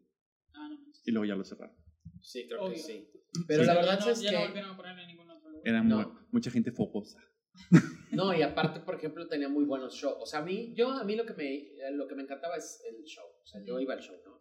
No. 1.05 1.09
Y 1.09 1.11
luego 1.11 1.25
ya 1.25 1.35
lo 1.35 1.43
cerraron. 1.43 1.75
sí, 2.21 2.47
creo 2.47 2.61
Obvio. 2.63 2.73
que 2.73 2.79
sí. 2.79 3.07
Pero 3.47 3.61
Sí. 3.63 3.67
la 3.67 3.73
verdad 3.75 3.99
no, 3.99 4.09
es 4.11 4.21
ya 4.21 4.31
no 4.31 4.37
que. 4.39 4.45
volvieron 4.45 4.71
a 4.71 4.77
ponerle 4.77 5.01
en 5.03 5.07
ningún 5.09 5.29
otro 5.29 5.49
lugar. 5.49 5.67
Era 5.67 5.83
No. 5.83 5.97
mu- 5.97 6.19
mucha 6.31 6.49
gente 6.51 6.71
fogosa. 6.71 7.19
No, 8.11 8.33
y 8.33 8.41
aparte, 8.41 8.79
por 8.79 8.95
ejemplo, 8.95 9.27
tenía 9.27 9.49
muy 9.49 9.65
buenos 9.65 9.93
shows. 9.95 10.15
O 10.21 10.25
sea, 10.25 10.39
a 10.39 10.45
mí, 10.45 10.73
yo, 10.75 10.89
a 10.91 11.03
mí 11.03 11.15
lo 11.15 11.25
que 11.25 11.33
me, 11.33 11.53
eh, 11.55 11.91
lo 11.91 12.07
que 12.07 12.15
me 12.15 12.23
encantaba 12.23 12.55
es 12.55 12.81
el 12.89 13.03
show. 13.03 13.25
O 13.43 13.45
sea, 13.45 13.61
yo 13.65 13.79
iba 13.79 13.93
al 13.93 13.99
show, 14.01 14.15
¿no? 14.25 14.39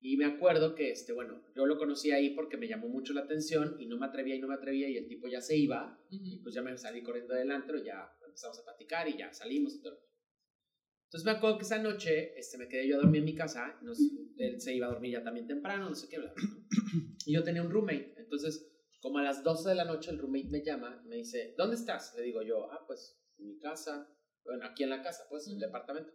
Y 0.00 0.16
me 0.16 0.24
acuerdo 0.24 0.74
que, 0.74 0.90
este, 0.90 1.12
bueno, 1.12 1.40
yo 1.54 1.64
lo 1.66 1.78
conocí 1.78 2.10
ahí 2.10 2.30
porque 2.30 2.56
me 2.56 2.66
llamó 2.66 2.88
mucho 2.88 3.12
la 3.12 3.20
atención 3.20 3.76
y 3.78 3.86
no 3.86 3.96
me 3.98 4.06
atrevía 4.06 4.34
y 4.34 4.40
no 4.40 4.48
me 4.48 4.54
atrevía 4.54 4.88
y 4.88 4.96
el 4.96 5.06
tipo 5.06 5.28
ya 5.28 5.40
se 5.40 5.56
iba. 5.56 5.96
Y 6.10 6.34
Ujú. 6.34 6.42
pues 6.42 6.54
ya 6.56 6.62
me 6.62 6.76
salí 6.76 7.02
corriendo 7.04 7.34
del 7.34 7.52
antro 7.52 7.78
y 7.78 7.84
ya 7.84 8.10
empezamos 8.26 8.58
a 8.58 8.64
platicar 8.64 9.08
y 9.08 9.16
ya 9.18 9.32
salimos 9.32 9.74
y 9.76 9.82
todo. 9.82 10.00
Entonces 11.12 11.26
me 11.26 11.32
acuerdo 11.32 11.58
que 11.58 11.64
esa 11.64 11.76
noche 11.76 12.32
este, 12.38 12.56
me 12.56 12.68
quedé 12.68 12.88
yo 12.88 12.96
a 12.96 13.00
dormir 13.02 13.18
en 13.18 13.26
mi 13.26 13.34
casa. 13.34 13.78
Nos, 13.82 13.98
él 14.38 14.58
se 14.62 14.74
iba 14.74 14.86
a 14.86 14.90
dormir 14.92 15.12
ya 15.12 15.22
también 15.22 15.46
temprano, 15.46 15.90
no 15.90 15.94
sé 15.94 16.08
qué, 16.08 16.18
bla. 16.18 16.32
Y 17.26 17.34
yo 17.34 17.44
tenía 17.44 17.60
un 17.62 17.70
roommate. 17.70 18.14
Entonces, 18.16 18.66
como 18.98 19.18
a 19.18 19.22
las 19.22 19.44
12 19.44 19.68
de 19.68 19.74
la 19.74 19.84
noche, 19.84 20.10
el 20.10 20.18
roommate 20.18 20.48
me 20.48 20.64
llama, 20.64 21.02
me 21.04 21.16
dice, 21.16 21.54
¿dónde 21.58 21.76
estás? 21.76 22.14
Le 22.16 22.22
digo 22.22 22.40
yo, 22.40 22.72
ah, 22.72 22.82
pues 22.86 23.20
en 23.36 23.46
mi 23.46 23.58
casa. 23.58 24.10
Bueno, 24.42 24.64
aquí 24.64 24.84
en 24.84 24.88
la 24.88 25.02
casa, 25.02 25.24
pues, 25.28 25.46
en 25.48 25.54
el 25.54 25.60
departamento. 25.60 26.14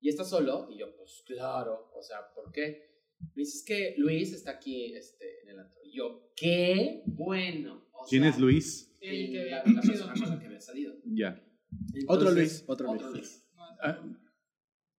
¿Y 0.00 0.10
estás 0.10 0.28
solo? 0.28 0.68
Y 0.70 0.78
yo, 0.78 0.94
pues 0.94 1.22
claro, 1.24 1.90
o 1.94 2.02
sea, 2.02 2.18
¿por 2.34 2.52
qué? 2.52 3.00
Me 3.34 3.44
dice, 3.44 3.56
es 3.56 3.64
que 3.64 3.94
Luis 3.96 4.34
está 4.34 4.50
aquí 4.50 4.94
este, 4.94 5.40
en 5.42 5.48
el 5.48 5.58
antro. 5.58 5.80
Y 5.82 5.96
yo, 5.96 6.34
¿qué? 6.36 7.02
Bueno. 7.06 7.88
o 7.94 8.06
¿Quién 8.06 8.24
sea, 8.24 8.30
es 8.30 8.38
Luis? 8.38 8.94
El 9.00 9.32
que 9.32 9.44
la, 9.46 9.64
la 9.64 9.80
persona 9.80 10.12
con 10.12 10.28
la 10.28 10.38
que 10.38 10.46
había 10.46 10.60
salido. 10.60 10.94
Ya. 11.06 11.30
Otro 11.30 11.53
Entonces, 11.94 12.34
Luis, 12.34 12.64
otro 12.66 12.90
Otro 12.90 13.10
Luis. 13.10 13.20
Luis. 13.20 13.48
Ah, 13.82 14.00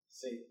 Sí. 0.07 0.47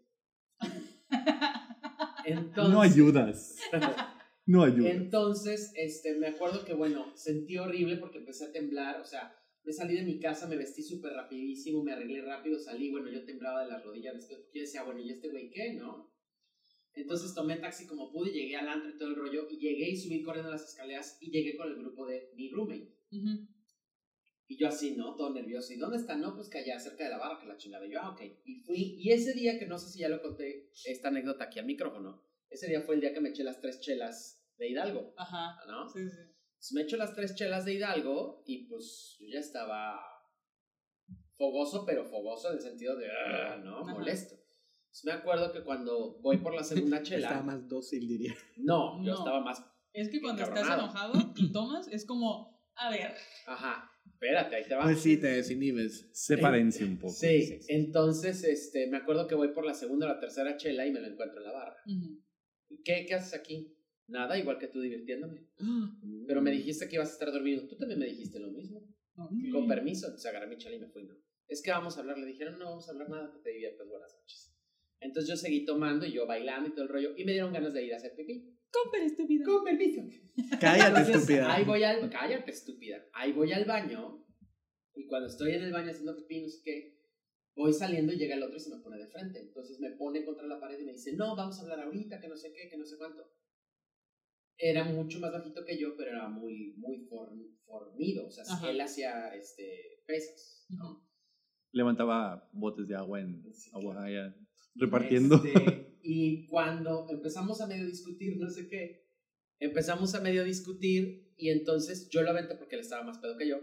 Entonces, 2.27 2.75
no 2.75 2.81
ayudas. 2.81 3.57
No 4.47 4.63
ayudas. 4.63 4.93
Entonces, 4.93 5.73
este, 5.75 6.17
me 6.19 6.27
acuerdo 6.27 6.67
que, 6.67 6.75
bueno, 6.75 7.17
sentí 7.17 7.57
horrible 7.57 7.97
porque 7.97 8.19
empecé 8.19 8.45
a 8.45 8.53
temblar, 8.53 9.01
o 9.01 9.07
sea, 9.07 9.35
me 9.63 9.73
salí 9.73 9.95
de 9.95 10.03
mi 10.03 10.21
casa, 10.21 10.47
me 10.47 10.59
vestí 10.59 10.83
súper 10.83 11.15
rapidísimo, 11.15 11.83
me 11.83 11.93
arreglé 11.93 12.21
rápido, 12.21 12.59
salí, 12.59 12.91
bueno, 12.91 13.11
yo 13.11 13.25
temblaba 13.25 13.65
de 13.65 13.71
las 13.71 13.83
rodillas 13.83 14.15
después, 14.15 14.41
porque 14.41 14.59
yo 14.59 14.65
decía, 14.67 14.83
bueno, 14.83 15.01
¿y 15.01 15.11
este 15.11 15.31
güey 15.31 15.49
qué, 15.49 15.73
no? 15.73 16.13
Entonces 16.93 17.35
tomé 17.35 17.57
taxi 17.57 17.87
como 17.87 18.13
pude, 18.13 18.33
llegué 18.33 18.57
al 18.57 18.69
antro 18.69 18.91
y 18.91 18.99
todo 18.99 19.09
el 19.09 19.17
rollo, 19.17 19.49
y 19.51 19.57
llegué 19.57 19.89
y 19.89 19.97
subí 19.97 20.23
corriendo 20.23 20.51
las 20.51 20.69
escaleras 20.69 21.17
y 21.23 21.31
llegué 21.31 21.57
con 21.57 21.69
el 21.69 21.77
grupo 21.77 22.07
de 22.07 22.31
mi 22.37 22.51
roommate. 22.51 22.95
Y 24.47 24.59
yo 24.59 24.69
así, 24.69 24.95
¿no? 24.97 25.15
Todo 25.17 25.33
nervioso. 25.33 25.73
¿Y 25.73 25.77
dónde 25.77 25.97
está? 25.97 26.17
No, 26.17 26.35
pues 26.35 26.49
que 26.49 26.59
allá, 26.59 26.79
cerca 26.79 27.05
de 27.05 27.11
la 27.11 27.19
barra, 27.19 27.41
que 27.41 27.47
la 27.47 27.57
chingada. 27.57 27.87
Y 27.87 27.93
yo, 27.93 28.01
ah, 28.01 28.11
ok. 28.11 28.21
Y 28.45 28.61
fui, 28.61 28.97
y 28.99 29.11
ese 29.11 29.33
día, 29.33 29.59
que 29.59 29.67
no 29.67 29.79
sé 29.79 29.91
si 29.91 30.01
ya 30.01 30.09
lo 30.09 30.21
conté, 30.21 30.71
esta 30.85 31.09
anécdota 31.09 31.45
aquí 31.45 31.59
al 31.59 31.67
micrófono, 31.67 32.23
ese 32.51 32.69
día 32.69 32.83
fue 32.83 32.97
el 32.97 33.01
día 33.01 33.15
que 33.15 33.21
me 33.21 33.31
eché 33.31 33.43
las 33.43 33.61
tres 33.61 33.81
chelas 33.81 34.45
de 34.57 34.69
Hidalgo, 34.69 35.15
Ajá. 35.17 35.57
¿no? 35.67 35.89
Sí, 35.89 36.01
sí. 36.09 36.17
Entonces 36.17 36.73
me 36.73 36.83
echo 36.83 36.97
las 36.97 37.15
tres 37.15 37.35
chelas 37.35 37.65
de 37.65 37.75
Hidalgo 37.75 38.43
y 38.47 38.67
pues 38.69 39.17
yo 39.19 39.27
ya 39.33 39.41
estaba 39.41 39.99
fogoso, 41.37 41.85
pero 41.85 42.05
fogoso 42.05 42.51
en 42.51 42.57
el 42.57 42.63
sentido 42.63 42.97
de, 42.97 43.09
"Ah", 43.11 43.57
¿no? 43.63 43.79
Ajá. 43.81 43.93
Molesto. 43.93 44.37
me 45.03 45.11
acuerdo 45.13 45.53
que 45.53 45.65
cuando 45.65 46.21
voy 46.21 46.37
por 46.39 46.55
la 46.55 46.63
segunda 46.63 47.03
chela. 47.03 47.27
Estaba 47.29 47.43
más 47.43 47.67
dócil, 47.69 48.07
diría. 48.07 48.35
No, 48.57 48.99
yo 49.03 49.13
No. 49.13 49.19
estaba 49.19 49.41
más. 49.41 49.61
Es 49.93 50.09
que 50.09 50.21
cuando 50.21 50.43
estás 50.43 50.67
enojado 50.69 51.13
y 51.37 51.51
tomas, 51.51 51.89
es 51.89 52.05
como, 52.07 52.63
a 52.77 52.91
ver. 52.91 53.15
Ajá, 53.47 53.91
espérate, 54.07 54.57
ahí 54.57 54.65
te 54.65 54.75
va. 54.75 54.85
Pues 54.85 55.01
sí, 55.01 55.17
te 55.17 55.29
desinhibes. 55.29 56.09
Sepárense 56.13 56.85
un 56.85 56.99
poco. 56.99 57.13
Sí, 57.13 57.61
entonces 57.69 58.45
este, 58.45 58.89
me 58.89 58.99
acuerdo 58.99 59.27
que 59.27 59.35
voy 59.35 59.49
por 59.49 59.65
la 59.65 59.75
segunda 59.75 60.07
o 60.07 60.09
la 60.09 60.21
tercera 60.21 60.57
chela 60.57 60.87
y 60.87 60.93
me 60.93 61.01
lo 61.01 61.09
encuentro 61.09 61.39
en 61.39 61.45
la 61.45 61.53
barra. 61.53 61.77
Ujú. 61.87 62.23
¿Qué, 62.85 63.07
qué 63.07 63.15
haces 63.15 63.35
aquí? 63.35 63.77
Nada, 64.07 64.39
igual 64.39 64.59
que 64.59 64.69
tú 64.69 64.81
divirtiéndome. 64.81 65.47
Pero 66.27 66.43
me 66.43 66.51
dijiste 66.51 66.89
que 66.89 66.97
ibas 66.97 67.11
a 67.11 67.13
estar 67.13 67.33
dormido. 67.33 67.67
Tú 67.67 67.77
también 67.77 67.99
me 67.99 68.07
dijiste 68.07 68.39
lo 68.39 68.51
mismo. 68.51 68.87
Con 69.53 69.69
permiso, 69.69 70.07
entonces 70.07 70.29
agarré 70.29 70.49
mi 70.49 70.57
chela 70.57 70.75
y 70.75 70.81
me 70.81 70.89
fui, 70.89 71.05
¿no? 71.05 71.15
Es 71.47 71.63
que 71.63 71.71
vamos 71.71 71.97
a 71.97 72.01
hablar. 72.01 72.19
Le 72.19 72.27
dijeron, 72.27 72.59
no 72.59 72.65
vamos 72.65 72.89
a 72.89 72.93
hablar 72.93 73.09
nada, 73.09 73.33
que 73.33 73.39
te 73.39 73.51
diviertas, 73.51 73.87
buenas 73.89 74.13
noches. 74.13 74.53
Entonces 75.01 75.29
yo 75.29 75.37
seguí 75.37 75.65
tomando 75.65 76.05
y 76.05 76.13
yo 76.13 76.27
bailando 76.27 76.69
y 76.69 76.73
todo 76.73 76.83
el 76.83 76.89
rollo. 76.89 77.15
Y 77.17 77.25
me 77.25 77.33
dieron 77.33 77.53
ganas 77.53 77.75
de 77.75 77.85
ir 77.85 77.95
a 77.95 77.99
hacer 77.99 78.15
pipí. 78.17 78.59
Comer 78.83 79.03
estúpido. 79.07 79.45
Con 79.45 79.65
permiso. 79.65 80.03
Cállate, 80.61 80.89
Entonces, 80.89 81.15
estúpida. 81.17 81.55
Ahí 81.55 81.65
voy 81.65 81.83
al, 81.85 82.11
cállate, 82.11 82.51
estúpida. 82.51 83.05
Ahí 83.13 83.33
voy 83.33 83.53
al 83.53 83.65
baño. 83.65 84.25
Y 84.95 85.07
cuando 85.07 85.29
estoy 85.29 85.53
en 85.55 85.63
el 85.63 85.73
baño 85.73 85.91
haciendo 85.91 86.17
pipí, 86.17 86.41
no 86.43 86.49
sé 86.49 86.61
qué, 86.65 86.99
voy 87.57 87.73
saliendo 87.73 88.13
y 88.13 88.17
llega 88.17 88.35
el 88.35 88.43
otro 88.43 88.57
y 88.57 88.61
se 88.61 88.71
me 88.75 88.83
pone 88.83 88.99
de 88.99 89.07
frente. 89.07 89.41
Entonces 89.41 89.79
me 89.81 89.91
pone 89.93 90.25
contra 90.25 90.47
la 90.47 90.59
pared 90.61 90.79
y 90.81 90.85
me 90.85 90.93
dice, 90.93 91.15
no, 91.15 91.37
vamos 91.37 91.59
a 91.59 91.63
hablar 91.63 91.81
ahorita, 91.81 92.21
que 92.21 92.29
no 92.29 92.37
sé 92.37 92.53
qué, 92.53 92.69
que 92.69 92.77
no 92.77 92.85
sé 92.85 92.97
cuánto. 92.99 93.23
Era 94.57 94.85
mucho 94.85 95.19
más 95.19 95.33
bajito 95.33 95.65
que 95.65 95.79
yo, 95.79 95.97
pero 95.97 96.11
era 96.13 96.29
muy, 96.29 96.75
muy 96.77 97.07
form- 97.09 97.57
fornido. 97.65 98.27
O 98.27 98.31
sea, 98.31 98.45
Ajá. 98.49 98.71
él 98.71 98.81
hacía 98.81 99.35
este, 99.35 100.03
pesas, 100.07 100.67
¿no? 100.69 101.05
Levantaba 101.73 102.49
botes 102.53 102.87
de 102.87 102.95
agua 102.95 103.21
en 103.21 103.43
Sí, 103.53 103.71
agua 103.75 104.05
allá, 104.05 104.35
repartiendo. 104.77 105.43
Este, 105.45 105.84
y 106.07 106.47
cuando 106.49 107.07
empezamos 107.09 107.63
a 107.63 107.67
medio 107.67 107.87
discutir, 107.87 108.37
no 108.37 108.51
sé 108.51 108.69
qué, 108.69 109.09
empezamos 109.59 110.15
a 110.15 110.21
medio 110.21 110.45
discutir 110.45 111.33
y 111.37 111.49
entonces 111.49 112.11
yo 112.11 112.23
lo 112.23 112.31
aventé 112.31 112.57
porque 112.57 112.77
él 112.77 112.83
estaba 112.83 113.05
más 113.05 113.19
pedo 113.19 113.39
que 113.39 113.49
yo. 113.49 113.57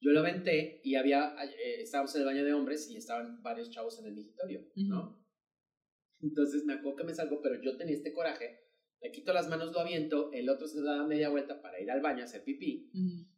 Yo 0.00 0.10
lo 0.10 0.20
aventé 0.20 0.80
y 0.82 0.96
había, 0.96 1.36
eh, 1.44 1.82
estábamos 1.82 2.14
en 2.16 2.22
el 2.22 2.26
baño 2.26 2.44
de 2.44 2.52
hombres 2.52 2.90
y 2.90 2.96
estaban 2.96 3.42
varios 3.42 3.70
chavos 3.70 3.98
en 4.00 4.06
el 4.06 4.14
migitorio, 4.14 4.66
¿no? 4.74 5.24
Entonces 6.20 6.64
me 6.64 6.74
acuerdo 6.74 6.96
que 6.96 7.04
me 7.04 7.14
salgo, 7.14 7.40
pero 7.40 7.62
yo 7.62 7.76
tenía 7.76 7.94
este 7.94 8.12
coraje, 8.12 8.58
le 9.00 9.12
quito 9.12 9.32
las 9.32 9.48
manos, 9.48 9.72
lo 9.72 9.78
aviento, 9.78 10.32
el 10.32 10.48
otro 10.48 10.66
se 10.66 10.82
da 10.82 11.06
media 11.06 11.28
vuelta 11.28 11.62
para 11.62 11.80
ir 11.80 11.90
al 11.92 12.00
baño 12.00 12.22
a 12.22 12.24
hacer 12.24 12.42
pipí. 12.42 12.90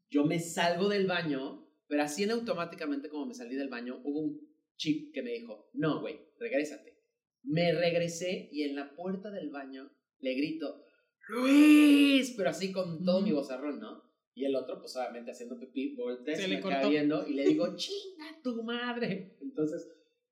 Yo 0.09 0.25
me 0.25 0.41
salgo 0.41 0.89
del 0.89 1.07
baño, 1.07 1.71
pero 1.87 2.03
así 2.03 2.23
en 2.23 2.31
automáticamente 2.31 3.11
como 3.11 3.27
me 3.27 3.35
salí 3.35 3.55
del 3.55 3.69
baño, 3.69 4.01
hubo 4.03 4.21
un 4.21 4.51
chip 4.77 5.13
que 5.13 5.23
me 5.23 5.33
dijo, 5.33 5.71
no, 5.75 6.01
güey, 6.01 6.19
regrésate. 6.39 7.00
Me 7.43 7.73
regresé 7.73 8.49
y 8.53 8.63
en 8.65 8.77
la 8.77 8.95
puerta 8.95 9.31
del 9.31 9.51
baño 9.51 9.91
le 10.21 10.35
grito, 10.35 10.85
Luis, 11.29 12.35
pero 12.37 12.51
así 12.51 12.73
con 12.73 13.05
todo 13.05 13.19
Ujú. 13.19 13.27
mi 13.27 13.33
vozarrón, 13.33 13.81
¿no? 13.81 14.03
Y 14.35 14.45
el 14.45 14.55
otro, 14.57 14.79
pues 14.81 14.95
obviamente 14.97 15.31
haciendo 15.33 15.59
pipí, 15.59 15.95
voltea, 15.97 16.37
Se 16.37 16.43
se 16.43 16.49
le 16.49 16.61
queda 16.61 16.89
viendo 16.89 17.27
y 17.27 17.35
le 17.35 17.45
digo, 17.47 17.67
chinga 17.77 18.41
tu 18.43 18.63
madre. 18.63 19.37
Entonces, 19.41 19.89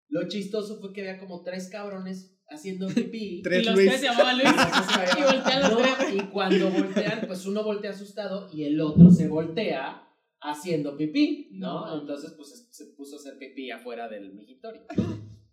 lo 0.08 0.26
chistoso 0.28 0.80
fue 0.80 0.92
que 0.92 1.00
había 1.02 1.18
como 1.18 1.42
tres 1.42 1.68
cabrones 1.68 2.38
haciendo 2.48 2.86
pipí. 2.88 3.40
Tres 3.44 3.62
y 3.62 3.66
los 3.66 3.74
Luis. 3.74 3.88
tres 3.88 4.00
se 4.00 4.06
llamaban 4.06 4.38
Luis. 4.38 4.50
y 5.18 5.22
voltean 5.22 5.60
los 5.62 5.70
No, 5.72 5.78
tres. 5.98 6.14
y 6.14 6.18
cuando 6.28 6.70
voltean, 6.70 7.20
pues 7.26 7.46
uno 7.46 7.62
voltea 7.64 7.90
asustado 7.90 8.48
y 8.52 8.64
el 8.64 8.80
otro 8.80 9.10
se 9.10 9.28
voltea 9.28 10.04
haciendo 10.40 10.96
pipí, 10.96 11.48
¿no? 11.52 11.86
No. 11.86 12.00
Entonces, 12.00 12.32
pues 12.36 12.50
se- 12.50 12.72
se 12.72 12.92
puso 12.94 13.16
a 13.16 13.18
hacer 13.18 13.38
pipí 13.38 13.70
afuera 13.70 14.08
del 14.08 14.32
migitorio. 14.34 14.82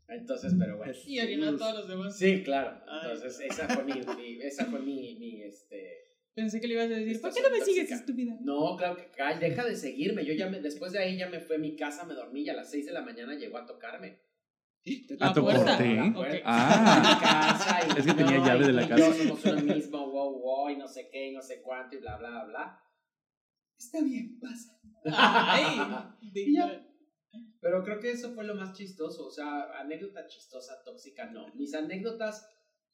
Entonces, 0.07 0.53
pero 0.57 0.77
bueno. 0.77 0.93
Y 1.05 1.19
orinar 1.19 1.55
a 1.55 1.57
todos 1.57 1.73
los 1.75 1.87
demás. 1.87 2.17
Sí, 2.17 2.43
claro. 2.43 2.79
Ay. 2.87 3.11
Entonces, 3.11 3.39
esa 3.49 3.67
fue 3.67 3.83
mi, 3.83 3.93
mi- 3.93 4.41
esa 4.41 4.65
fue 4.65 4.79
mi, 4.79 5.15
mi, 5.15 5.41
este... 5.43 6.03
Pensé 6.35 6.59
que 6.59 6.67
le 6.67 6.73
ibas 6.73 6.85
a 6.87 6.89
decir, 6.89 7.21
¿por 7.21 7.33
qué 7.33 7.41
no 7.41 7.49
me 7.49 7.57
tóxica. 7.59 7.81
sigues, 7.85 7.91
estúpida? 7.91 8.37
No, 8.41 8.75
claro 8.75 8.97
que 8.97 9.09
ay, 9.21 9.39
deja 9.39 9.63
de 9.63 9.75
seguirme. 9.75 10.25
Yo 10.25 10.33
ya 10.33 10.49
me, 10.49 10.59
después 10.59 10.91
de 10.91 10.99
ahí 10.99 11.17
ya 11.17 11.29
me 11.29 11.39
fui 11.39 11.55
a 11.55 11.59
mi 11.59 11.75
casa, 11.77 12.03
me 12.03 12.13
dormí 12.13 12.41
y 12.41 12.49
a 12.49 12.53
las 12.53 12.69
6 12.71 12.85
de 12.87 12.91
la 12.91 13.01
mañana 13.01 13.35
llegó 13.35 13.57
a 13.57 13.65
tocarme. 13.65 14.19
¿A 15.21 15.33
tu 15.33 15.41
puerta. 15.41 15.79
La 15.81 16.13
puerta. 16.13 16.41
Ah. 16.43 16.97
A 16.97 16.99
mi 16.99 17.19
casa 17.21 17.87
y 17.87 17.99
Es 17.99 18.05
que 18.05 18.13
tenía 18.13 18.37
no, 18.37 18.45
llave 18.45 18.67
de 18.67 18.73
la 18.73 18.87
casa. 18.87 18.97
Yo 19.07 19.13
somos 19.13 19.45
uno 19.45 19.61
mismo, 19.73 20.11
wow, 20.11 20.39
wow, 20.39 20.69
y 20.69 20.75
no 20.77 20.87
sé 20.87 21.09
qué, 21.09 21.29
y 21.29 21.31
no 21.31 21.41
sé 21.41 21.61
cuánto, 21.63 21.95
y 21.95 21.99
bla, 21.99 22.17
bla, 22.17 22.43
bla. 22.43 22.79
Está 23.79 24.01
bien, 24.03 24.37
pasa. 24.39 24.77
Ay, 25.05 25.65
Y 26.33 26.53
ya. 26.53 26.85
Pero 27.59 27.83
creo 27.83 27.99
que 27.99 28.11
eso 28.11 28.33
fue 28.33 28.45
lo 28.45 28.55
más 28.55 28.73
chistoso. 28.73 29.27
O 29.27 29.31
sea, 29.31 29.79
anécdota 29.79 30.27
chistosa, 30.27 30.83
tóxica, 30.83 31.31
no. 31.31 31.53
Mis 31.55 31.73
anécdotas 31.73 32.47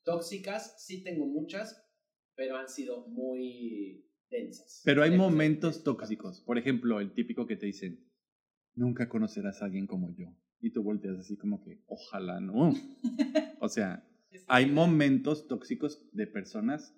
tóxicas 0.03 0.83
sí 0.85 1.03
tengo 1.03 1.25
muchas, 1.25 1.87
pero 2.35 2.57
han 2.57 2.69
sido 2.69 3.07
muy 3.07 4.07
densas. 4.29 4.81
Pero 4.85 5.03
hay 5.03 5.15
momentos 5.15 5.83
tóxicos. 5.83 6.41
Por 6.41 6.57
ejemplo, 6.57 6.99
el 6.99 7.13
típico 7.13 7.45
que 7.45 7.57
te 7.57 7.67
dicen, 7.67 8.07
nunca 8.75 9.09
conocerás 9.09 9.61
a 9.61 9.65
alguien 9.65 9.87
como 9.87 10.15
yo. 10.15 10.27
Y 10.59 10.71
tú 10.71 10.83
volteas 10.83 11.17
así 11.19 11.37
como 11.37 11.61
que, 11.61 11.83
ojalá 11.87 12.39
no. 12.39 12.73
O 13.63 13.69
sea, 13.69 14.03
hay 14.47 14.65
momentos 14.71 15.47
tóxicos 15.47 16.09
de 16.13 16.25
personas 16.25 16.97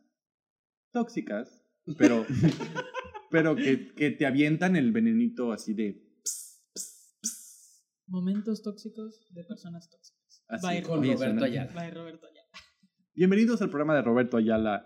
tóxicas, 0.93 1.65
pero, 1.97 2.25
pero 3.31 3.55
que, 3.57 3.93
que 3.93 4.11
te 4.11 4.25
avientan 4.25 4.77
el 4.77 4.93
venenito 4.93 5.51
así 5.51 5.73
de... 5.73 6.02
Momentos 8.07 8.61
tóxicos 8.61 9.25
de 9.31 9.43
personas 9.45 9.89
tóxicas. 9.89 10.43
Así, 10.49 10.67
Bye, 10.67 10.83
Con 10.83 11.03
Roberto 11.03 11.45
Ayala. 11.45 11.71
Bye, 11.73 11.91
Roberto. 11.91 12.27
Ya. 12.33 12.41
Bienvenidos 13.15 13.61
al 13.61 13.69
programa 13.69 13.95
de 13.95 14.01
Roberto 14.01 14.35
Ayala. 14.35 14.85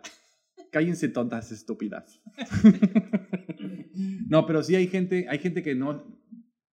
Cállense 0.71 1.09
tontas 1.09 1.51
estúpidas. 1.51 2.21
no, 4.29 4.45
pero 4.45 4.61
sí 4.61 4.75
hay 4.75 4.87
gente, 4.87 5.25
hay 5.29 5.39
gente 5.39 5.63
que 5.63 5.73
no, 5.73 6.05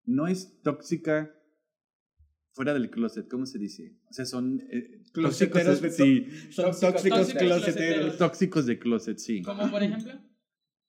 no 0.05 0.27
es 0.27 0.61
tóxica 0.63 1.35
fuera 2.53 2.75
del 2.75 2.91
closet, 2.91 3.27
¿cómo 3.29 3.47
se 3.47 3.59
dice? 3.59 3.97
O 4.11 4.13
sea, 4.13 4.27
son 4.27 4.61
eh, 4.71 5.03
Closeteros 5.13 5.81
tóxicos, 5.81 5.81
de 5.81 5.91
sí, 5.91 6.53
Son 6.53 6.67
Tóxicos, 6.67 6.81
tóxicos 6.81 7.19
tóxicos, 7.19 7.43
closeteros. 7.43 7.65
closeteros. 7.65 8.19
tóxicos 8.19 8.67
de 8.67 8.79
closet, 8.79 9.19
sí. 9.19 9.43
Como 9.43 9.71
por 9.71 9.83
ejemplo. 9.83 10.13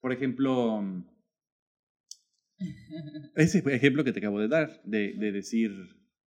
Por 0.02 0.12
ejemplo, 0.12 0.84
ese 3.36 3.60
ejemplo 3.74 4.04
que 4.04 4.14
te 4.14 4.20
acabo 4.20 4.40
de 4.40 4.48
dar, 4.48 4.82
de, 4.86 5.14
de 5.14 5.32
decir, 5.32 5.72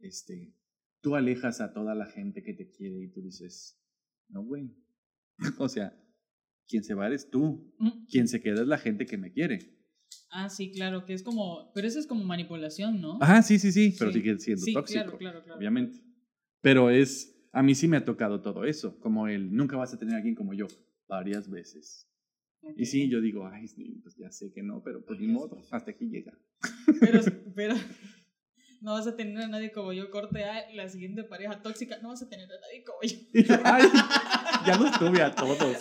este, 0.00 0.54
tú 1.00 1.16
alejas 1.16 1.60
a 1.60 1.72
toda 1.72 1.94
la 1.94 2.06
gente 2.06 2.42
que 2.42 2.54
te 2.54 2.70
quiere 2.70 3.02
y 3.04 3.10
tú 3.10 3.22
dices, 3.22 3.80
no, 4.28 4.42
güey. 4.44 4.74
o 5.58 5.68
sea, 5.68 5.96
quien 6.66 6.84
se 6.84 6.94
va 6.94 7.06
eres 7.06 7.30
tú, 7.30 7.74
Mm. 7.78 8.06
quien 8.08 8.28
se 8.28 8.40
queda 8.40 8.62
es 8.62 8.68
la 8.68 8.78
gente 8.78 9.06
que 9.06 9.16
me 9.16 9.32
quiere. 9.32 9.76
Ah, 10.30 10.50
sí, 10.50 10.70
claro, 10.72 11.06
que 11.06 11.14
es 11.14 11.22
como. 11.22 11.72
Pero 11.74 11.86
eso 11.86 11.98
es 11.98 12.06
como 12.06 12.22
manipulación, 12.24 13.00
¿no? 13.00 13.18
Ajá, 13.20 13.42
sí, 13.42 13.58
sí, 13.58 13.72
sí, 13.72 13.94
pero 13.98 14.12
Sí. 14.12 14.18
sigue 14.20 14.38
siendo 14.38 14.62
sí, 14.64 14.72
tóxico, 14.74 15.02
claro, 15.04 15.18
claro, 15.18 15.42
claro. 15.44 15.58
obviamente. 15.58 16.00
Pero 16.60 16.90
es, 16.90 17.34
a 17.52 17.62
mí 17.62 17.74
sí 17.74 17.88
me 17.88 17.96
ha 17.96 18.04
tocado 18.04 18.42
todo 18.42 18.64
eso, 18.64 18.98
como 19.00 19.28
el, 19.28 19.50
nunca 19.54 19.76
vas 19.76 19.94
a 19.94 19.98
tener 19.98 20.14
a 20.14 20.16
alguien 20.18 20.34
como 20.34 20.52
yo, 20.52 20.66
varias 21.06 21.48
veces. 21.48 22.06
Y 22.76 22.86
sí, 22.86 23.08
yo 23.08 23.20
digo, 23.20 23.46
ay, 23.46 23.66
pues 24.02 24.16
ya 24.16 24.30
sé 24.30 24.52
que 24.52 24.62
no, 24.62 24.82
pero 24.82 25.04
pues 25.04 25.20
ni 25.20 25.26
modo, 25.26 25.62
hasta 25.70 25.90
aquí 25.90 26.06
llega. 26.06 26.36
Pero, 27.00 27.20
pero 27.54 27.74
no 28.80 28.92
vas 28.92 29.06
a 29.06 29.16
tener 29.16 29.38
a 29.38 29.48
nadie 29.48 29.72
como 29.72 29.92
yo, 29.92 30.10
corte 30.10 30.44
A, 30.44 30.70
la 30.72 30.88
siguiente 30.88 31.24
pareja 31.24 31.62
tóxica, 31.62 31.98
no 32.02 32.08
vas 32.08 32.22
a 32.22 32.28
tener 32.28 32.50
a 32.50 32.60
nadie 32.60 32.84
como 32.84 33.00
yo. 33.02 33.16
Y 33.32 33.44
yo, 33.44 33.54
ay, 33.64 33.88
ya 34.66 34.76
los 34.76 34.98
tuve 34.98 35.22
a 35.22 35.34
todos. 35.34 35.78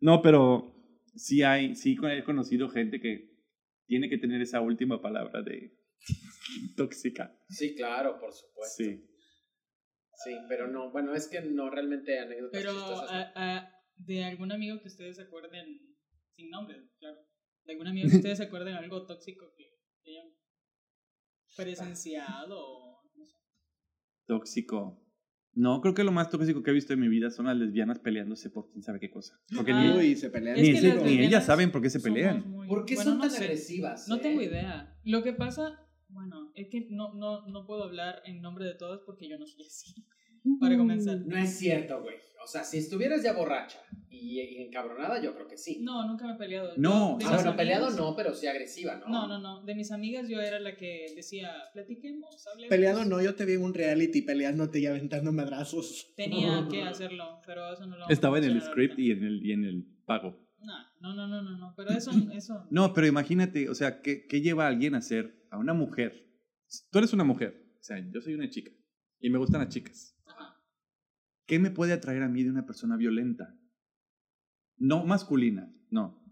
No, 0.00 0.22
pero 0.22 0.74
sí 1.14 1.42
hay, 1.42 1.76
sí 1.76 1.98
he 2.02 2.24
conocido 2.24 2.68
gente 2.68 3.00
que 3.00 3.30
tiene 3.86 4.08
que 4.08 4.18
tener 4.18 4.40
esa 4.40 4.60
última 4.60 5.02
palabra 5.02 5.42
de 5.42 5.76
tóxica. 6.76 7.36
Sí, 7.48 7.74
claro, 7.74 8.18
por 8.18 8.32
supuesto. 8.32 8.82
Sí. 8.82 9.09
Sí. 10.24 10.36
pero 10.48 10.68
no, 10.68 10.90
bueno, 10.92 11.14
es 11.14 11.28
que 11.28 11.40
no 11.40 11.70
realmente 11.70 12.18
anécdotas 12.18 12.60
Pero 12.60 12.72
chistosas. 12.72 13.10
no. 13.10 13.16
a- 13.16 13.56
a- 13.58 13.72
de 13.96 14.24
algún 14.24 14.52
amigo 14.52 14.80
que 14.80 14.88
ustedes 14.88 15.16
se 15.16 15.22
acuerden, 15.22 15.66
sin 16.36 16.50
nombre, 16.50 16.88
claro, 16.98 17.18
de 17.64 17.72
algún 17.72 17.86
amigo 17.86 18.08
que 18.10 18.16
ustedes 18.16 18.38
se 18.38 18.44
acuerden 18.44 18.74
algo 18.74 19.06
tóxico 19.06 19.52
que 19.56 19.64
hayan 20.10 20.26
presenciado 21.56 22.56
o 22.58 23.02
no 23.14 23.24
sé. 23.24 23.36
Tóxico. 24.26 25.02
No, 25.52 25.80
creo 25.80 25.94
que 25.94 26.04
lo 26.04 26.12
más 26.12 26.30
tóxico 26.30 26.62
que 26.62 26.70
he 26.70 26.74
visto 26.74 26.92
en 26.92 27.00
mi 27.00 27.08
vida 27.08 27.30
son 27.30 27.46
las 27.46 27.56
lesbianas 27.56 27.98
peleándose 27.98 28.50
por 28.50 28.70
quién 28.70 28.82
sabe 28.82 29.00
qué 29.00 29.10
cosa. 29.10 29.34
Porque 29.54 29.72
Ah. 29.72 29.82
ni, 29.82 29.90
Uy, 29.98 30.16
se 30.16 30.30
pelean. 30.30 30.56
Es 30.56 30.62
ni, 30.62 30.72
que 30.72 30.78
ese- 30.78 31.04
ni 31.04 31.18
ellas 31.24 31.44
saben 31.44 31.72
por 31.72 31.82
qué 31.82 31.90
se 31.90 31.98
pelean. 32.00 32.48
muy- 32.48 32.68
¿Por 32.68 32.84
qué 32.84 32.94
bueno, 32.94 33.10
son 33.10 33.18
no 33.18 33.24
tan 33.24 33.32
sé. 33.32 33.44
agresivas? 33.44 34.06
No 34.08 34.16
eh? 34.16 34.20
tengo 34.20 34.40
idea. 34.42 34.96
Lo 35.02 35.22
que 35.24 35.32
pasa, 35.32 35.86
bueno, 36.08 36.39
es 36.54 36.68
que 36.68 36.86
no, 36.90 37.14
no, 37.14 37.46
no 37.46 37.66
puedo 37.66 37.84
hablar 37.84 38.22
en 38.24 38.40
nombre 38.40 38.64
de 38.64 38.74
todos 38.74 39.02
porque 39.06 39.28
yo 39.28 39.38
no 39.38 39.46
soy 39.46 39.64
así. 39.66 39.94
Para 40.58 40.76
comenzar. 40.78 41.18
No 41.26 41.36
es 41.36 41.58
cierto, 41.58 42.02
güey. 42.02 42.16
O 42.42 42.46
sea, 42.46 42.64
si 42.64 42.78
estuvieras 42.78 43.22
ya 43.22 43.34
borracha 43.34 43.78
y, 44.08 44.40
y 44.40 44.62
encabronada, 44.62 45.22
yo 45.22 45.34
creo 45.34 45.46
que 45.46 45.58
sí. 45.58 45.80
No, 45.82 46.06
nunca 46.08 46.26
me 46.26 46.32
he 46.32 46.36
peleado. 46.36 46.72
No, 46.78 47.18
Ah, 47.22 47.34
bueno, 47.34 47.54
peleado 47.54 47.90
no, 47.90 48.16
pero 48.16 48.34
sí 48.34 48.46
agresiva, 48.46 48.96
¿no? 48.96 49.06
No, 49.08 49.28
no, 49.28 49.38
no. 49.38 49.62
De 49.62 49.74
mis 49.74 49.92
amigas 49.92 50.26
yo 50.30 50.40
era 50.40 50.58
la 50.58 50.74
que 50.76 51.12
decía, 51.14 51.52
platiquemos, 51.74 52.46
hablemos. 52.46 52.70
Peleado 52.70 53.04
no, 53.04 53.20
yo 53.20 53.34
te 53.34 53.44
vi 53.44 53.52
en 53.52 53.62
un 53.62 53.74
reality 53.74 54.22
peleándote 54.22 54.78
y 54.80 54.86
aventando 54.86 55.30
madrazos. 55.32 56.14
Tenía 56.16 56.66
que 56.70 56.82
hacerlo, 56.82 57.40
pero 57.44 57.70
eso 57.74 57.86
no 57.86 57.98
lo 57.98 58.08
Estaba 58.08 58.38
en 58.38 58.44
el 58.44 58.62
script 58.62 58.94
ahorita. 58.98 59.02
y 59.02 59.10
en 59.10 59.22
el, 59.24 59.44
y 59.44 59.52
en 59.52 59.64
el 59.64 59.84
pago. 60.06 60.40
No, 60.62 60.74
no, 61.00 61.14
no, 61.14 61.28
no, 61.28 61.42
no, 61.42 61.58
no, 61.58 61.74
pero 61.76 61.90
eso, 61.90 62.10
eso. 62.32 62.66
No, 62.70 62.94
pero 62.94 63.06
imagínate, 63.06 63.68
o 63.68 63.74
sea, 63.74 64.00
¿qué, 64.00 64.26
qué 64.26 64.40
lleva 64.40 64.64
a 64.64 64.68
alguien 64.68 64.94
a 64.94 64.98
hacer 64.98 65.44
a 65.50 65.58
una 65.58 65.74
mujer? 65.74 66.29
Tú 66.90 66.98
eres 66.98 67.12
una 67.12 67.24
mujer, 67.24 67.66
o 67.78 67.82
sea, 67.82 67.98
yo 68.12 68.20
soy 68.20 68.34
una 68.34 68.48
chica 68.48 68.70
y 69.18 69.30
me 69.30 69.38
gustan 69.38 69.60
las 69.60 69.68
chicas. 69.72 70.16
¿Qué 71.46 71.58
me 71.58 71.70
puede 71.70 71.92
atraer 71.92 72.22
a 72.22 72.28
mí 72.28 72.44
de 72.44 72.50
una 72.50 72.64
persona 72.64 72.96
violenta? 72.96 73.58
No 74.76 75.04
masculina, 75.04 75.72
no, 75.90 76.24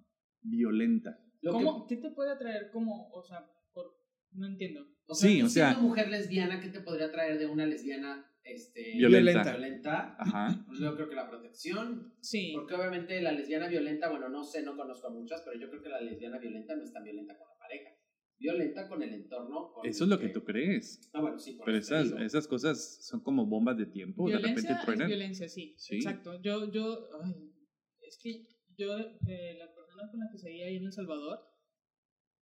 violenta. 0.42 1.18
¿Cómo? 1.42 1.86
¿Qué 1.86 1.96
te 1.96 2.10
puede 2.10 2.30
atraer 2.32 2.70
como, 2.72 3.10
o 3.10 3.22
sea, 3.22 3.44
por, 3.72 3.96
no 4.32 4.46
entiendo. 4.46 4.80
o 5.06 5.14
sea, 5.14 5.28
Sí, 5.28 5.42
o 5.42 5.48
sea- 5.48 5.70
siendo 5.70 5.88
mujer 5.88 6.08
lesbiana, 6.08 6.60
¿qué 6.60 6.68
te 6.68 6.80
podría 6.80 7.10
traer 7.10 7.38
de 7.38 7.46
una 7.46 7.66
lesbiana 7.66 8.24
este, 8.44 8.94
Violenta. 8.96 9.42
violenta? 9.50 10.16
Ajá. 10.18 10.64
Pues 10.66 10.78
yo 10.78 10.94
creo 10.94 11.08
que 11.08 11.14
la 11.16 11.28
protección. 11.28 12.14
Sí, 12.20 12.52
Porque 12.54 12.74
obviamente 12.74 13.20
la 13.20 13.32
lesbiana 13.32 13.66
violenta, 13.68 14.08
bueno, 14.08 14.28
no 14.28 14.44
sé, 14.44 14.62
no 14.62 14.76
conozco 14.76 15.08
a 15.08 15.10
muchas, 15.10 15.42
pero 15.44 15.58
yo 15.60 15.68
creo 15.68 15.82
que 15.82 15.88
la 15.88 16.00
lesbiana 16.00 16.38
violenta 16.38 16.74
no 16.76 16.82
es 16.84 16.92
tan 16.92 17.02
violenta 17.04 17.36
con 17.36 17.46
la 17.48 17.58
pareja. 17.58 17.90
Violenta 18.38 18.88
con 18.88 19.02
el 19.02 19.12
entorno. 19.14 19.72
con 19.72 19.86
Eso 19.86 20.04
es 20.04 20.10
lo 20.10 20.18
que 20.18 20.28
tú 20.28 20.44
crees. 20.44 21.10
Ah, 21.12 21.20
bueno, 21.20 21.38
sí, 21.38 21.54
por 21.54 21.66
Pero 21.66 21.78
esas, 21.78 22.12
esas 22.20 22.46
cosas 22.46 23.04
son 23.06 23.20
como 23.20 23.46
bombas 23.46 23.76
de 23.76 23.86
tiempo, 23.86 24.28
de 24.28 24.36
repente 24.36 24.60
violencia 24.60 24.76
es 24.76 24.84
truenan. 24.84 25.08
violencia, 25.08 25.48
sí, 25.48 25.74
Sí. 25.76 25.96
Exacto. 25.96 26.40
Yo, 26.40 26.70
yo, 26.70 27.08
ay, 27.24 27.52
es 28.00 28.18
que 28.22 28.46
yo, 28.76 28.96
de 28.96 29.54
las 29.58 29.70
personas 29.72 30.10
con 30.10 30.20
las 30.20 30.30
que 30.30 30.38
seguía 30.38 30.66
ahí 30.66 30.76
en 30.76 30.84
El 30.84 30.92
Salvador, 30.92 31.40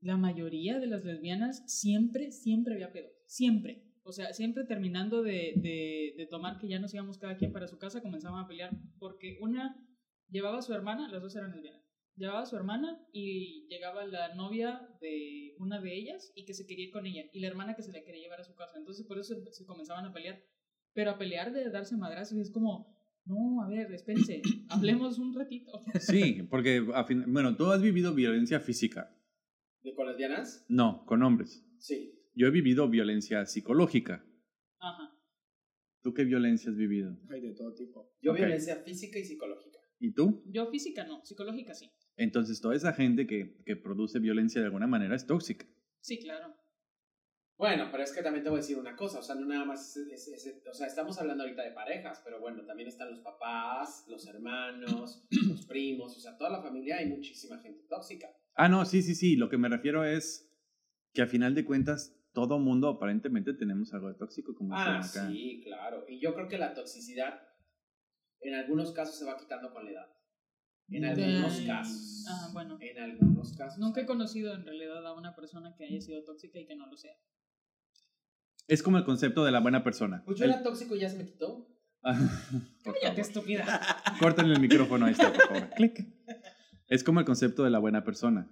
la 0.01 0.19
mayoría 0.19 0.79
de 0.79 0.87
las 0.87 1.05
lesbianas 1.05 1.63
siempre, 1.67 2.31
siempre 2.31 2.75
había 2.75 2.93
pedo. 2.93 3.09
Siempre. 3.27 3.83
O 4.03 4.13
sea, 4.13 4.33
siempre 4.35 4.65
terminando 4.65 5.23
de, 5.23 5.55
de, 5.57 6.15
de 6.17 6.27
tomar 6.31 6.59
que 6.59 6.69
ya 6.69 6.79
nos 6.79 6.93
íbamos 6.95 7.19
cada 7.19 7.39
quien 7.39 7.53
para 7.53 7.67
su 7.67 7.79
casa, 7.79 8.03
comenzaban 8.03 8.45
a 8.45 8.47
pelear. 8.47 8.71
Porque 8.99 9.39
una 9.41 9.75
llevaba 10.29 10.59
a 10.59 10.63
su 10.63 10.75
hermana, 10.75 11.09
las 11.09 11.23
dos 11.23 11.35
eran 11.35 11.53
lesbianas. 11.53 11.83
Llevaba 12.17 12.43
a 12.43 12.47
su 12.47 12.57
hermana 12.57 12.99
y 13.13 13.67
llegaba 13.69 14.07
la 14.07 14.35
novia 14.35 14.89
de 15.01 15.55
una 15.59 15.81
de 15.81 15.95
ellas 15.95 16.33
y 16.35 16.45
que 16.47 16.55
se 16.55 16.67
quería 16.67 16.87
ir 16.87 16.91
con 16.93 17.05
ella. 17.07 17.25
Y 17.33 17.41
la 17.41 17.49
hermana 17.49 17.75
que 17.77 17.83
se 17.83 17.93
la 17.93 18.03
quería 18.03 18.23
llevar 18.23 18.41
a 18.41 18.45
su 18.45 18.55
casa. 18.55 18.79
Entonces 18.79 19.07
por 19.07 19.19
eso 19.19 19.35
se, 19.35 19.53
se 19.53 19.67
comenzaban 19.67 20.07
a 20.07 20.13
pelear. 20.13 20.43
Pero 20.95 21.11
a 21.11 21.19
pelear 21.19 21.53
de 21.53 21.69
darse 21.71 21.95
madrazos 21.97 22.39
es 22.39 22.51
como, 22.51 22.97
no, 23.27 23.63
a 23.63 23.69
ver, 23.69 23.93
espérense, 23.93 24.41
hablemos 24.71 25.19
un 25.19 25.35
ratito. 25.35 25.83
Sí, 26.01 26.43
porque, 26.51 26.87
a 26.95 27.05
fin- 27.05 27.25
bueno, 27.29 27.55
tú 27.55 27.71
has 27.71 27.83
vivido 27.83 28.15
violencia 28.15 28.61
física. 28.61 29.15
¿De 29.83 29.95
con 29.95 30.07
lesbianas? 30.09 30.65
No, 30.69 31.05
con 31.05 31.23
hombres. 31.23 31.65
Sí. 31.79 32.15
Yo 32.35 32.47
he 32.47 32.51
vivido 32.51 32.89
violencia 32.89 33.45
psicológica. 33.45 34.25
Ajá. 34.79 35.13
¿Tú 36.03 36.15
qué 36.15 36.25
violencia 36.25 36.71
has 36.71 36.77
vivido? 36.77 37.15
Hay 37.29 37.41
de 37.43 37.53
todo 37.55 37.75
tipo. 37.75 38.11
Yo 38.23 38.33
Ok. 38.33 38.39
violencia 38.39 38.77
física 38.77 39.19
y 39.19 39.25
psicológica. 39.25 39.79
¿Y 39.99 40.13
tú? 40.13 40.43
Yo 40.47 40.67
física 40.71 41.05
no, 41.05 41.25
psicológica 41.25 41.75
sí. 41.75 41.91
Entonces, 42.17 42.61
toda 42.61 42.75
esa 42.75 42.93
gente 42.93 43.27
que, 43.27 43.63
que 43.65 43.77
produce 43.77 44.19
violencia 44.19 44.61
de 44.61 44.67
alguna 44.67 44.87
manera 44.87 45.15
es 45.15 45.27
tóxica. 45.27 45.67
Sí, 46.01 46.19
claro. 46.19 46.55
Bueno, 47.59 47.89
pero 47.91 48.03
es 48.03 48.13
que 48.13 48.23
también 48.23 48.45
te 48.45 48.51
voy 48.51 48.59
a 48.59 48.61
decir 48.63 48.77
una 48.79 48.97
cosa, 48.97 49.19
o 49.19 49.23
sea, 49.23 49.35
no 49.35 49.47
nada 49.47 49.65
más, 49.65 49.97
es- 49.97 50.29
es- 50.29 50.47
es- 50.47 50.67
o 50.67 50.75
sea, 50.75 50.87
estamos 50.87 51.19
hablando 51.19 51.43
ahorita 51.43 51.63
de 51.63 51.71
parejas, 51.73 52.21
pero 52.23 52.39
bueno, 52.39 52.65
también 52.67 52.89
están 52.89 53.11
los 53.11 53.21
papás, 53.21 54.05
los 54.09 54.27
hermanos, 54.27 55.25
los 55.31 55.67
primos, 55.67 56.17
o 56.17 56.21
sea, 56.21 56.37
toda 56.37 56.51
la 56.51 56.61
familia 56.63 56.99
hay 56.99 57.07
muchísima 57.07 57.59
gente 57.61 57.83
tóxica. 57.89 58.29
Ah, 58.55 58.69
no, 58.69 58.85
sí, 58.85 59.03
sí, 59.03 59.15
sí. 59.15 59.37
Lo 59.37 59.49
que 59.49 59.57
me 59.59 59.69
refiero 59.71 60.05
es 60.05 60.51
que 61.15 61.23
a 61.23 61.27
final 61.27 61.55
de 61.55 61.65
cuentas, 61.65 62.15
todo 62.33 62.59
mundo 62.59 62.89
aparentemente 62.89 63.55
tenemos 63.55 63.95
algo 63.95 64.09
de 64.09 64.15
tóxico, 64.15 64.55
como 64.55 64.75
Ah, 64.75 64.99
acá. 64.99 65.31
sí, 65.31 65.63
claro. 65.65 66.05
Y 66.09 66.21
yo 66.21 66.35
creo 66.35 66.49
que 66.49 66.59
la 66.59 66.75
toxicidad 66.75 67.41
en 68.41 68.55
algunos 68.55 68.93
casos 68.93 69.19
se 69.19 69.25
va 69.25 69.37
quitando 69.39 69.73
con 69.73 69.87
la 69.87 69.91
edad. 69.93 70.16
En 70.89 71.05
algunos 71.05 71.61
casos. 71.63 72.25
Ah, 72.29 72.51
bueno. 72.53 72.79
En 72.81 72.99
algunos 73.03 73.53
casos. 73.57 73.79
Nunca 73.79 74.01
he 74.01 74.07
conocido 74.07 74.55
en 74.55 74.65
realidad 74.65 75.05
a 75.07 75.15
una 75.15 75.35
persona 75.35 75.75
que 75.77 75.85
haya 75.87 76.01
sido 76.01 76.25
tóxica 76.25 76.59
y 76.61 76.67
que 76.67 76.77
no 76.77 76.87
lo 76.87 76.97
sea. 76.97 77.13
Es 78.69 78.83
como 78.83 78.99
el 78.99 79.05
concepto 79.05 79.45
de 79.45 79.53
la 79.53 79.61
buena 79.61 79.85
persona. 79.85 80.23
Pues 80.25 80.39
yo 80.39 80.45
El- 80.45 80.51
era 80.53 80.63
tóxico 80.63 80.97
y 80.97 81.01
ya 81.01 81.09
se 81.09 81.17
me 81.19 81.25
quitó. 81.25 81.69
Ah, 82.03 82.19
Cállate, 82.85 83.21
estúpida. 83.21 83.65
Corten 84.21 84.47
el 84.47 84.61
micrófono, 84.61 85.07
ahí 85.07 85.13
está, 85.13 85.33
por 85.33 85.43
favor. 85.49 85.71
Clic. 85.77 86.07
Es 86.89 87.03
como 87.05 87.21
el 87.21 87.27
concepto 87.27 87.65
de 87.65 87.71
la 87.71 87.79
buena 87.79 88.05
persona. 88.05 88.49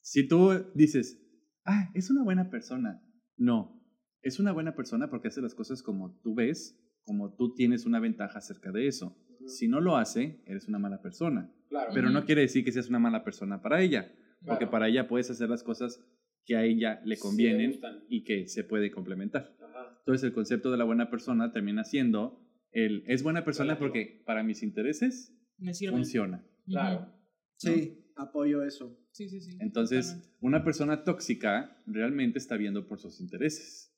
Si 0.00 0.26
tú 0.26 0.70
dices, 0.74 1.18
ah, 1.64 1.90
es 1.94 2.10
una 2.10 2.24
buena 2.24 2.50
persona. 2.50 3.02
No, 3.36 3.82
es 4.22 4.38
una 4.38 4.52
buena 4.52 4.74
persona 4.74 5.10
porque 5.10 5.28
hace 5.28 5.42
las 5.42 5.54
cosas 5.54 5.82
como 5.82 6.18
tú 6.22 6.34
ves, 6.34 6.78
como 7.04 7.34
tú 7.34 7.54
tienes 7.54 7.84
una 7.84 8.00
ventaja 8.00 8.38
acerca 8.38 8.72
de 8.72 8.86
eso. 8.88 9.16
Si 9.48 9.68
no 9.68 9.80
lo 9.80 9.96
hace, 9.96 10.42
eres 10.46 10.68
una 10.68 10.78
mala 10.78 11.00
persona. 11.02 11.52
Claro. 11.68 11.90
Pero 11.94 12.10
no 12.10 12.24
quiere 12.24 12.42
decir 12.42 12.64
que 12.64 12.72
seas 12.72 12.88
una 12.88 12.98
mala 12.98 13.24
persona 13.24 13.60
para 13.62 13.82
ella, 13.82 14.12
porque 14.40 14.58
Claro. 14.64 14.70
para 14.70 14.88
ella 14.88 15.08
puedes 15.08 15.30
hacer 15.30 15.48
las 15.48 15.62
cosas 15.62 16.00
que 16.44 16.56
a 16.56 16.64
ella 16.64 17.00
le 17.04 17.16
Sí, 17.16 17.22
convienen 17.22 17.80
y 18.08 18.22
que 18.24 18.46
se 18.48 18.62
puede 18.64 18.90
complementar. 18.90 19.56
Ajá. 19.60 19.96
Entonces 19.98 20.24
el 20.24 20.32
concepto 20.32 20.70
de 20.70 20.78
la 20.78 20.84
buena 20.84 21.10
persona 21.10 21.50
termina 21.52 21.84
siendo 21.84 22.40
el 22.70 23.02
es 23.06 23.22
buena 23.22 23.44
persona 23.44 23.78
porque 23.78 24.22
para 24.26 24.42
mis 24.44 24.62
intereses 24.62 25.34
Me 25.58 25.74
sirve. 25.74 25.92
funciona. 25.96 26.44
Claro. 26.66 27.12
Sí, 27.56 28.12
apoyo 28.16 28.62
eso. 28.62 28.96
Sí, 29.12 29.28
sí, 29.28 29.40
sí. 29.40 29.56
Entonces, 29.60 30.36
una 30.40 30.62
persona 30.62 31.02
tóxica 31.04 31.82
realmente 31.86 32.38
está 32.38 32.56
viendo 32.58 32.86
por 32.86 32.98
sus 32.98 33.18
intereses. 33.20 33.92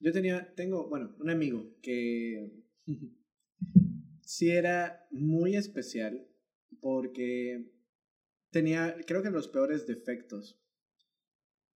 Yo 0.00 0.10
tenía, 0.10 0.54
tengo, 0.54 0.88
bueno, 0.88 1.14
un 1.20 1.28
amigo 1.30 1.76
que 1.82 2.64
sí 4.24 4.50
era 4.50 5.06
muy 5.10 5.56
especial 5.56 6.26
porque 6.80 7.70
tenía, 8.50 8.96
creo 9.06 9.22
que 9.22 9.30
los 9.30 9.48
peores 9.48 9.86
defectos. 9.86 10.60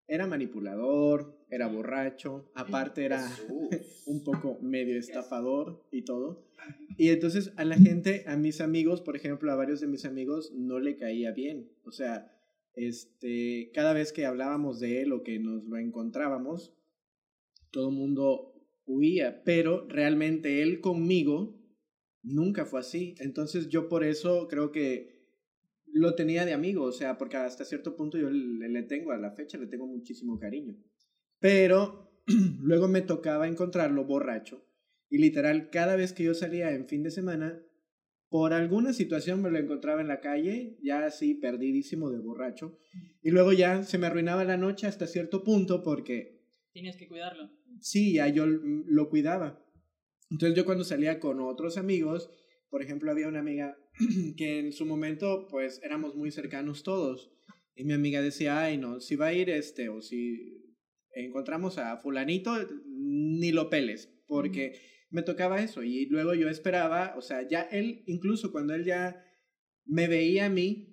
Era 0.08 0.28
manipulador, 0.28 1.36
era 1.50 1.66
borracho, 1.66 2.52
aparte 2.54 3.04
era 3.04 3.28
un 4.06 4.22
poco 4.22 4.58
medio 4.62 4.98
estafador 4.98 5.84
y 5.90 6.02
todo. 6.02 6.46
Y 6.96 7.08
entonces 7.08 7.52
a 7.56 7.64
la 7.64 7.76
gente, 7.76 8.24
a 8.26 8.36
mis 8.36 8.60
amigos, 8.60 9.00
por 9.00 9.16
ejemplo, 9.16 9.50
a 9.50 9.56
varios 9.56 9.80
de 9.80 9.88
mis 9.88 10.04
amigos, 10.04 10.52
no 10.54 10.78
le 10.78 10.96
caía 10.96 11.32
bien. 11.32 11.72
O 11.84 11.90
sea, 11.90 12.32
este, 12.74 13.72
cada 13.74 13.94
vez 13.94 14.12
que 14.12 14.26
hablábamos 14.26 14.78
de 14.78 15.02
él 15.02 15.12
o 15.12 15.24
que 15.24 15.40
nos 15.40 15.64
lo 15.64 15.76
encontrábamos, 15.76 16.72
todo 17.72 17.88
el 17.88 17.96
mundo 17.96 18.54
huía, 18.86 19.42
pero 19.44 19.86
realmente 19.88 20.62
él 20.62 20.80
conmigo 20.80 21.55
nunca 22.26 22.66
fue 22.66 22.80
así. 22.80 23.14
Entonces 23.18 23.68
yo 23.68 23.88
por 23.88 24.04
eso 24.04 24.48
creo 24.48 24.70
que 24.72 25.16
lo 25.86 26.14
tenía 26.14 26.44
de 26.44 26.52
amigo, 26.52 26.84
o 26.84 26.92
sea, 26.92 27.16
porque 27.16 27.38
hasta 27.38 27.64
cierto 27.64 27.96
punto 27.96 28.18
yo 28.18 28.28
le, 28.28 28.68
le 28.68 28.82
tengo 28.82 29.12
a 29.12 29.16
la 29.18 29.30
fecha, 29.30 29.56
le 29.56 29.66
tengo 29.66 29.86
muchísimo 29.86 30.38
cariño. 30.38 30.76
Pero 31.38 32.20
luego 32.60 32.88
me 32.88 33.00
tocaba 33.00 33.48
encontrarlo 33.48 34.04
borracho 34.04 34.62
y 35.08 35.18
literal 35.18 35.70
cada 35.70 35.96
vez 35.96 36.12
que 36.12 36.24
yo 36.24 36.34
salía 36.34 36.72
en 36.72 36.86
fin 36.88 37.02
de 37.02 37.10
semana, 37.10 37.62
por 38.28 38.52
alguna 38.52 38.92
situación 38.92 39.40
me 39.40 39.50
lo 39.50 39.58
encontraba 39.58 40.00
en 40.00 40.08
la 40.08 40.20
calle, 40.20 40.76
ya 40.82 41.06
así 41.06 41.34
perdidísimo 41.34 42.10
de 42.10 42.18
borracho, 42.18 42.76
y 43.22 43.30
luego 43.30 43.52
ya 43.52 43.84
se 43.84 43.98
me 43.98 44.08
arruinaba 44.08 44.44
la 44.44 44.56
noche 44.56 44.88
hasta 44.88 45.06
cierto 45.06 45.44
punto 45.44 45.82
porque 45.82 46.42
Tenías 46.72 46.96
que 46.96 47.08
cuidarlo. 47.08 47.50
sí, 47.80 48.14
ya 48.14 48.28
yo 48.28 48.44
lo 48.46 49.08
cuidaba. 49.08 49.64
Entonces 50.30 50.56
yo 50.56 50.64
cuando 50.64 50.84
salía 50.84 51.20
con 51.20 51.40
otros 51.40 51.76
amigos, 51.76 52.30
por 52.68 52.82
ejemplo, 52.82 53.10
había 53.10 53.28
una 53.28 53.40
amiga 53.40 53.76
que 54.36 54.58
en 54.58 54.72
su 54.72 54.86
momento 54.86 55.46
pues 55.48 55.80
éramos 55.82 56.14
muy 56.14 56.30
cercanos 56.30 56.82
todos. 56.82 57.32
Y 57.74 57.84
mi 57.84 57.92
amiga 57.92 58.22
decía, 58.22 58.62
ay 58.62 58.78
no, 58.78 59.00
si 59.00 59.16
va 59.16 59.26
a 59.26 59.34
ir 59.34 59.50
este 59.50 59.88
o 59.88 60.00
si 60.00 60.74
encontramos 61.14 61.78
a 61.78 61.96
fulanito, 61.98 62.52
ni 62.86 63.52
lo 63.52 63.70
peles, 63.70 64.12
porque 64.26 64.78
me 65.10 65.22
tocaba 65.22 65.62
eso. 65.62 65.82
Y 65.82 66.06
luego 66.06 66.34
yo 66.34 66.48
esperaba, 66.48 67.14
o 67.16 67.22
sea, 67.22 67.46
ya 67.48 67.62
él, 67.62 68.02
incluso 68.06 68.52
cuando 68.52 68.74
él 68.74 68.84
ya 68.84 69.22
me 69.84 70.08
veía 70.08 70.46
a 70.46 70.50
mí, 70.50 70.92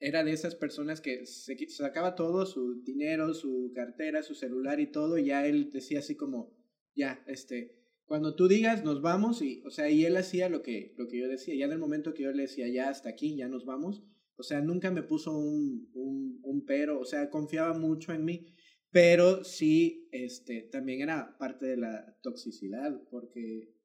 era 0.00 0.24
de 0.24 0.32
esas 0.32 0.54
personas 0.54 1.00
que 1.00 1.26
se 1.26 1.56
sacaba 1.68 2.14
todo, 2.14 2.46
su 2.46 2.82
dinero, 2.82 3.34
su 3.34 3.70
cartera, 3.74 4.22
su 4.22 4.34
celular 4.34 4.80
y 4.80 4.90
todo, 4.90 5.18
y 5.18 5.26
ya 5.26 5.46
él 5.46 5.70
decía 5.72 5.98
así 5.98 6.16
como, 6.16 6.56
ya, 6.94 7.22
este, 7.26 7.79
cuando 8.10 8.34
tú 8.34 8.48
digas, 8.48 8.82
nos 8.82 9.02
vamos, 9.02 9.40
y, 9.40 9.62
o 9.64 9.70
sea, 9.70 9.88
y 9.88 10.04
él 10.04 10.16
hacía 10.16 10.48
lo 10.48 10.62
que, 10.62 10.96
lo 10.98 11.06
que 11.06 11.16
yo 11.16 11.28
decía, 11.28 11.54
ya 11.54 11.66
en 11.66 11.70
el 11.70 11.78
momento 11.78 12.12
que 12.12 12.24
yo 12.24 12.32
le 12.32 12.42
decía, 12.42 12.66
ya 12.66 12.88
hasta 12.88 13.08
aquí, 13.08 13.36
ya 13.36 13.46
nos 13.46 13.64
vamos, 13.64 14.02
o 14.34 14.42
sea, 14.42 14.60
nunca 14.60 14.90
me 14.90 15.04
puso 15.04 15.30
un, 15.38 15.88
un, 15.94 16.40
un 16.42 16.64
pero, 16.66 16.98
o 16.98 17.04
sea, 17.04 17.30
confiaba 17.30 17.72
mucho 17.72 18.12
en 18.12 18.24
mí, 18.24 18.52
pero 18.90 19.44
sí, 19.44 20.08
este, 20.10 20.62
también 20.62 21.02
era 21.02 21.38
parte 21.38 21.66
de 21.66 21.76
la 21.76 22.18
toxicidad, 22.20 23.00
porque 23.12 23.76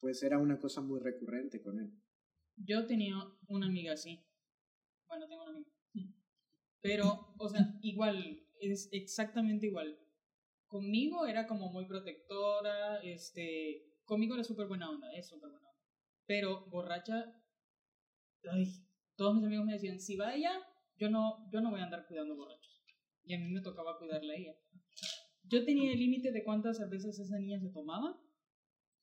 pues 0.00 0.22
era 0.22 0.38
una 0.38 0.58
cosa 0.58 0.80
muy 0.80 0.98
recurrente 0.98 1.60
con 1.60 1.78
él. 1.78 1.92
Yo 2.56 2.86
tenía 2.86 3.16
una 3.48 3.66
amiga 3.66 3.92
así. 3.92 4.18
Bueno, 5.08 5.28
tengo 5.28 5.42
una 5.42 5.58
amiga. 5.58 5.70
Pero, 6.80 7.34
o 7.36 7.48
sea, 7.50 7.78
igual, 7.82 8.46
es 8.62 8.88
exactamente 8.92 9.66
igual. 9.66 9.98
Conmigo 10.68 11.26
era 11.26 11.46
como 11.46 11.70
muy 11.72 11.86
protectora, 11.86 13.00
este, 13.02 13.86
conmigo 14.04 14.34
era 14.34 14.44
súper 14.44 14.66
buena 14.66 14.90
onda, 14.90 15.10
es 15.14 15.28
súper 15.28 15.50
buena 15.50 15.66
onda. 15.66 15.82
Pero 16.26 16.66
borracha, 16.66 17.34
todos 19.16 19.34
mis 19.34 19.44
amigos 19.44 19.66
me 19.66 19.72
decían, 19.72 19.98
si 19.98 20.16
va 20.16 20.34
ella, 20.34 20.52
yo 20.96 21.10
no, 21.10 21.48
yo 21.50 21.60
no 21.60 21.70
voy 21.70 21.80
a 21.80 21.84
andar 21.84 22.06
cuidando 22.06 22.36
borrachos. 22.36 22.84
Y 23.24 23.34
a 23.34 23.38
mí 23.38 23.50
me 23.50 23.62
tocaba 23.62 23.98
cuidarla 23.98 24.32
a 24.32 24.36
ella. 24.36 24.54
Yo 25.44 25.64
tenía 25.64 25.92
el 25.92 25.98
límite 25.98 26.32
de 26.32 26.44
cuántas 26.44 26.76
cervezas 26.76 27.18
esa 27.18 27.38
niña 27.38 27.58
se 27.58 27.70
tomaba 27.70 28.20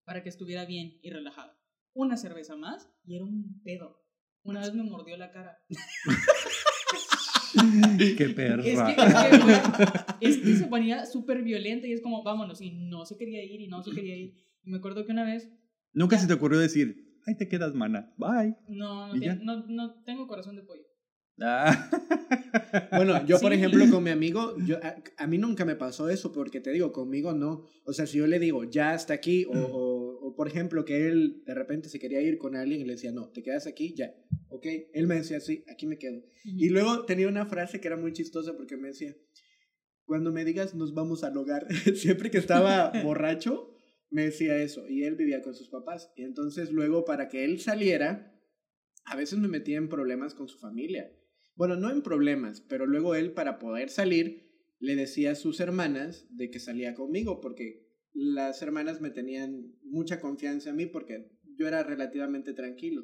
para 0.03 0.21
que 0.21 0.29
estuviera 0.29 0.65
bien 0.65 0.99
y 1.01 1.09
relajada. 1.09 1.59
Una 1.93 2.17
cerveza 2.17 2.55
más 2.55 2.91
y 3.03 3.15
era 3.15 3.25
un 3.25 3.61
pedo. 3.63 4.03
Una 4.43 4.61
vez 4.61 4.73
me 4.73 4.83
mordió 4.83 5.17
la 5.17 5.31
cara. 5.31 5.57
Qué 8.17 8.29
perra. 8.29 8.63
Es 8.63 8.81
que, 8.81 9.01
es 9.01 9.43
que, 10.19 10.27
es 10.27 10.37
que 10.37 10.55
se 10.55 10.67
ponía 10.67 11.05
súper 11.05 11.43
violenta 11.43 11.87
y 11.87 11.93
es 11.93 12.01
como, 12.01 12.23
vámonos, 12.23 12.61
y 12.61 12.71
no 12.71 13.05
se 13.05 13.17
quería 13.17 13.43
ir 13.43 13.61
y 13.61 13.67
no 13.67 13.83
se 13.83 13.91
quería 13.91 14.15
ir. 14.15 14.33
Y 14.63 14.71
me 14.71 14.77
acuerdo 14.77 15.05
que 15.05 15.11
una 15.11 15.23
vez, 15.23 15.49
Nunca 15.95 16.19
se 16.19 16.27
te 16.27 16.33
ocurrió 16.33 16.59
decir, 16.59 17.21
ay, 17.25 17.37
te 17.37 17.47
quedas, 17.47 17.73
mana. 17.73 18.13
Bye. 18.17 18.57
no, 18.67 19.13
no, 19.15 19.35
no, 19.41 19.65
no 19.67 20.03
tengo 20.03 20.27
corazón 20.27 20.57
de 20.57 20.63
pollo. 20.63 20.83
Ah. 21.41 21.89
Bueno, 22.91 23.25
yo 23.25 23.39
por 23.39 23.53
ejemplo 23.53 23.85
con 23.89 24.03
mi 24.03 24.09
amigo, 24.09 24.55
yo, 24.65 24.77
a, 24.83 24.95
a 25.17 25.27
mí 25.27 25.37
nunca 25.37 25.65
me 25.65 25.75
pasó 25.75 26.09
eso 26.09 26.31
porque 26.31 26.59
te 26.59 26.71
digo, 26.71 26.91
conmigo 26.91 27.33
no. 27.33 27.63
O 27.85 27.93
sea, 27.93 28.05
si 28.05 28.17
yo 28.17 28.27
le 28.27 28.39
digo, 28.39 28.63
ya 28.65 28.91
hasta 28.91 29.13
aquí, 29.13 29.45
o, 29.45 29.51
o, 29.53 30.04
o, 30.25 30.35
por 30.35 30.47
ejemplo 30.47 30.85
que 30.85 31.07
él 31.07 31.43
de 31.45 31.53
repente 31.53 31.89
se 31.89 31.99
quería 31.99 32.21
ir 32.21 32.37
con 32.37 32.55
alguien 32.55 32.81
y 32.81 32.85
le 32.85 32.93
decía, 32.93 33.11
no, 33.11 33.29
te 33.29 33.43
quedas 33.43 33.67
aquí, 33.67 33.93
ya, 33.95 34.15
ok. 34.49 34.65
Él 34.93 35.07
me 35.07 35.15
decía, 35.15 35.39
sí, 35.39 35.63
aquí 35.67 35.85
me 35.87 35.97
quedo. 35.97 36.23
Y 36.43 36.69
luego 36.69 37.05
tenía 37.05 37.27
una 37.27 37.45
frase 37.45 37.79
que 37.79 37.87
era 37.87 37.97
muy 37.97 38.13
chistosa 38.13 38.55
porque 38.55 38.77
me 38.77 38.89
decía, 38.89 39.15
cuando 40.05 40.31
me 40.31 40.45
digas 40.45 40.75
nos 40.75 40.93
vamos 40.93 41.23
al 41.23 41.37
hogar, 41.37 41.67
siempre 41.95 42.31
que 42.31 42.37
estaba 42.37 42.91
borracho, 43.03 43.75
me 44.09 44.23
decía 44.23 44.57
eso. 44.57 44.87
Y 44.87 45.03
él 45.03 45.15
vivía 45.15 45.41
con 45.41 45.53
sus 45.53 45.69
papás. 45.69 46.11
Y 46.15 46.23
entonces 46.23 46.71
luego 46.71 47.05
para 47.05 47.27
que 47.27 47.43
él 47.43 47.59
saliera, 47.59 48.33
a 49.05 49.15
veces 49.15 49.39
me 49.39 49.47
metía 49.47 49.77
en 49.77 49.89
problemas 49.89 50.33
con 50.33 50.47
su 50.47 50.57
familia. 50.57 51.11
Bueno, 51.55 51.75
no 51.75 51.91
en 51.91 52.01
problemas, 52.01 52.61
pero 52.61 52.85
luego 52.85 53.15
él 53.15 53.33
para 53.33 53.59
poder 53.59 53.89
salir 53.89 54.45
le 54.79 54.95
decía 54.95 55.31
a 55.31 55.35
sus 55.35 55.59
hermanas 55.59 56.27
de 56.29 56.49
que 56.49 56.59
salía 56.59 56.93
conmigo 56.93 57.39
porque 57.41 57.84
las 58.15 58.61
hermanas 58.61 59.01
me 59.01 59.11
tenían 59.11 59.75
mucha 59.83 60.19
confianza 60.19 60.69
en 60.69 60.77
mí 60.77 60.85
porque 60.85 61.29
yo 61.57 61.67
era 61.67 61.83
relativamente 61.83 62.53
tranquilo. 62.53 63.03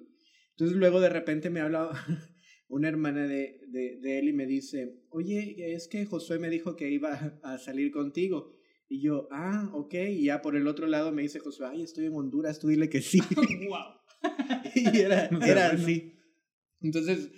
Entonces 0.52 0.78
luego 0.78 1.02
de 1.02 1.10
repente 1.10 1.50
me 1.50 1.60
habla 1.60 1.92
una 2.70 2.88
hermana 2.88 3.28
de, 3.28 3.60
de, 3.68 4.00
de 4.02 4.20
él 4.20 4.30
y 4.30 4.34
me 4.34 4.46
dice, 4.46 5.02
oye, 5.10 5.74
es 5.74 5.90
que 5.90 6.06
Josué 6.06 6.40
me 6.40 6.50
dijo 6.50 6.76
que 6.76 6.90
iba 6.90 7.40
a 7.44 7.58
salir 7.58 7.92
contigo. 7.92 8.56
Y 8.88 9.02
yo, 9.02 9.28
ah, 9.32 9.70
ok. 9.74 9.94
Y 9.94 10.26
ya 10.26 10.42
por 10.42 10.56
el 10.56 10.68
otro 10.68 10.88
lado 10.88 11.12
me 11.12 11.22
dice 11.22 11.40
Josué, 11.40 11.68
ay, 11.70 11.84
estoy 11.84 12.06
en 12.06 12.16
Honduras, 12.16 12.60
tú 12.60 12.68
dile 12.68 12.90
que 12.90 13.02
sí. 13.02 13.20
wow. 13.70 13.96
y 14.76 14.98
era, 14.98 15.30
era 15.46 15.72
así. 15.72 16.14
Entonces, 16.82 17.32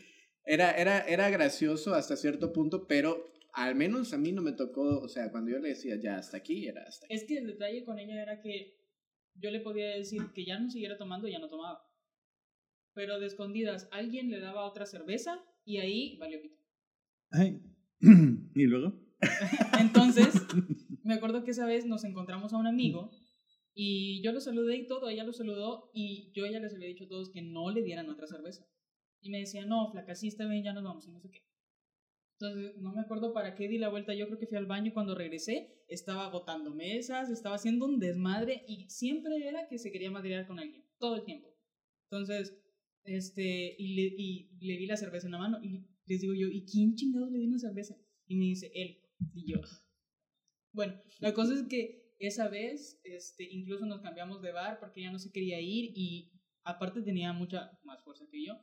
era, 0.46 0.72
era, 0.72 1.00
era 1.02 1.30
gracioso 1.30 1.94
hasta 1.94 2.18
cierto 2.18 2.54
punto, 2.54 2.88
pero 2.88 3.33
al 3.54 3.76
menos 3.76 4.14
a 4.14 4.18
mí 4.18 4.32
no 4.32 4.42
me 4.42 4.54
tocó, 4.54 5.00
o 5.00 5.08
sea, 5.08 5.32
cuando 5.32 5.52
yo 5.52 5.60
le 5.60 5.70
decía 5.70 5.96
ya 6.02 6.18
hasta 6.18 6.38
aquí, 6.38 6.68
era 6.68 6.84
hasta 6.84 7.06
aquí. 7.06 7.14
Es 7.14 7.24
que 7.24 7.38
el 7.38 7.48
detalle 7.48 7.86
con 7.86 8.00
ella 8.00 8.22
era 8.22 8.42
que 8.42 8.80
yo 9.36 9.52
le 9.52 9.60
podía 9.60 9.90
decir 9.90 10.22
que 10.34 10.46
ya 10.46 10.60
no 10.60 10.70
siguiera 10.70 10.98
tomando 10.98 11.28
y 11.28 11.32
ya 11.32 11.40
no 11.40 11.50
tomaba. 11.50 11.82
Pero 12.94 13.20
de 13.20 13.28
escondidas, 13.28 13.88
alguien 13.92 14.30
le 14.30 14.40
daba 14.40 14.66
otra 14.66 14.86
cerveza 14.86 15.44
y 15.66 15.78
ahí 15.78 16.18
valió 16.18 16.42
pito. 16.42 16.58
Ay. 17.32 17.62
¿Y 18.56 18.64
luego? 18.66 19.00
Entonces, 19.80 20.34
me 21.04 21.14
acuerdo 21.14 21.44
que 21.44 21.52
esa 21.52 21.66
vez 21.68 21.86
nos 21.86 22.04
encontramos 22.04 22.54
a 22.54 22.58
un 22.58 22.68
amigo 22.68 23.12
y 23.76 24.22
yo 24.24 24.32
lo 24.32 24.40
saludé 24.40 24.78
y 24.78 24.88
todo, 24.88 25.10
ella 25.10 25.24
lo 25.24 25.34
saludó 25.34 25.92
y 25.94 26.32
yo 26.34 26.46
a 26.46 26.50
ella 26.50 26.60
les 26.60 26.74
había 26.74 26.88
dicho 26.88 27.06
a 27.06 27.08
todos 27.08 27.30
que 27.30 27.42
no 27.42 27.72
le 27.72 27.84
dieran 27.84 28.10
otra 28.10 28.28
cerveza. 28.28 28.66
Y 29.22 29.30
me 29.30 29.40
decía, 29.40 29.66
no, 29.66 29.90
flaca, 29.92 30.16
sí 30.16 30.28
está 30.28 30.48
bien, 30.48 30.64
ya 30.64 30.74
nos 30.74 30.84
vamos 30.84 31.08
y 31.08 31.12
no 31.12 31.20
sé 31.20 31.30
qué. 31.30 31.53
Entonces, 32.44 32.76
no 32.82 32.92
me 32.92 33.00
acuerdo 33.00 33.32
para 33.32 33.56
qué 33.56 33.70
di 33.70 33.78
la 33.78 33.88
vuelta, 33.88 34.14
yo 34.14 34.26
creo 34.28 34.38
que 34.38 34.48
fui 34.48 34.58
al 34.58 34.66
baño 34.66 34.88
y 34.88 34.92
cuando 34.92 35.16
regresé 35.16 35.82
estaba 35.88 36.26
agotando 36.26 36.72
mesas, 36.72 37.30
estaba 37.30 37.56
haciendo 37.56 37.86
un 37.86 38.00
desmadre 38.00 38.66
y 38.68 38.90
siempre 38.90 39.48
era 39.48 39.70
que 39.70 39.78
se 39.78 39.94
quería 39.94 40.12
madrear 40.12 40.46
con 40.46 40.60
alguien, 40.60 40.84
todo 41.00 41.16
el 41.16 41.24
tiempo. 41.24 41.48
Entonces, 42.10 42.62
este, 43.06 43.78
y 43.80 43.96
le, 43.96 44.14
y 44.18 44.58
di 44.58 44.86
la 44.88 44.98
cerveza 44.98 45.28
en 45.28 45.32
la 45.32 45.38
mano 45.38 45.64
y 45.64 45.88
les 46.06 46.20
digo 46.20 46.34
yo, 46.34 46.48
¿y 46.48 46.66
quién 46.66 46.96
chingados 46.96 47.32
le 47.32 47.40
dio 47.40 47.48
una 47.48 47.60
cerveza? 47.60 47.96
Y 48.28 48.36
me 48.36 48.44
dice, 48.44 48.70
él. 48.76 49.00
Y 49.34 49.50
yo, 49.50 49.62
bueno, 50.74 51.02
la 51.20 51.34
cosa 51.34 51.54
es 51.54 51.64
que 51.64 52.14
esa 52.20 52.50
vez, 52.50 53.00
este, 53.06 53.48
incluso 53.50 53.86
nos 53.86 54.02
cambiamos 54.02 54.42
de 54.42 54.52
bar 54.52 54.82
porque 54.82 55.00
ella 55.00 55.14
no 55.14 55.20
se 55.20 55.32
quería 55.32 55.62
ir 55.62 55.94
y 55.96 56.42
aparte 56.66 57.02
tenía 57.04 57.32
mucha 57.32 57.80
más 57.84 58.04
fuerza 58.04 58.26
que 58.30 58.46
yo. 58.46 58.60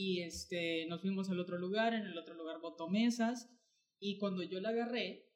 Y 0.00 0.22
este, 0.22 0.86
nos 0.86 1.00
fuimos 1.00 1.28
al 1.28 1.40
otro 1.40 1.58
lugar, 1.58 1.92
en 1.92 2.06
el 2.06 2.16
otro 2.16 2.34
lugar 2.36 2.60
botó 2.60 2.88
mesas 2.88 3.50
y 3.98 4.16
cuando 4.18 4.44
yo 4.44 4.60
la 4.60 4.68
agarré, 4.68 5.26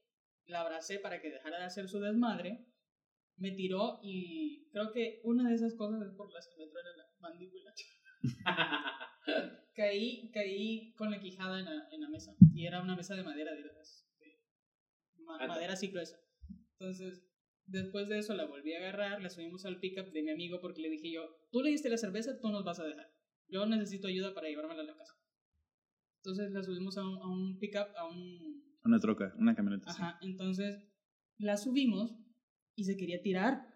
la 0.46 0.60
abracé 0.60 1.00
para 1.00 1.20
que 1.20 1.30
dejara 1.30 1.58
de 1.58 1.64
hacer 1.64 1.88
su 1.88 1.98
desmadre, 1.98 2.64
me 3.36 3.50
tiró 3.50 3.98
y 4.04 4.68
creo 4.70 4.92
que 4.92 5.20
una 5.24 5.48
de 5.48 5.56
esas 5.56 5.74
cosas 5.74 6.00
es 6.06 6.14
por 6.14 6.32
las 6.32 6.46
que 6.46 6.58
me 6.64 6.70
truena 6.70 6.90
la 6.96 7.06
mandíbula. 7.18 7.74
caí, 9.74 10.30
caí 10.32 10.92
con 10.94 11.10
la 11.10 11.18
quijada 11.18 11.58
en 11.58 11.64
la, 11.64 11.88
en 11.90 12.00
la 12.00 12.08
mesa. 12.08 12.32
Y 12.54 12.64
era 12.64 12.80
una 12.82 12.94
mesa 12.94 13.16
de 13.16 13.24
madera, 13.24 13.50
de, 13.52 13.62
de 13.64 15.24
ma- 15.24 15.44
madera 15.48 15.72
así 15.72 15.88
gruesa. 15.88 16.16
Entonces, 16.78 17.26
después 17.66 18.08
de 18.08 18.18
eso 18.18 18.34
la 18.34 18.44
volví 18.44 18.74
a 18.74 18.78
agarrar, 18.78 19.20
la 19.22 19.28
subimos 19.28 19.64
al 19.64 19.80
pickup 19.80 20.12
de 20.12 20.22
mi 20.22 20.30
amigo 20.30 20.60
porque 20.60 20.82
le 20.82 20.90
dije 20.90 21.10
yo, 21.10 21.36
tú 21.50 21.62
le 21.62 21.70
diste 21.70 21.88
la 21.90 21.96
cerveza, 21.98 22.38
tú 22.40 22.50
nos 22.50 22.62
vas 22.64 22.78
a 22.78 22.84
dejar. 22.84 23.10
Yo 23.52 23.66
necesito 23.66 24.08
ayuda 24.08 24.32
para 24.34 24.48
llevármela 24.48 24.82
a 24.82 24.86
la 24.86 24.96
casa. 24.96 25.12
Entonces 26.24 26.50
la 26.52 26.62
subimos 26.64 26.96
a 26.96 27.02
un, 27.06 27.18
a 27.18 27.26
un 27.28 27.58
pickup, 27.58 27.88
a 27.96 28.08
un... 28.08 28.62
Una 28.84 28.98
troca, 28.98 29.34
una 29.38 29.54
camioneta. 29.54 29.92
sí. 29.92 30.00
Ajá, 30.02 30.18
entonces 30.22 30.82
la 31.38 31.56
subimos 31.56 32.12
y 32.74 32.84
se 32.84 32.96
quería 32.96 33.20
tirar. 33.22 33.66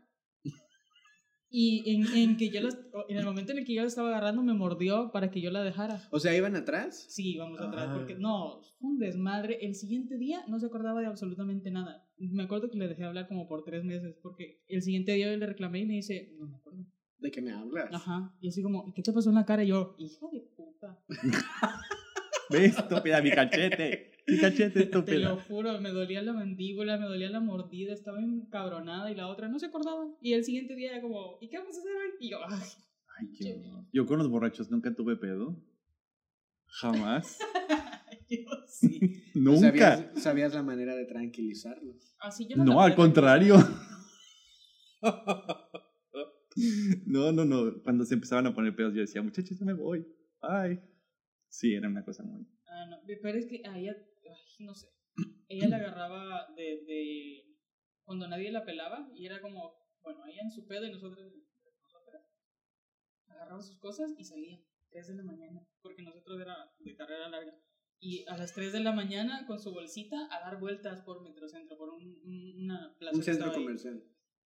Y 1.48 1.94
en, 1.94 2.06
en, 2.16 2.36
que 2.36 2.50
yo 2.50 2.60
las- 2.60 2.78
en 3.08 3.16
el 3.18 3.24
momento 3.24 3.52
en 3.52 3.58
el 3.58 3.64
que 3.64 3.74
yo 3.74 3.82
la 3.82 3.86
estaba 3.88 4.08
agarrando 4.08 4.42
me 4.42 4.52
mordió 4.52 5.10
para 5.12 5.30
que 5.30 5.40
yo 5.40 5.50
la 5.50 5.62
dejara. 5.62 6.02
O 6.10 6.18
sea, 6.18 6.36
iban 6.36 6.56
atrás. 6.56 7.06
Sí, 7.08 7.38
atrás, 7.38 7.88
Ah. 7.90 7.94
porque 7.96 8.16
no, 8.16 8.60
fue 8.78 8.90
un 8.90 8.98
desmadre. 8.98 9.58
El 9.64 9.74
siguiente 9.74 10.18
día 10.18 10.44
no 10.48 10.58
se 10.58 10.66
acordaba 10.66 11.00
de 11.00 11.06
absolutamente 11.06 11.70
nada. 11.70 12.04
Me 12.18 12.42
acuerdo 12.42 12.68
que 12.68 12.78
le 12.78 12.88
dejé 12.88 13.04
hablar 13.04 13.28
como 13.28 13.46
por 13.46 13.62
tres 13.64 13.84
meses, 13.84 14.16
porque 14.22 14.62
el 14.66 14.82
siguiente 14.82 15.12
día 15.12 15.30
yo 15.30 15.36
le 15.36 15.46
reclamé 15.46 15.80
y 15.80 15.86
me 15.86 15.94
dice, 15.94 16.34
no 16.38 16.48
me 16.48 16.56
acuerdo. 16.56 16.84
¿De 17.18 17.30
qué 17.30 17.40
me 17.40 17.52
hablas? 17.52 17.88
Ajá, 17.92 18.34
y 18.40 18.48
así 18.48 18.62
como, 18.62 18.84
¿y 18.88 18.92
qué 18.92 19.02
te 19.02 19.12
pasó 19.12 19.30
en 19.30 19.36
la 19.36 19.44
cara? 19.44 19.64
Y 19.64 19.68
yo, 19.68 19.94
hija 19.98 20.26
de 20.32 20.40
puta. 20.40 20.98
¿Ves? 22.50 22.78
Estúpida, 22.78 23.20
mi 23.22 23.30
cachete. 23.30 24.12
Mi 24.28 24.38
cachete, 24.38 24.70
Te 24.70 24.78
lo 24.78 24.84
estúpida. 25.00 25.36
juro, 25.48 25.80
me 25.80 25.90
dolía 25.90 26.22
la 26.22 26.32
mandíbula, 26.32 26.96
me 26.98 27.06
dolía 27.06 27.30
la 27.30 27.40
mordida, 27.40 27.92
estaba 27.92 28.20
encabronada 28.20 29.10
y 29.10 29.14
la 29.14 29.28
otra 29.28 29.48
no 29.48 29.58
se 29.58 29.66
acordaba. 29.66 30.06
Y 30.20 30.34
el 30.34 30.44
siguiente 30.44 30.74
día 30.74 30.92
era 30.92 31.00
como, 31.00 31.38
¿y 31.40 31.48
qué 31.48 31.58
vamos 31.58 31.76
a 31.76 31.80
hacer 31.80 31.92
hoy? 31.92 32.10
Y 32.20 32.30
yo, 32.30 32.38
ay, 32.46 32.60
Ay, 33.18 33.32
qué 33.32 33.54
horror. 33.54 33.84
Yo 33.92 34.04
con 34.06 34.18
los 34.18 34.28
borrachos 34.28 34.70
nunca 34.70 34.94
tuve 34.94 35.16
pedo. 35.16 35.56
Jamás. 36.66 37.38
yo 38.28 38.38
sí. 38.68 39.00
nunca. 39.34 39.60
¿Sabías, 39.96 40.22
sabías 40.22 40.54
la 40.54 40.62
manera 40.62 40.94
de 40.94 41.06
tranquilizarlos. 41.06 42.14
Así 42.20 42.46
yo 42.46 42.56
no, 42.56 42.64
No, 42.64 42.80
al 42.80 42.94
contrario. 42.94 43.56
No, 47.06 47.32
no, 47.32 47.44
no. 47.44 47.82
Cuando 47.82 48.04
se 48.04 48.14
empezaban 48.14 48.46
a 48.46 48.54
poner 48.54 48.74
pedos, 48.74 48.94
yo 48.94 49.00
decía, 49.00 49.22
muchachos, 49.22 49.58
ya 49.58 49.64
me 49.66 49.74
voy. 49.74 50.06
Ay. 50.40 50.80
Sí, 51.48 51.74
era 51.74 51.88
una 51.88 52.04
cosa 52.04 52.22
muy. 52.24 52.46
Ah, 52.66 52.86
no, 52.90 52.98
pero 53.06 53.38
es 53.38 53.46
que 53.46 53.62
a 53.66 53.78
ella, 53.78 53.96
ay, 54.24 54.64
no 54.66 54.74
sé, 54.74 54.88
ella 55.48 55.68
la 55.68 55.76
agarraba 55.78 56.46
de, 56.56 56.84
de 56.86 57.56
cuando 58.04 58.26
nadie 58.28 58.50
la 58.50 58.64
pelaba 58.64 59.10
y 59.14 59.26
era 59.26 59.40
como, 59.40 59.74
bueno, 60.02 60.26
ella 60.26 60.42
en 60.42 60.50
su 60.50 60.66
pedo 60.66 60.84
y 60.84 60.90
nosotros, 60.90 61.32
nosotras, 61.82 62.22
agarraba 63.28 63.62
sus 63.62 63.78
cosas 63.78 64.12
y 64.18 64.24
salía, 64.24 64.60
3 64.90 65.08
de 65.08 65.14
la 65.14 65.22
mañana, 65.22 65.66
porque 65.82 66.02
nosotros 66.02 66.40
era 66.40 66.56
de 66.80 66.96
carrera 66.96 67.28
larga. 67.28 67.54
Y 67.98 68.26
a 68.28 68.36
las 68.36 68.52
3 68.54 68.72
de 68.72 68.80
la 68.80 68.92
mañana 68.92 69.46
con 69.46 69.58
su 69.58 69.72
bolsita 69.72 70.16
a 70.30 70.40
dar 70.40 70.60
vueltas 70.60 71.00
por 71.02 71.22
Metrocentro, 71.22 71.78
por 71.78 71.88
un, 71.90 72.02
un- 72.24 72.64
una 72.64 72.94
plaza 72.98 73.16
Un 73.16 73.22
centro 73.22 73.50
ahí. 73.54 73.64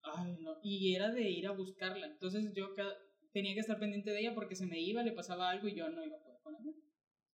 Ay, 0.03 0.37
no. 0.41 0.57
Y 0.63 0.95
era 0.95 1.11
de 1.13 1.29
ir 1.31 1.47
a 1.47 1.53
buscarla. 1.53 2.07
Entonces 2.07 2.53
yo 2.55 2.75
ca- 2.75 2.95
tenía 3.33 3.55
que 3.55 3.61
estar 3.61 3.79
pendiente 3.79 4.11
de 4.11 4.21
ella 4.21 4.35
porque 4.35 4.57
se 4.57 4.67
me 4.67 4.81
iba, 4.81 5.03
le 5.03 5.13
pasaba 5.13 5.51
algo 5.51 5.69
y 5.69 5.75
yo 5.75 5.89
no 5.91 6.05
iba 6.05 6.17
a 6.17 6.23
poder 6.23 6.41
con 6.43 6.55
ella. 6.57 6.73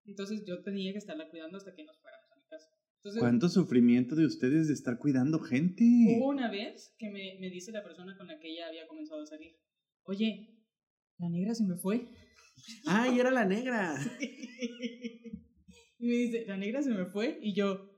Entonces 0.06 0.44
yo 0.46 0.62
tenía 0.62 0.92
que 0.92 0.98
estarla 0.98 1.28
cuidando 1.30 1.56
hasta 1.58 1.74
que 1.74 1.84
nos 1.84 1.98
fuéramos 2.00 2.30
a 2.32 2.36
mi 2.36 2.42
casa. 2.48 2.68
Entonces 2.96 3.20
¿Cuánto 3.20 3.48
sufrimiento 3.48 4.14
de 4.16 4.26
ustedes 4.26 4.68
de 4.68 4.74
estar 4.74 4.98
cuidando 4.98 5.38
gente? 5.38 5.84
hubo 6.18 6.28
una 6.28 6.50
vez 6.50 6.94
que 6.98 7.10
me, 7.10 7.38
me 7.40 7.50
dice 7.50 7.70
la 7.72 7.82
persona 7.82 8.16
con 8.16 8.26
la 8.26 8.38
que 8.38 8.50
ella 8.52 8.68
había 8.68 8.86
comenzado 8.86 9.22
a 9.22 9.26
salir. 9.26 9.52
oye, 10.04 10.50
la 11.18 11.28
negra 11.28 11.54
se 11.54 11.64
me 11.64 11.76
fue. 11.76 12.08
¡Ay, 12.86 13.18
era 13.20 13.30
la 13.30 13.44
negra! 13.44 13.94
y 15.98 16.06
me 16.06 16.14
dice, 16.14 16.44
la 16.46 16.56
negra 16.56 16.82
se 16.82 16.90
me 16.90 17.06
fue. 17.06 17.38
Y 17.42 17.54
yo, 17.54 17.93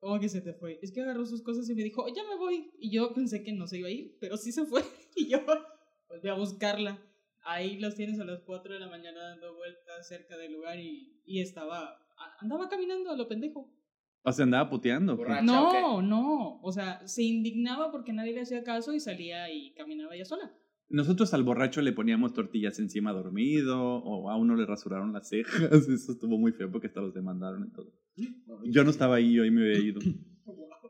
¿cómo 0.00 0.18
que 0.18 0.28
se 0.28 0.40
te 0.40 0.52
fue? 0.52 0.78
Es 0.82 0.90
que 0.90 1.02
agarró 1.02 1.24
sus 1.26 1.42
cosas 1.42 1.68
y 1.68 1.74
me 1.74 1.84
dijo, 1.84 2.06
ya 2.08 2.24
me 2.24 2.36
voy. 2.36 2.72
Y 2.78 2.90
yo 2.90 3.12
pensé 3.14 3.42
que 3.42 3.52
no 3.52 3.66
se 3.66 3.78
iba 3.78 3.88
a 3.88 3.92
ir, 3.92 4.16
pero 4.18 4.36
sí 4.36 4.50
se 4.52 4.64
fue. 4.64 4.82
Y 5.16 5.28
yo 5.28 5.40
volví 6.08 6.28
a 6.28 6.34
buscarla. 6.34 6.98
Ahí 7.42 7.78
los 7.78 7.94
tienes 7.94 8.20
a 8.20 8.24
las 8.24 8.40
4 8.40 8.74
de 8.74 8.80
la 8.80 8.88
mañana 8.88 9.20
dando 9.22 9.54
vueltas 9.56 10.06
cerca 10.06 10.36
del 10.36 10.52
lugar 10.52 10.78
y, 10.78 11.20
y 11.24 11.40
estaba, 11.40 11.98
andaba 12.38 12.68
caminando 12.68 13.10
a 13.10 13.16
lo 13.16 13.28
pendejo. 13.28 13.68
O 14.22 14.32
sea, 14.32 14.44
andaba 14.44 14.70
puteando. 14.70 15.16
Borracha. 15.16 15.42
No, 15.42 16.00
no. 16.00 16.60
O 16.62 16.72
sea, 16.72 17.06
se 17.08 17.22
indignaba 17.22 17.90
porque 17.90 18.12
nadie 18.12 18.32
le 18.32 18.42
hacía 18.42 18.62
caso 18.62 18.92
y 18.92 19.00
salía 19.00 19.50
y 19.50 19.72
caminaba 19.72 20.14
ella 20.14 20.24
sola. 20.24 20.54
Nosotros 20.90 21.32
al 21.34 21.44
borracho 21.44 21.80
le 21.82 21.92
poníamos 21.92 22.34
tortillas 22.34 22.78
encima 22.80 23.12
dormido, 23.12 23.80
o 23.80 24.28
a 24.28 24.36
uno 24.36 24.56
le 24.56 24.66
rasuraron 24.66 25.12
las 25.12 25.28
cejas. 25.28 25.70
Eso 25.88 26.12
estuvo 26.12 26.36
muy 26.38 26.52
feo 26.52 26.70
porque 26.70 26.88
hasta 26.88 27.00
los 27.00 27.14
demandaron 27.14 27.66
y 27.68 27.70
todo. 27.72 27.92
Yo 28.64 28.84
no 28.84 28.90
estaba 28.90 29.14
ahí, 29.16 29.32
yo 29.32 29.44
ahí 29.44 29.50
me 29.50 29.62
había 29.62 29.78
ido. 29.78 30.00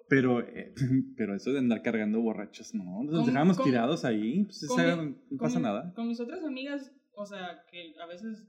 Pero, 0.09 0.40
eh, 0.40 0.74
pero 1.16 1.36
eso 1.36 1.53
de 1.53 1.59
andar 1.61 1.82
cargando 1.82 2.20
borrachos, 2.20 2.74
no. 2.74 3.05
Nos 3.05 3.26
dejábamos 3.26 3.57
con- 3.59 3.66
tirados 3.66 4.05
ahí. 4.05 4.44
Pues, 4.44 4.66
con 4.66 4.80
esa- 4.80 4.96
mi- 4.96 5.16
no 5.30 5.38
pasa 5.38 5.55
con- 5.55 5.62
nada. 5.62 5.92
Con 5.94 6.09
mis 6.09 6.18
otras 6.18 6.42
amigas, 6.44 6.90
o 7.14 7.24
sea, 7.26 7.62
que 7.70 7.94
a 8.03 8.07
veces 8.07 8.48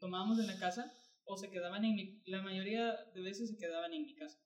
tomábamos 0.00 0.38
en 0.38 0.46
la 0.46 0.58
casa 0.58 0.90
o 1.24 1.36
se 1.36 1.50
quedaban 1.50 1.84
en 1.84 1.96
mi, 1.96 2.22
la 2.26 2.40
mayoría 2.42 2.94
de 3.14 3.20
veces 3.20 3.50
se 3.50 3.56
quedaban 3.58 3.92
en 3.92 4.02
mi 4.04 4.14
casa. 4.14 4.38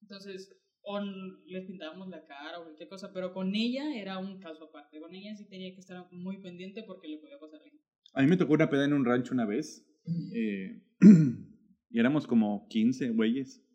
Entonces, 0.00 0.56
o 0.88 1.00
les 1.46 1.64
pintábamos 1.66 2.08
la 2.08 2.24
cara 2.26 2.60
o 2.60 2.64
cualquier 2.64 2.88
cosa, 2.88 3.12
pero 3.12 3.32
con 3.32 3.54
ella 3.56 3.96
era 3.96 4.18
un 4.18 4.38
caso 4.38 4.66
aparte. 4.66 5.00
Con 5.00 5.12
ella 5.14 5.34
sí 5.34 5.44
tenía 5.48 5.74
que 5.74 5.80
estar 5.80 6.06
muy 6.12 6.40
pendiente 6.40 6.84
porque 6.84 7.08
le 7.08 7.18
podía 7.18 7.40
pasar 7.40 7.60
algo. 7.60 7.76
A 8.14 8.22
mí 8.22 8.28
me 8.28 8.36
tocó 8.36 8.54
una 8.54 8.70
peda 8.70 8.84
en 8.84 8.92
un 8.92 9.04
rancho 9.04 9.34
una 9.34 9.44
vez. 9.44 9.84
eh, 10.32 10.84
y 11.90 11.98
éramos 11.98 12.28
como 12.28 12.68
15 12.68 13.10
güeyes. 13.10 13.66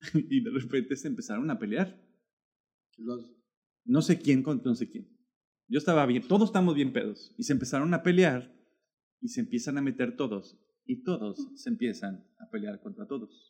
y 0.14 0.42
de 0.42 0.50
repente 0.50 0.96
se 0.96 1.06
empezaron 1.06 1.48
a 1.48 1.60
pelear. 1.60 1.96
Los... 2.96 3.32
No 3.84 4.02
sé 4.02 4.18
quién 4.18 4.42
con 4.42 4.60
no 4.64 4.74
sé 4.74 4.90
quién. 4.90 5.08
Yo 5.68 5.78
estaba 5.78 6.04
bien, 6.06 6.26
todos 6.26 6.48
estamos 6.48 6.74
bien 6.74 6.92
pedos. 6.92 7.32
Y 7.38 7.44
se 7.44 7.52
empezaron 7.52 7.94
a 7.94 8.02
pelear 8.02 8.52
y 9.20 9.28
se 9.28 9.42
empiezan 9.42 9.78
a 9.78 9.82
meter 9.82 10.16
todos. 10.16 10.58
Y 10.84 11.04
todos 11.04 11.52
se 11.54 11.68
empiezan 11.70 12.26
a 12.40 12.50
pelear 12.50 12.80
contra 12.80 13.06
todos. 13.06 13.49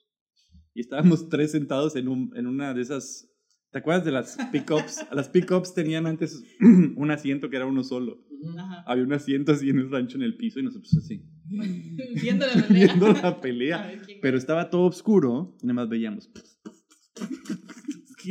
Y 0.80 0.84
estábamos 0.84 1.28
tres 1.28 1.50
sentados 1.52 1.94
en, 1.94 2.08
un, 2.08 2.32
en 2.34 2.46
una 2.46 2.72
de 2.72 2.80
esas... 2.80 3.28
¿Te 3.70 3.80
acuerdas 3.80 4.02
de 4.06 4.12
las 4.12 4.38
pickups? 4.50 5.04
Las 5.12 5.28
pickups 5.28 5.74
tenían 5.74 6.06
antes 6.06 6.42
un 6.96 7.10
asiento 7.10 7.50
que 7.50 7.56
era 7.56 7.66
uno 7.66 7.84
solo. 7.84 8.24
Ajá. 8.58 8.82
Había 8.86 9.04
un 9.04 9.12
asiento 9.12 9.52
así 9.52 9.68
en 9.68 9.78
el 9.78 9.90
rancho 9.90 10.16
en 10.16 10.22
el 10.22 10.38
piso 10.38 10.58
y 10.58 10.62
nosotros 10.62 10.96
así, 10.96 11.22
Viendo 12.22 12.46
la 12.46 12.54
pelea. 12.66 12.86
viendo 12.86 13.12
la 13.12 13.28
A 13.28 13.40
pelea. 13.42 13.86
ver 13.88 14.06
Pero 14.22 14.38
estaba 14.38 14.70
todo 14.70 14.86
oscuro 14.86 15.54
y 15.62 15.66
nada 15.66 15.74
más 15.74 15.88
veíamos. 15.90 16.30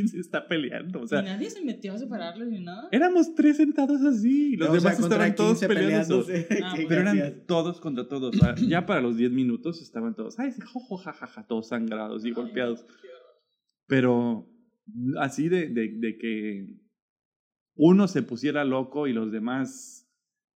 ¿Quién 0.02 0.08
se 0.10 0.20
está 0.20 0.48
peleando? 0.48 1.02
O 1.02 1.04
Y 1.06 1.08
sea, 1.08 1.22
nadie 1.22 1.50
se 1.50 1.64
metió 1.64 1.94
a 1.94 1.98
separarlos 1.98 2.48
ni 2.48 2.60
nada. 2.64 2.88
éramos 2.92 3.36
tres 3.36 3.58
sentados 3.58 4.02
así. 4.02 4.54
y 4.54 4.58
Los 4.58 4.70
No, 4.70 4.76
o 4.76 4.80
sea, 4.80 4.92
demás 4.92 5.04
estaban 5.04 5.36
todos 5.36 5.60
15 5.60 5.68
peleando. 5.68 6.26
peleándose. 6.26 6.48
Ah, 6.66 6.74
¿Qué 6.76 6.86
Pero 6.88 7.02
hacías? 7.10 7.26
eran 7.28 7.46
todos 7.46 7.80
contra 7.82 8.08
todos. 8.08 8.36
O 8.36 8.40
sea, 8.40 8.56
ya 8.56 8.86
para 8.86 9.02
los 9.02 9.18
10 9.18 9.32
minutos 9.32 9.82
estaban 9.82 10.16
todos, 10.16 10.40
ay, 10.40 10.52
sí, 10.52 10.62
jo, 10.62 10.80
jo, 10.80 10.98
ja, 10.98 11.14
ja, 11.14 11.28
ja", 11.28 11.46
todos 11.48 11.68
sangrados 11.70 12.24
y 12.26 12.30
Ay, 12.30 12.34
golpeados. 12.34 12.86
Pero 13.88 14.48
así 15.20 15.50
de, 15.50 15.68
de, 15.70 15.90
de 15.98 16.18
que 16.18 16.80
uno 17.76 18.08
se 18.08 18.24
pusiera 18.24 18.66
loco 18.66 19.08
y 19.08 19.14
los 19.14 19.32
demás, 19.32 20.08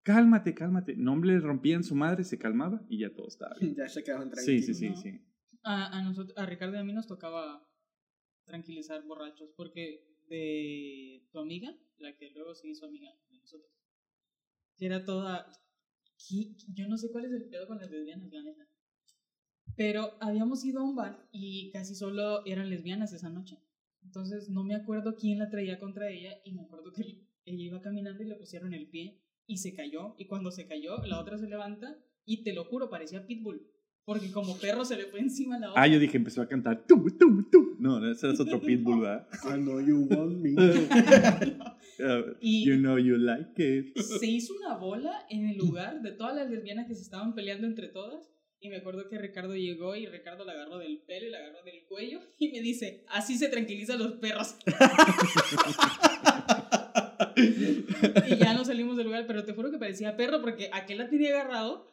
cálmate, 0.03 0.53
cálmate. 0.53 0.95
No 0.97 1.15
le 1.23 1.39
rompían 1.39 1.83
su 1.83 1.95
madre, 1.95 2.23
se 2.23 2.37
calmaba 2.37 2.85
y 2.89 2.99
ya 2.99 3.13
todo 3.13 3.27
estaba 3.27 3.55
bien. 3.59 3.75
Ya 3.77 3.87
se 3.89 4.03
quedaron 4.03 4.29
Sí, 4.29 4.35
tranquilos. 4.35 4.65
sí, 4.65 4.73
sí, 4.73 4.89
¿no? 4.89 4.95
sí. 4.97 5.21
A, 5.63 5.97
a, 5.97 6.01
nosotros, 6.03 6.37
a 6.37 6.45
Ricardo 6.45 6.75
y 6.75 6.79
a 6.79 6.83
mí 6.83 6.91
nos 6.93 7.07
tocaba 7.07 7.65
tranquilizar 8.45 9.03
borrachos, 9.05 9.49
porque 9.55 10.05
de 10.29 11.27
tu 11.31 11.39
amiga, 11.39 11.75
la 11.97 12.15
que 12.17 12.29
luego 12.31 12.55
se 12.55 12.69
hizo 12.69 12.85
amiga 12.85 13.13
de 13.29 13.37
nosotros, 13.39 13.71
era 14.79 15.05
toda... 15.05 15.51
Yo 16.73 16.87
no 16.87 16.97
sé 16.97 17.11
cuál 17.11 17.25
es 17.25 17.31
el 17.31 17.49
pedo 17.49 17.67
con 17.67 17.79
las 17.79 17.91
lesbianas, 17.91 18.31
la. 18.31 18.67
Pero 19.75 20.17
habíamos 20.21 20.63
ido 20.63 20.79
a 20.79 20.83
un 20.83 20.95
bar 20.95 21.27
y 21.31 21.71
casi 21.71 21.95
solo 21.95 22.45
eran 22.45 22.69
lesbianas 22.69 23.11
esa 23.11 23.29
noche. 23.29 23.59
Entonces 24.03 24.49
no 24.49 24.63
me 24.63 24.75
acuerdo 24.75 25.15
quién 25.15 25.39
la 25.39 25.49
traía 25.49 25.79
contra 25.79 26.09
ella 26.09 26.39
y 26.45 26.53
me 26.53 26.61
acuerdo 26.61 26.91
que 26.93 27.01
ella 27.01 27.63
iba 27.63 27.81
caminando 27.81 28.23
y 28.23 28.27
le 28.27 28.35
pusieron 28.35 28.73
el 28.73 28.87
pie 28.89 29.21
y 29.47 29.57
se 29.57 29.73
cayó. 29.73 30.15
Y 30.17 30.27
cuando 30.27 30.51
se 30.51 30.67
cayó, 30.67 30.97
la 31.05 31.19
otra 31.19 31.37
se 31.37 31.47
levanta 31.47 31.97
y 32.25 32.43
te 32.43 32.53
lo 32.53 32.65
juro, 32.65 32.89
parecía 32.89 33.25
Pitbull. 33.25 33.72
Porque 34.05 34.31
como 34.31 34.57
perro 34.57 34.83
se 34.83 34.97
le 34.97 35.05
fue 35.05 35.21
encima 35.21 35.55
a 35.55 35.59
la 35.59 35.69
otra. 35.71 35.81
Ah, 35.81 35.87
yo 35.87 35.97
dije, 35.97 36.17
empezó 36.17 36.41
a 36.41 36.47
cantar. 36.47 36.85
"Tú, 36.87 37.05
tú, 37.17 37.43
tú". 37.49 37.77
No, 37.79 38.05
ese 38.11 38.29
es 38.31 38.39
otro 38.39 38.59
pitbull, 38.61 39.01
¿verdad? 39.01 39.27
I 39.45 39.53
know 39.61 39.79
you 39.79 40.07
want 40.09 40.37
me. 40.39 40.53
Uh, 41.99 42.33
Y- 42.41 42.65
you 42.67 42.75
know 42.77 42.97
you 42.97 43.17
like 43.17 43.51
it. 43.63 43.95
se 43.97 44.25
hizo 44.25 44.53
una 44.55 44.75
bola 44.77 45.27
en 45.29 45.47
el 45.49 45.57
lugar 45.57 46.01
de 46.01 46.11
todas 46.11 46.35
las 46.35 46.49
lesbianas 46.49 46.87
que 46.87 46.95
se 46.95 47.03
estaban 47.03 47.35
peleando 47.35 47.67
entre 47.67 47.87
todas. 47.87 48.31
Y 48.59 48.69
me 48.69 48.77
acuerdo 48.77 49.07
que 49.09 49.19
Ricardo 49.19 49.55
llegó 49.55 49.95
y 49.95 50.07
Ricardo 50.07 50.43
la 50.43 50.53
agarró 50.53 50.79
del 50.79 51.03
pelo 51.05 51.27
y 51.27 51.29
la 51.29 51.37
agarró 51.37 51.61
del 51.63 51.83
cuello 51.87 52.19
y 52.39 52.49
me 52.51 52.61
dice, 52.61 53.05
así 53.09 53.37
se 53.37 53.47
tranquilizan 53.49 53.99
los 53.99 54.13
perros. 54.13 54.55
y 57.35 58.35
ya 58.37 58.53
nos 58.53 58.67
salimos 58.67 58.97
del 58.97 59.05
lugar, 59.07 59.25
pero 59.27 59.43
te 59.43 59.53
juro 59.53 59.69
que 59.71 59.77
parecía 59.77 60.15
perro 60.17 60.41
porque 60.41 60.69
aquel 60.73 60.97
la 60.99 61.09
tenía 61.09 61.29
agarrado, 61.29 61.92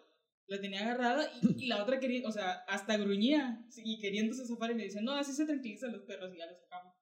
la 0.51 0.61
tenía 0.61 0.81
agarrada 0.81 1.31
y, 1.43 1.65
y 1.65 1.67
la 1.69 1.83
otra 1.83 2.01
quería, 2.01 2.27
o 2.29 2.33
sea, 2.33 2.53
hasta 2.69 2.97
gruñía 2.99 3.65
y 3.85 3.99
queriéndose 4.01 4.45
zafar 4.47 4.73
y 4.73 4.75
me 4.75 4.85
dice, 4.85 5.01
no, 5.01 5.13
así 5.13 5.33
se 5.33 5.47
tranquilizan 5.47 5.93
los 5.93 6.03
perros 6.03 6.35
y 6.35 6.39
ya 6.39 6.47
los 6.47 6.59
sacamos. 6.61 6.95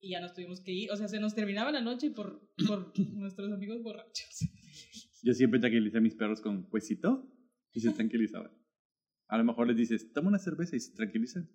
Y 0.00 0.10
ya 0.10 0.20
nos 0.20 0.32
tuvimos 0.34 0.60
que 0.60 0.72
ir, 0.72 0.90
o 0.92 0.96
sea, 0.96 1.08
se 1.08 1.18
nos 1.18 1.34
terminaba 1.34 1.72
la 1.72 1.80
noche 1.80 2.10
por, 2.10 2.48
por 2.68 2.92
nuestros 3.14 3.52
amigos 3.52 3.82
borrachos. 3.82 4.48
Yo 5.22 5.32
siempre 5.34 5.58
tranquilicé 5.60 5.98
a 5.98 6.00
mis 6.00 6.14
perros 6.14 6.40
con 6.40 6.68
huesito 6.70 7.26
y 7.72 7.80
se 7.80 7.90
tranquilizaban. 7.92 8.52
A 9.28 9.38
lo 9.38 9.44
mejor 9.44 9.66
les 9.66 9.76
dices, 9.76 10.12
toma 10.12 10.28
una 10.28 10.38
cerveza 10.38 10.76
y 10.76 10.80
se 10.80 10.92
tranquilizan. 10.94 11.50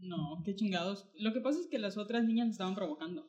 No, 0.00 0.42
qué 0.44 0.54
chingados. 0.54 1.10
Lo 1.18 1.32
que 1.32 1.40
pasa 1.40 1.58
es 1.58 1.66
que 1.66 1.78
las 1.78 1.96
otras 1.96 2.24
niñas 2.24 2.46
me 2.46 2.52
estaban 2.52 2.74
provocando. 2.74 3.28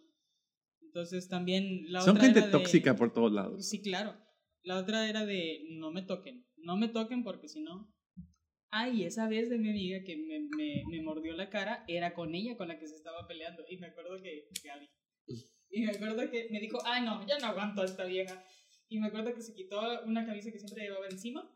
Entonces 0.82 1.28
también 1.30 1.92
la 1.92 2.02
Son 2.02 2.12
otra 2.18 2.26
gente 2.26 2.40
era 2.40 2.48
de- 2.48 2.52
tóxica 2.52 2.96
por 2.96 3.14
todos 3.14 3.32
lados. 3.32 3.68
Sí, 3.68 3.82
claro. 3.82 4.16
La 4.64 4.78
otra 4.78 5.10
era 5.10 5.26
de 5.26 5.66
no 5.72 5.92
me 5.92 6.02
toquen. 6.02 6.46
No 6.68 6.76
me 6.76 6.90
toquen 6.90 7.24
porque 7.24 7.48
si 7.48 7.62
no. 7.62 7.90
Ay, 8.70 9.06
esa 9.06 9.30
vez 9.30 9.50
de 9.50 9.58
mi 9.58 9.70
amiga 9.70 10.04
que 10.04 10.18
me, 10.18 10.84
me, 10.86 11.02
mordió 11.02 11.32
la 11.32 11.50
cara 11.50 11.86
era 11.88 12.14
con 12.14 12.36
ella 12.36 12.58
con 12.58 12.68
la 12.68 12.78
que 12.78 12.90
se 12.90 12.96
estaba 12.96 13.26
peleando. 13.26 13.64
Y 13.70 13.78
me 13.78 13.88
acuerdo 13.88 14.22
que 14.22 14.50
Gaby. 14.66 14.90
Y 15.70 15.86
me 15.86 15.92
acuerdo 15.92 16.30
que 16.30 16.50
me 16.52 16.60
dijo, 16.60 16.80
ay 16.84 17.06
no, 17.06 17.26
ya 17.26 17.40
no 17.40 17.46
aguanto 17.48 17.84
a 17.84 17.86
esta 17.86 18.04
vieja. 18.04 18.44
Y 18.90 19.00
me 19.00 19.08
acuerdo 19.08 19.34
que 19.34 19.42
se 19.42 19.54
quitó 19.54 19.80
una 20.04 20.26
camisa 20.26 20.52
que 20.52 20.60
siempre 20.60 20.84
llevaba 20.84 21.08
encima 21.08 21.50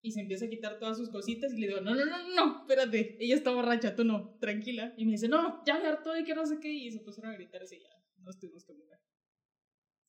y 0.00 0.12
se 0.12 0.22
empieza 0.22 0.46
a 0.46 0.48
quitar 0.48 0.78
todas 0.78 0.96
sus 0.96 1.10
cositas 1.10 1.52
y 1.52 1.60
le 1.60 1.66
digo, 1.66 1.82
no, 1.82 1.94
no, 1.94 2.06
no, 2.06 2.34
no, 2.34 2.60
espérate, 2.62 3.18
ella 3.20 3.34
está 3.34 3.50
borracha, 3.50 3.94
tú 3.94 4.04
no, 4.04 4.38
tranquila. 4.40 4.94
Y 4.96 5.04
me 5.04 5.12
dice, 5.12 5.28
no, 5.28 5.62
ya 5.66 5.78
me 5.78 5.88
hartó 5.88 6.14
de 6.14 6.24
que 6.24 6.34
no 6.34 6.46
sé 6.46 6.58
qué 6.60 6.72
y 6.72 6.90
se 6.90 7.00
pusieron 7.00 7.32
a 7.32 7.36
gritar 7.36 7.62
así, 7.62 7.78
ya, 7.80 7.88
nos 8.22 8.38
tuvimos 8.38 8.64
que 8.64 8.72
mover. 8.72 8.98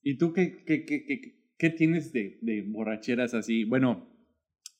¿Y 0.01 0.17
tú 0.17 0.31
qué, 0.31 0.63
qué, 0.65 0.85
qué, 0.85 1.05
qué, 1.05 1.19
qué 1.57 1.69
tienes 1.71 2.13
de, 2.13 2.39
de 2.41 2.61
borracheras 2.61 3.33
así? 3.33 3.65
Bueno, 3.65 4.14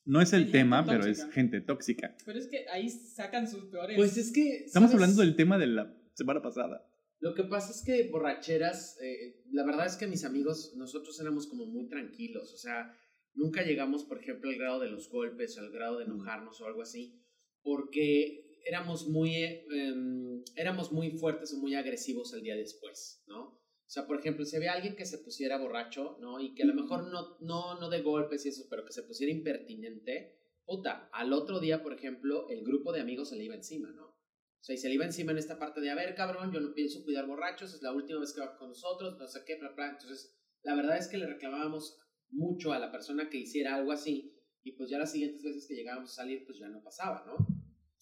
no 0.05 0.21
es 0.21 0.33
el 0.33 0.51
tema, 0.51 0.85
pero 0.85 1.05
es 1.05 1.29
gente 1.31 1.61
tóxica. 1.61 2.15
Pero 2.25 2.39
es 2.39 2.47
que 2.47 2.67
ahí 2.69 2.89
sacan 2.89 3.49
sus 3.49 3.65
peores... 3.65 3.97
Pues 3.97 4.17
es 4.17 4.31
que. 4.31 4.65
Estamos 4.65 4.91
¿sabes? 4.91 5.03
hablando 5.03 5.21
del 5.21 5.35
tema 5.35 5.57
de 5.57 5.67
la 5.67 5.93
semana 6.13 6.41
pasada. 6.41 6.87
Lo 7.19 7.33
que 7.33 7.43
pasa 7.43 7.71
es 7.71 7.83
que 7.83 8.09
borracheras, 8.09 8.99
eh, 9.01 9.41
la 9.51 9.65
verdad 9.65 9.87
es 9.87 9.95
que 9.95 10.05
mis 10.05 10.25
amigos, 10.25 10.73
nosotros 10.75 11.19
éramos 11.19 11.47
como 11.47 11.65
muy 11.65 11.87
tranquilos, 11.87 12.53
o 12.53 12.57
sea, 12.57 12.95
nunca 13.33 13.63
llegamos, 13.63 14.03
por 14.03 14.19
ejemplo, 14.19 14.49
al 14.49 14.57
grado 14.57 14.79
de 14.79 14.89
los 14.89 15.09
golpes 15.09 15.57
o 15.57 15.61
al 15.61 15.71
grado 15.71 15.97
de 15.97 16.05
enojarnos 16.05 16.61
o 16.61 16.67
algo 16.67 16.81
así, 16.81 17.19
porque 17.63 18.59
éramos 18.65 19.07
muy, 19.07 19.33
eh, 19.33 19.65
em, 19.71 20.43
éramos 20.55 20.91
muy 20.91 21.11
fuertes 21.11 21.53
o 21.53 21.57
muy 21.57 21.73
agresivos 21.73 22.33
el 22.33 22.43
día 22.43 22.55
después, 22.55 23.23
¿no? 23.27 23.54
O 23.87 23.89
sea, 23.89 24.07
por 24.07 24.19
ejemplo, 24.19 24.45
si 24.45 24.55
había 24.55 24.73
alguien 24.73 24.95
que 24.95 25.05
se 25.05 25.19
pusiera 25.19 25.59
borracho, 25.59 26.17
¿no? 26.19 26.39
Y 26.39 26.55
que 26.55 26.63
a 26.63 26.65
lo 26.65 26.73
mejor 26.73 27.07
no, 27.11 27.37
no, 27.39 27.79
no 27.79 27.89
de 27.89 28.01
golpes 28.01 28.45
y 28.45 28.49
eso, 28.49 28.65
pero 28.69 28.83
que 28.83 28.91
se 28.91 29.03
pusiera 29.03 29.31
impertinente, 29.31 30.39
puta, 30.65 31.09
al 31.13 31.31
otro 31.33 31.59
día, 31.59 31.83
por 31.83 31.93
ejemplo, 31.93 32.49
el 32.49 32.63
grupo 32.63 32.91
de 32.91 33.01
amigos 33.01 33.29
se 33.29 33.35
le 33.35 33.43
iba 33.43 33.55
encima, 33.55 33.91
¿no? 33.91 34.05
O 34.07 34.63
sea, 34.65 34.73
y 34.73 34.79
se 34.79 34.89
le 34.89 34.95
iba 34.95 35.05
encima 35.05 35.31
en 35.31 35.37
esta 35.37 35.59
parte 35.59 35.79
de, 35.81 35.91
a 35.91 35.95
ver, 35.95 36.15
cabrón, 36.15 36.51
yo 36.51 36.59
no 36.59 36.73
pienso 36.73 37.03
cuidar 37.03 37.27
borrachos, 37.27 37.75
es 37.75 37.83
la 37.83 37.93
última 37.93 38.19
vez 38.19 38.33
que 38.33 38.41
va 38.41 38.57
con 38.57 38.69
nosotros, 38.69 39.15
no 39.19 39.27
sé 39.27 39.41
qué, 39.45 39.57
bla, 39.57 39.69
bla. 39.73 39.91
Entonces, 39.91 40.35
la 40.63 40.75
verdad 40.75 40.97
es 40.97 41.07
que 41.07 41.17
le 41.17 41.27
reclamábamos 41.27 41.99
mucho 42.31 42.73
a 42.73 42.79
la 42.79 42.91
persona 42.91 43.29
que 43.29 43.37
hiciera 43.37 43.75
algo 43.75 43.91
así, 43.91 44.35
y 44.63 44.71
pues 44.71 44.89
ya 44.89 44.97
las 44.97 45.11
siguientes 45.11 45.43
veces 45.43 45.67
que 45.67 45.75
llegábamos 45.75 46.11
a 46.11 46.15
salir, 46.15 46.43
pues 46.43 46.57
ya 46.57 46.67
no 46.67 46.81
pasaba, 46.81 47.23
¿no? 47.27 47.37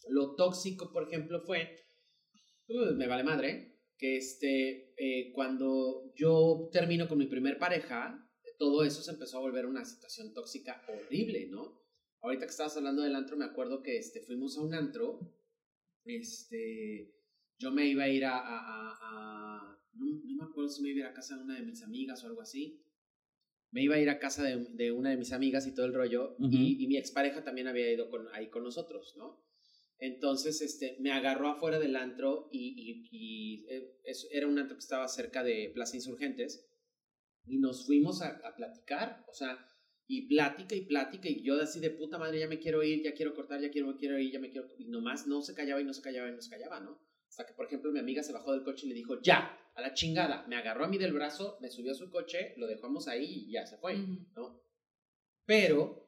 Lo 0.08 0.36
tóxico, 0.36 0.94
por 0.94 1.04
ejemplo, 1.04 1.42
fue, 1.42 1.86
uh, 2.70 2.96
me 2.96 3.08
vale 3.08 3.24
madre, 3.26 3.73
que 4.04 4.18
este, 4.18 4.94
eh, 4.98 5.32
cuando 5.32 6.12
yo 6.14 6.68
termino 6.74 7.08
con 7.08 7.18
mi 7.18 7.28
primer 7.28 7.58
pareja, 7.58 8.30
todo 8.60 8.84
eso 8.84 9.02
se 9.02 9.12
empezó 9.12 9.38
a 9.38 9.42
volver 9.42 9.66
una 9.66 9.86
situación 9.86 10.34
tóxica 10.34 10.84
horrible, 10.90 11.48
¿no? 11.50 11.82
Ahorita 12.20 12.46
que 12.46 12.52
estabas 12.52 12.76
hablando 12.76 13.02
del 13.02 13.16
antro, 13.16 13.38
me 13.38 13.46
acuerdo 13.46 13.82
que 13.82 13.98
este, 13.98 14.20
fuimos 14.20 14.58
a 14.58 14.62
un 14.62 14.74
antro, 14.74 15.22
este, 16.04 17.16
yo 17.58 17.72
me 17.72 17.88
iba 17.88 18.04
a 18.04 18.10
ir 18.10 18.26
a, 18.26 18.40
a, 18.40 18.98
a, 19.02 19.80
no, 19.94 20.06
me 20.36 20.44
acuerdo 20.44 20.70
si 20.70 20.82
me 20.82 20.90
iba 20.90 20.98
a 20.98 21.08
ir 21.08 21.12
a 21.14 21.14
casa 21.14 21.38
de 21.38 21.44
una 21.44 21.56
de 21.56 21.66
mis 21.66 21.82
amigas 21.82 22.26
o 22.26 22.28
algo 22.28 22.42
así, 22.42 22.86
me 23.72 23.84
iba 23.84 23.96
a 23.96 24.00
ir 24.00 24.10
a 24.10 24.20
casa 24.20 24.44
de, 24.44 24.68
de 24.72 24.92
una 24.92 25.12
de 25.12 25.18
mis 25.18 25.32
amigas 25.32 25.66
y 25.66 25.74
todo 25.74 25.86
el 25.86 25.94
rollo, 25.94 26.36
y, 26.40 26.84
y, 26.84 26.88
mi 26.88 26.98
expareja 26.98 27.46
también 27.46 27.70
había 27.70 27.90
ido 27.90 28.10
con, 28.10 28.28
ahí 28.34 28.50
con 28.50 28.64
nosotros, 28.64 29.16
¿no? 29.16 29.48
Entonces, 30.00 30.62
este, 30.62 30.98
me 31.00 31.12
agarró 31.12 31.48
afuera 31.48 31.80
del 31.80 31.96
antro 31.96 32.50
y, 32.52 33.08
y, 33.12 33.66
eh, 33.70 34.00
era 34.32 34.48
un 34.48 34.60
antro 34.60 34.76
que 34.76 34.82
estaba 34.82 35.08
cerca 35.08 35.44
de 35.44 35.72
Plaza 35.74 35.96
Insurgentes 35.96 36.68
y 37.46 37.60
nos 37.60 37.86
fuimos 37.86 38.22
a, 38.22 38.42
a, 38.44 38.56
platicar, 38.56 39.26
o 39.30 39.34
sea, 39.34 39.66
y 40.08 40.28
plática 40.28 40.76
y 40.76 40.82
plática 40.82 41.30
y 41.30 41.42
yo 41.44 41.62
así 41.62 41.80
de 41.80 41.90
puta 41.90 42.18
madre 42.18 42.40
ya 42.40 42.48
me 42.48 42.60
quiero 42.60 42.84
ir, 42.84 43.04
ya 43.04 43.14
quiero 43.14 43.34
cortar, 43.34 43.62
ya 43.62 43.70
quiero, 43.70 43.96
quiero 43.98 44.20
ir, 44.20 44.32
ya 44.32 44.40
me 44.40 44.50
quiero, 44.50 44.68
y 44.78 44.86
nomás 44.86 45.28
no 45.28 45.42
se 45.42 45.54
callaba 45.54 45.80
y 45.80 45.86
no 45.86 45.94
se 45.94 46.02
callaba 46.02 46.30
y 46.30 46.34
no 46.34 46.42
se 46.42 46.50
callaba, 46.50 46.80
¿no? 46.80 47.00
Hasta 47.34 47.48
que, 47.48 47.54
por 47.54 47.66
ejemplo, 47.66 47.92
mi 47.92 48.00
amiga 48.00 48.22
se 48.22 48.32
bajó 48.32 48.52
del 48.52 48.64
coche 48.64 48.86
y 48.86 48.90
le 48.90 48.96
dijo, 48.96 49.20
ya, 49.22 49.58
a 49.74 49.82
la 49.82 49.96
chingada, 49.96 50.46
me 50.48 50.56
agarró 50.56 50.86
a 50.86 50.88
mí 50.88 51.00
del 51.00 51.14
brazo, 51.14 51.58
me 51.62 51.70
subió 51.70 51.94
a 51.94 51.96
su 51.96 52.12
coche, 52.12 52.54
lo 52.58 52.68
dejamos 52.68 53.08
ahí 53.08 53.46
y 53.48 53.52
ya 53.54 53.66
se 53.66 53.78
fue, 53.78 53.98
¿no? 54.36 54.62
Pero 55.46 56.06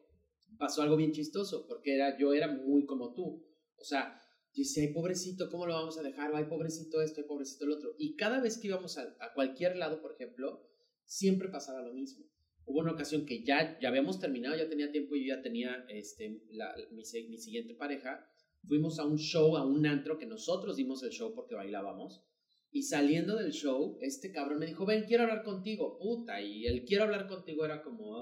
pasó 0.60 0.84
algo 0.84 0.96
bien 0.96 1.14
chistoso, 1.14 1.66
porque 1.68 1.96
era, 1.96 2.16
yo 2.18 2.34
era 2.34 2.48
muy 2.48 2.86
como 2.86 3.16
tú, 3.16 3.44
o 3.86 3.88
sea, 3.88 4.20
dice, 4.52 4.82
ay, 4.82 4.94
pobrecito, 4.94 5.48
¿cómo 5.52 5.68
lo 5.68 5.76
vamos 5.76 6.00
a 6.00 6.02
dejar? 6.02 6.34
Ay, 6.34 6.46
pobrecito 6.46 7.04
esto, 7.04 7.22
ay, 7.22 7.28
pobrecito 7.28 7.66
el 7.66 7.72
otro. 7.74 7.94
Y 8.00 8.16
cada 8.16 8.42
vez 8.42 8.58
que 8.58 8.68
íbamos 8.68 8.98
a, 8.98 9.16
cualquier 9.36 9.76
lado, 9.76 10.02
por 10.02 10.14
ejemplo, 10.14 10.68
siempre 11.06 11.50
pasaba 11.50 11.84
lo 11.84 11.94
mismo. 11.94 12.26
Hubo 12.66 12.80
una 12.80 12.94
ocasión 12.94 13.28
que 13.28 13.44
ya, 13.44 13.78
ya 13.80 13.90
habíamos 13.90 14.20
terminado, 14.20 14.58
ya 14.58 14.68
tenía 14.68 14.92
tiempo 14.92 15.16
y 15.16 15.28
yo 15.28 15.36
ya 15.36 15.44
tenía 15.44 15.86
este, 15.88 16.30
mi, 16.30 17.04
mi 17.30 17.38
siguiente 17.38 17.76
pareja. 17.76 18.28
Fuimos 18.68 18.98
a 18.98 19.06
un 19.06 19.20
show, 19.20 19.56
a 19.56 19.64
un 19.64 19.86
antro, 19.86 20.18
que 20.18 20.26
nosotros 20.26 20.78
dimos 20.78 21.04
el 21.04 21.12
show 21.12 21.36
porque 21.36 21.54
bailábamos. 21.54 22.24
Y 22.72 22.82
saliendo 22.82 23.36
del 23.36 23.52
show, 23.52 24.00
este 24.02 24.32
cabrón 24.32 24.58
me 24.58 24.66
dijo, 24.66 24.84
ven, 24.88 25.06
quiero 25.06 25.26
hablar 25.26 25.44
contigo, 25.44 26.00
puta. 26.00 26.42
Y 26.42 26.66
el 26.66 26.86
quiero 26.86 27.04
hablar 27.04 27.28
contigo 27.28 27.64
era 27.64 27.84
como, 27.84 28.18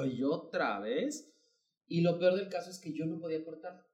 ay, 0.00 0.22
otra 0.22 0.78
vez. 0.78 1.34
Y 1.88 2.02
lo 2.02 2.20
peor 2.20 2.36
del 2.36 2.48
caso 2.48 2.70
es 2.70 2.78
que 2.78 2.92
yo 2.92 3.04
no 3.04 3.18
podía 3.18 3.44
cortar. 3.44 3.87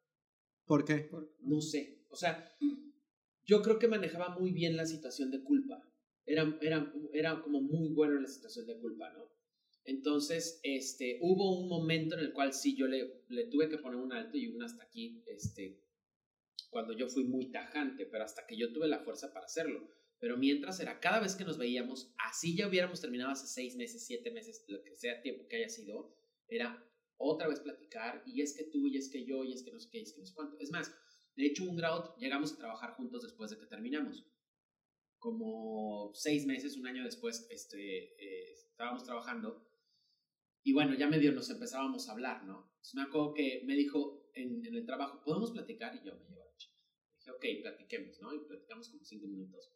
¿Por 0.66 0.84
qué? 0.84 1.10
No 1.40 1.60
sé. 1.60 2.04
O 2.08 2.16
sea, 2.16 2.50
yo 3.44 3.62
creo 3.62 3.78
que 3.78 3.88
manejaba 3.88 4.38
muy 4.38 4.52
bien 4.52 4.76
la 4.76 4.86
situación 4.86 5.30
de 5.30 5.42
culpa. 5.42 5.82
Era, 6.26 6.56
era, 6.62 6.92
era 7.12 7.42
como 7.42 7.60
muy 7.60 7.90
bueno 7.90 8.16
en 8.16 8.22
la 8.22 8.28
situación 8.28 8.66
de 8.66 8.78
culpa, 8.78 9.12
¿no? 9.12 9.28
Entonces, 9.84 10.60
este, 10.62 11.18
hubo 11.20 11.60
un 11.60 11.68
momento 11.68 12.14
en 12.14 12.24
el 12.24 12.32
cual 12.32 12.54
sí 12.54 12.74
yo 12.74 12.86
le, 12.86 13.24
le 13.28 13.44
tuve 13.46 13.68
que 13.68 13.76
poner 13.76 14.00
un 14.00 14.12
alto 14.12 14.38
y 14.38 14.48
un 14.48 14.62
hasta 14.62 14.82
aquí, 14.82 15.22
este, 15.26 15.82
cuando 16.70 16.94
yo 16.94 17.08
fui 17.08 17.24
muy 17.24 17.50
tajante, 17.50 18.06
pero 18.06 18.24
hasta 18.24 18.46
que 18.46 18.56
yo 18.56 18.72
tuve 18.72 18.88
la 18.88 19.00
fuerza 19.00 19.32
para 19.34 19.44
hacerlo. 19.44 19.86
Pero 20.18 20.38
mientras 20.38 20.80
era, 20.80 21.00
cada 21.00 21.20
vez 21.20 21.34
que 21.36 21.44
nos 21.44 21.58
veíamos, 21.58 22.14
así 22.16 22.56
ya 22.56 22.66
hubiéramos 22.66 23.00
terminado 23.02 23.30
hace 23.30 23.46
seis 23.46 23.76
meses, 23.76 24.06
siete 24.06 24.30
meses, 24.30 24.64
lo 24.68 24.82
que 24.82 24.96
sea 24.96 25.20
tiempo 25.20 25.46
que 25.46 25.56
haya 25.56 25.68
sido, 25.68 26.16
era 26.48 26.82
otra 27.18 27.48
vez 27.48 27.60
platicar, 27.60 28.22
y 28.26 28.42
es 28.42 28.54
que 28.56 28.64
tú, 28.64 28.86
y 28.86 28.96
es 28.96 29.08
que 29.08 29.24
yo, 29.24 29.44
y 29.44 29.52
es 29.52 29.62
que 29.62 29.72
no 29.72 29.78
sé 29.78 29.88
qué, 29.90 29.98
y 29.98 30.02
es 30.02 30.12
que 30.12 30.20
no 30.20 30.26
sé 30.26 30.34
cuánto. 30.34 30.58
Es 30.58 30.70
más, 30.70 30.94
de 31.36 31.46
hecho, 31.46 31.64
un 31.64 31.76
grado 31.76 32.14
llegamos 32.16 32.52
a 32.52 32.56
trabajar 32.56 32.92
juntos 32.92 33.22
después 33.22 33.50
de 33.50 33.58
que 33.58 33.66
terminamos. 33.66 34.26
Como 35.18 36.12
seis 36.14 36.46
meses, 36.46 36.76
un 36.76 36.86
año 36.86 37.04
después, 37.04 37.46
este, 37.50 38.14
eh, 38.22 38.52
estábamos 38.52 39.04
trabajando, 39.04 39.66
y 40.62 40.72
bueno, 40.72 40.94
ya 40.94 41.08
medio 41.08 41.32
nos 41.32 41.50
empezábamos 41.50 42.08
a 42.08 42.12
hablar, 42.12 42.44
¿no? 42.44 42.70
Entonces 42.70 42.94
me 42.94 43.02
acuerdo 43.02 43.34
que 43.34 43.62
me 43.66 43.74
dijo 43.74 44.30
en, 44.34 44.64
en 44.64 44.74
el 44.74 44.86
trabajo, 44.86 45.22
¿podemos 45.22 45.52
platicar? 45.52 45.94
Y 45.94 46.06
yo 46.06 46.14
me 46.14 46.24
llevo 46.26 46.42
a 46.42 46.46
la 46.46 46.56
chica. 46.56 46.74
Dije, 47.18 47.30
ok, 47.30 47.44
platiquemos, 47.62 48.20
¿no? 48.20 48.34
Y 48.34 48.40
platicamos 48.40 48.88
como 48.88 49.04
cinco 49.04 49.26
minutos 49.26 49.70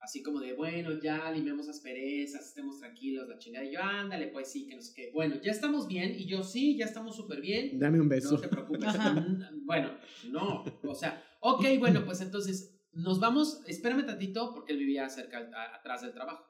así 0.00 0.22
como 0.22 0.40
de, 0.40 0.54
bueno, 0.54 0.98
ya 1.00 1.30
limemos 1.30 1.68
asperezas, 1.68 2.48
estemos 2.48 2.78
tranquilos, 2.78 3.28
la 3.28 3.38
chingada. 3.38 3.64
Y 3.64 3.74
yo, 3.74 3.82
ándale, 3.82 4.28
pues 4.28 4.50
sí, 4.50 4.66
que 4.66 4.74
no 4.74 4.82
sé 4.82 4.92
qué. 4.94 5.10
Bueno, 5.12 5.40
ya 5.42 5.52
estamos 5.52 5.86
bien. 5.86 6.14
Y 6.18 6.26
yo, 6.26 6.42
sí, 6.42 6.76
ya 6.76 6.86
estamos 6.86 7.16
súper 7.16 7.40
bien. 7.40 7.78
Dame 7.78 8.00
un 8.00 8.08
beso. 8.08 8.32
No 8.32 8.40
te 8.40 8.48
preocupes. 8.48 8.80
bueno, 9.64 9.94
no, 10.30 10.64
o 10.82 10.94
sea, 10.94 11.22
ok, 11.40 11.64
bueno, 11.78 12.04
pues 12.04 12.20
entonces 12.22 12.80
nos 12.92 13.20
vamos, 13.20 13.62
espérame 13.66 14.04
tantito, 14.04 14.52
porque 14.54 14.72
él 14.72 14.78
vivía 14.78 15.08
cerca, 15.08 15.50
atrás 15.74 16.02
del 16.02 16.12
trabajo. 16.12 16.44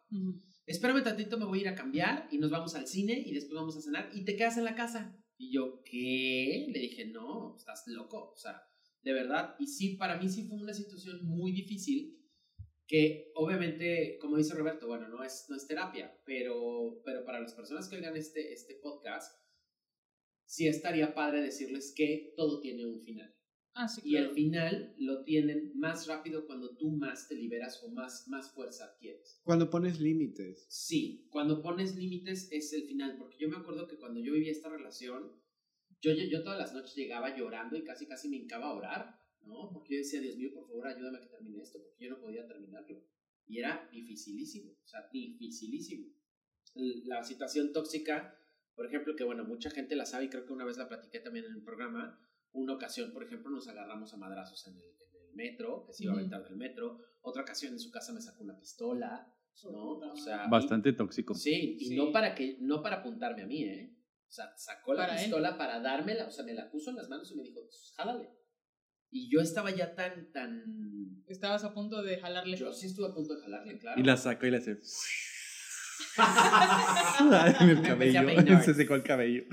Espérame 0.66 1.02
tantito, 1.02 1.36
me 1.36 1.44
voy 1.44 1.58
a 1.58 1.62
ir 1.62 1.68
a 1.68 1.74
cambiar 1.74 2.28
y 2.30 2.38
nos 2.38 2.50
vamos 2.50 2.74
al 2.76 2.86
cine 2.86 3.20
y 3.26 3.32
después 3.32 3.54
vamos 3.54 3.76
a 3.76 3.82
cenar 3.82 4.10
y 4.14 4.24
te 4.24 4.36
quedas 4.36 4.56
en 4.56 4.64
la 4.64 4.74
casa. 4.76 5.16
Y 5.36 5.52
yo, 5.52 5.82
¿qué? 5.84 6.66
Le 6.70 6.78
dije, 6.78 7.06
no, 7.06 7.56
estás 7.56 7.82
loco, 7.86 8.32
o 8.32 8.36
sea, 8.36 8.62
de 9.02 9.12
verdad. 9.12 9.56
Y 9.58 9.66
sí, 9.66 9.96
para 9.96 10.18
mí 10.18 10.28
sí 10.28 10.46
fue 10.46 10.58
una 10.58 10.72
situación 10.72 11.24
muy 11.24 11.52
difícil 11.52 12.19
que 12.90 13.30
obviamente, 13.36 14.18
como 14.20 14.36
dice 14.36 14.52
Roberto, 14.56 14.88
bueno, 14.88 15.06
no 15.06 15.22
es, 15.22 15.46
no 15.48 15.54
es 15.54 15.64
terapia, 15.64 16.12
pero, 16.26 17.00
pero 17.04 17.24
para 17.24 17.38
las 17.40 17.54
personas 17.54 17.88
que 17.88 17.94
oigan 17.94 18.16
este, 18.16 18.52
este 18.52 18.80
podcast, 18.82 19.32
sí 20.44 20.66
estaría 20.66 21.14
padre 21.14 21.40
decirles 21.40 21.94
que 21.96 22.32
todo 22.34 22.58
tiene 22.58 22.84
un 22.84 23.00
final. 23.00 23.32
Ah, 23.74 23.86
sí, 23.86 24.00
y 24.04 24.16
el 24.16 24.32
final 24.32 24.96
lo 24.98 25.22
tienen 25.22 25.70
más 25.76 26.08
rápido 26.08 26.48
cuando 26.48 26.76
tú 26.76 26.90
más 26.90 27.28
te 27.28 27.36
liberas 27.36 27.80
o 27.84 27.92
más, 27.92 28.26
más 28.26 28.50
fuerza 28.50 28.86
adquieres. 28.86 29.40
Cuando 29.44 29.70
pones 29.70 30.00
límites. 30.00 30.66
Sí, 30.68 31.28
cuando 31.30 31.62
pones 31.62 31.94
límites 31.94 32.50
es 32.50 32.72
el 32.72 32.88
final, 32.88 33.18
porque 33.18 33.38
yo 33.38 33.48
me 33.48 33.58
acuerdo 33.58 33.86
que 33.86 33.98
cuando 33.98 34.18
yo 34.18 34.32
vivía 34.32 34.50
esta 34.50 34.68
relación, 34.68 35.30
yo, 36.00 36.12
yo, 36.12 36.24
yo 36.24 36.42
todas 36.42 36.58
las 36.58 36.74
noches 36.74 36.96
llegaba 36.96 37.36
llorando 37.36 37.76
y 37.76 37.84
casi 37.84 38.08
casi 38.08 38.28
me 38.28 38.38
hincaba 38.38 38.66
a 38.66 38.74
orar 38.74 39.19
¿no? 39.44 39.70
Porque 39.72 39.94
yo 39.94 39.98
decía, 39.98 40.20
Dios 40.20 40.36
mío, 40.36 40.50
por 40.54 40.66
favor, 40.66 40.86
ayúdame 40.86 41.18
a 41.18 41.20
que 41.20 41.28
termine 41.28 41.62
esto, 41.62 41.80
porque 41.82 42.04
yo 42.04 42.10
no 42.10 42.20
podía 42.20 42.46
terminarlo. 42.46 43.04
Y 43.46 43.58
era 43.58 43.88
dificilísimo, 43.92 44.72
o 44.72 44.86
sea, 44.86 45.08
dificilísimo. 45.12 46.06
La 46.74 47.22
situación 47.24 47.72
tóxica, 47.72 48.38
por 48.74 48.86
ejemplo, 48.86 49.16
que 49.16 49.24
bueno, 49.24 49.44
mucha 49.44 49.70
gente 49.70 49.96
la 49.96 50.06
sabe 50.06 50.26
y 50.26 50.28
creo 50.28 50.46
que 50.46 50.52
una 50.52 50.64
vez 50.64 50.78
la 50.78 50.88
platiqué 50.88 51.18
también 51.20 51.46
en 51.46 51.54
el 51.54 51.62
programa, 51.62 52.20
una 52.52 52.74
ocasión, 52.74 53.12
por 53.12 53.24
ejemplo, 53.24 53.50
nos 53.50 53.66
agarramos 53.68 54.14
a 54.14 54.16
madrazos 54.16 54.66
en 54.66 54.76
el, 54.76 54.84
metro, 55.32 55.84
que 55.86 55.92
se 55.92 56.04
iba 56.04 56.12
a 56.12 56.16
aventar 56.16 56.42
del 56.42 56.56
metro, 56.56 56.98
otra 57.22 57.42
ocasión 57.42 57.72
en 57.72 57.78
su 57.78 57.90
casa 57.90 58.12
me 58.12 58.20
sacó 58.20 58.42
una 58.42 58.58
pistola, 58.58 59.32
¿no? 59.64 59.98
O 59.98 60.16
sea, 60.16 60.48
Bastante 60.48 60.92
tóxico. 60.92 61.34
Sí, 61.34 61.76
y 61.78 61.94
no 61.96 62.12
para 62.12 62.34
que, 62.34 62.58
no 62.60 62.82
para 62.82 62.96
apuntarme 62.96 63.42
a 63.42 63.46
mí, 63.46 63.62
¿eh? 63.62 63.96
O 64.28 64.32
sea, 64.32 64.56
sacó 64.56 64.94
la 64.94 65.16
pistola 65.16 65.58
para 65.58 65.80
dármela, 65.80 66.26
o 66.26 66.30
sea, 66.30 66.44
me 66.44 66.54
la 66.54 66.70
puso 66.70 66.90
en 66.90 66.96
las 66.96 67.08
manos 67.08 67.30
y 67.32 67.36
me 67.36 67.42
dijo, 67.42 67.60
pues, 67.62 67.92
jálale. 67.96 68.28
Y 69.10 69.30
yo 69.30 69.40
estaba 69.40 69.74
ya 69.74 69.94
tan, 69.94 70.30
tan... 70.32 71.24
Estabas 71.26 71.64
a 71.64 71.74
punto 71.74 72.02
de 72.02 72.18
jalarle. 72.18 72.56
Yo 72.56 72.72
sí 72.72 72.86
estuve 72.86 73.08
a 73.08 73.14
punto 73.14 73.34
de 73.34 73.42
jalarle, 73.42 73.78
claro. 73.78 74.00
Y 74.00 74.04
la 74.04 74.16
sacó 74.16 74.46
y 74.46 74.50
le 74.50 74.56
hace... 74.58 74.70
en 77.60 77.68
el 77.68 77.82
cabello. 77.82 78.60
Se 78.64 78.74
secó 78.74 78.94
el 78.94 79.02
cabello. 79.02 79.44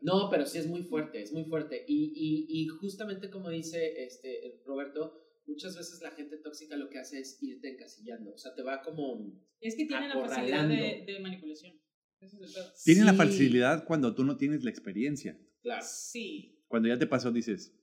No, 0.00 0.28
pero 0.30 0.46
sí 0.46 0.58
es 0.58 0.66
muy 0.66 0.82
fuerte, 0.82 1.22
es 1.22 1.32
muy 1.32 1.44
fuerte. 1.44 1.84
Y, 1.88 2.12
y, 2.14 2.62
y 2.62 2.66
justamente 2.66 3.30
como 3.30 3.50
dice 3.50 4.04
este 4.04 4.60
Roberto, 4.66 5.24
muchas 5.46 5.76
veces 5.76 6.00
la 6.02 6.10
gente 6.10 6.38
tóxica 6.38 6.76
lo 6.76 6.88
que 6.88 6.98
hace 6.98 7.20
es 7.20 7.38
irte 7.42 7.70
encasillando. 7.70 8.34
O 8.34 8.38
sea, 8.38 8.54
te 8.54 8.62
va 8.62 8.82
como. 8.82 9.32
Es 9.60 9.76
que 9.76 9.86
tienen 9.86 10.10
la 10.10 10.28
facilidad 10.28 10.68
de, 10.68 11.04
de 11.06 11.20
manipulación. 11.20 11.72
Tienen 12.84 13.06
la 13.06 13.14
facilidad 13.14 13.84
cuando 13.84 14.14
tú 14.14 14.24
no 14.24 14.36
tienes 14.36 14.64
la 14.64 14.70
experiencia. 14.70 15.38
Claro. 15.62 15.84
Sí. 15.86 16.62
Cuando 16.68 16.88
ya 16.88 16.98
te 16.98 17.06
pasó, 17.06 17.30
dices, 17.30 17.74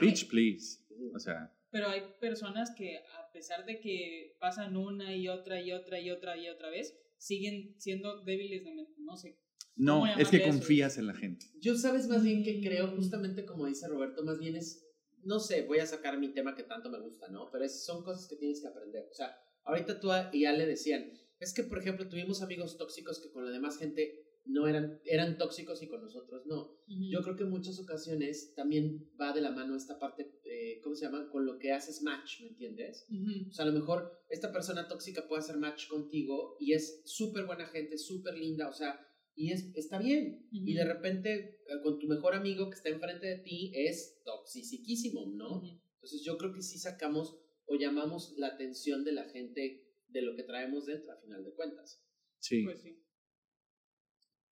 Bitch, 0.00 0.28
please. 0.28 0.80
O 1.14 1.18
sea. 1.18 1.52
Pero 1.70 1.88
hay 1.88 2.02
personas 2.20 2.72
que, 2.76 2.96
a 2.96 3.30
pesar 3.32 3.64
de 3.66 3.80
que 3.80 4.36
pasan 4.40 4.76
una 4.76 5.14
y 5.14 5.28
otra 5.28 5.60
y 5.60 5.72
otra 5.72 6.00
y 6.00 6.10
otra 6.10 6.36
y 6.36 6.48
otra 6.48 6.70
vez, 6.70 6.96
siguen 7.18 7.74
siendo 7.78 8.22
débiles 8.24 8.64
de 8.64 8.74
mente. 8.74 8.94
No 8.98 9.16
sé. 9.16 9.38
No, 9.76 10.06
es 10.06 10.28
que 10.30 10.42
confías 10.42 10.96
en 10.96 11.06
la 11.06 11.14
gente. 11.14 11.46
Yo 11.60 11.76
sabes 11.76 12.08
más 12.08 12.24
bien 12.24 12.42
que 12.42 12.62
creo, 12.62 12.88
justamente 12.88 13.44
como 13.44 13.66
dice 13.66 13.86
Roberto, 13.88 14.24
más 14.24 14.38
bien 14.38 14.56
es, 14.56 14.88
no 15.22 15.38
sé, 15.38 15.62
voy 15.62 15.80
a 15.80 15.86
sacar 15.86 16.18
mi 16.18 16.32
tema 16.32 16.54
que 16.54 16.62
tanto 16.62 16.88
me 16.88 16.98
gusta, 16.98 17.28
¿no? 17.28 17.50
Pero 17.50 17.64
es, 17.64 17.84
son 17.84 18.02
cosas 18.02 18.26
que 18.26 18.36
tienes 18.36 18.62
que 18.62 18.68
aprender. 18.68 19.06
O 19.10 19.14
sea, 19.14 19.36
ahorita 19.64 20.00
tú 20.00 20.08
y 20.32 20.46
Ale 20.46 20.64
decían, 20.64 21.12
es 21.38 21.52
que, 21.52 21.62
por 21.62 21.78
ejemplo, 21.78 22.08
tuvimos 22.08 22.40
amigos 22.40 22.78
tóxicos 22.78 23.20
que 23.20 23.30
con 23.30 23.44
la 23.44 23.50
demás 23.50 23.76
gente 23.76 24.25
no 24.46 24.66
eran, 24.68 25.00
eran 25.04 25.38
tóxicos 25.38 25.82
y 25.82 25.88
con 25.88 26.02
nosotros 26.02 26.46
no. 26.46 26.76
Yo 26.86 27.20
creo 27.22 27.36
que 27.36 27.42
en 27.42 27.50
muchas 27.50 27.78
ocasiones 27.80 28.54
también 28.54 29.10
va 29.20 29.32
de 29.32 29.40
la 29.40 29.50
mano 29.50 29.76
esta 29.76 29.98
parte, 29.98 30.40
eh, 30.44 30.80
¿cómo 30.82 30.94
se 30.94 31.04
llama? 31.04 31.28
Con 31.30 31.46
lo 31.46 31.58
que 31.58 31.72
haces 31.72 32.02
match, 32.02 32.40
¿me 32.42 32.48
entiendes? 32.48 33.06
O 33.48 33.52
sea, 33.52 33.64
a 33.64 33.68
lo 33.68 33.74
mejor 33.74 34.10
esta 34.28 34.52
persona 34.52 34.88
tóxica 34.88 35.26
puede 35.26 35.40
hacer 35.40 35.56
match 35.56 35.88
contigo 35.88 36.56
y 36.60 36.72
es 36.72 37.02
súper 37.04 37.46
buena 37.46 37.66
gente, 37.66 37.98
súper 37.98 38.38
linda, 38.38 38.68
o 38.68 38.72
sea, 38.72 39.00
y 39.34 39.52
es, 39.52 39.70
está 39.74 39.98
bien. 39.98 40.46
Y 40.50 40.74
de 40.74 40.84
repente 40.84 41.60
eh, 41.68 41.80
con 41.82 41.98
tu 41.98 42.06
mejor 42.06 42.34
amigo 42.34 42.70
que 42.70 42.76
está 42.76 42.88
enfrente 42.88 43.26
de 43.26 43.38
ti 43.38 43.72
es 43.74 44.22
toxiciquísimo, 44.24 45.26
¿no? 45.26 45.62
Entonces 45.94 46.22
yo 46.24 46.38
creo 46.38 46.52
que 46.52 46.62
sí 46.62 46.78
sacamos 46.78 47.36
o 47.66 47.76
llamamos 47.76 48.34
la 48.38 48.48
atención 48.48 49.04
de 49.04 49.12
la 49.12 49.24
gente 49.28 49.92
de 50.08 50.22
lo 50.22 50.36
que 50.36 50.44
traemos 50.44 50.86
dentro, 50.86 51.12
a 51.12 51.20
final 51.20 51.44
de 51.44 51.52
cuentas. 51.52 52.02
Sí. 52.38 52.64
Pues 52.64 52.80
sí. 52.80 53.02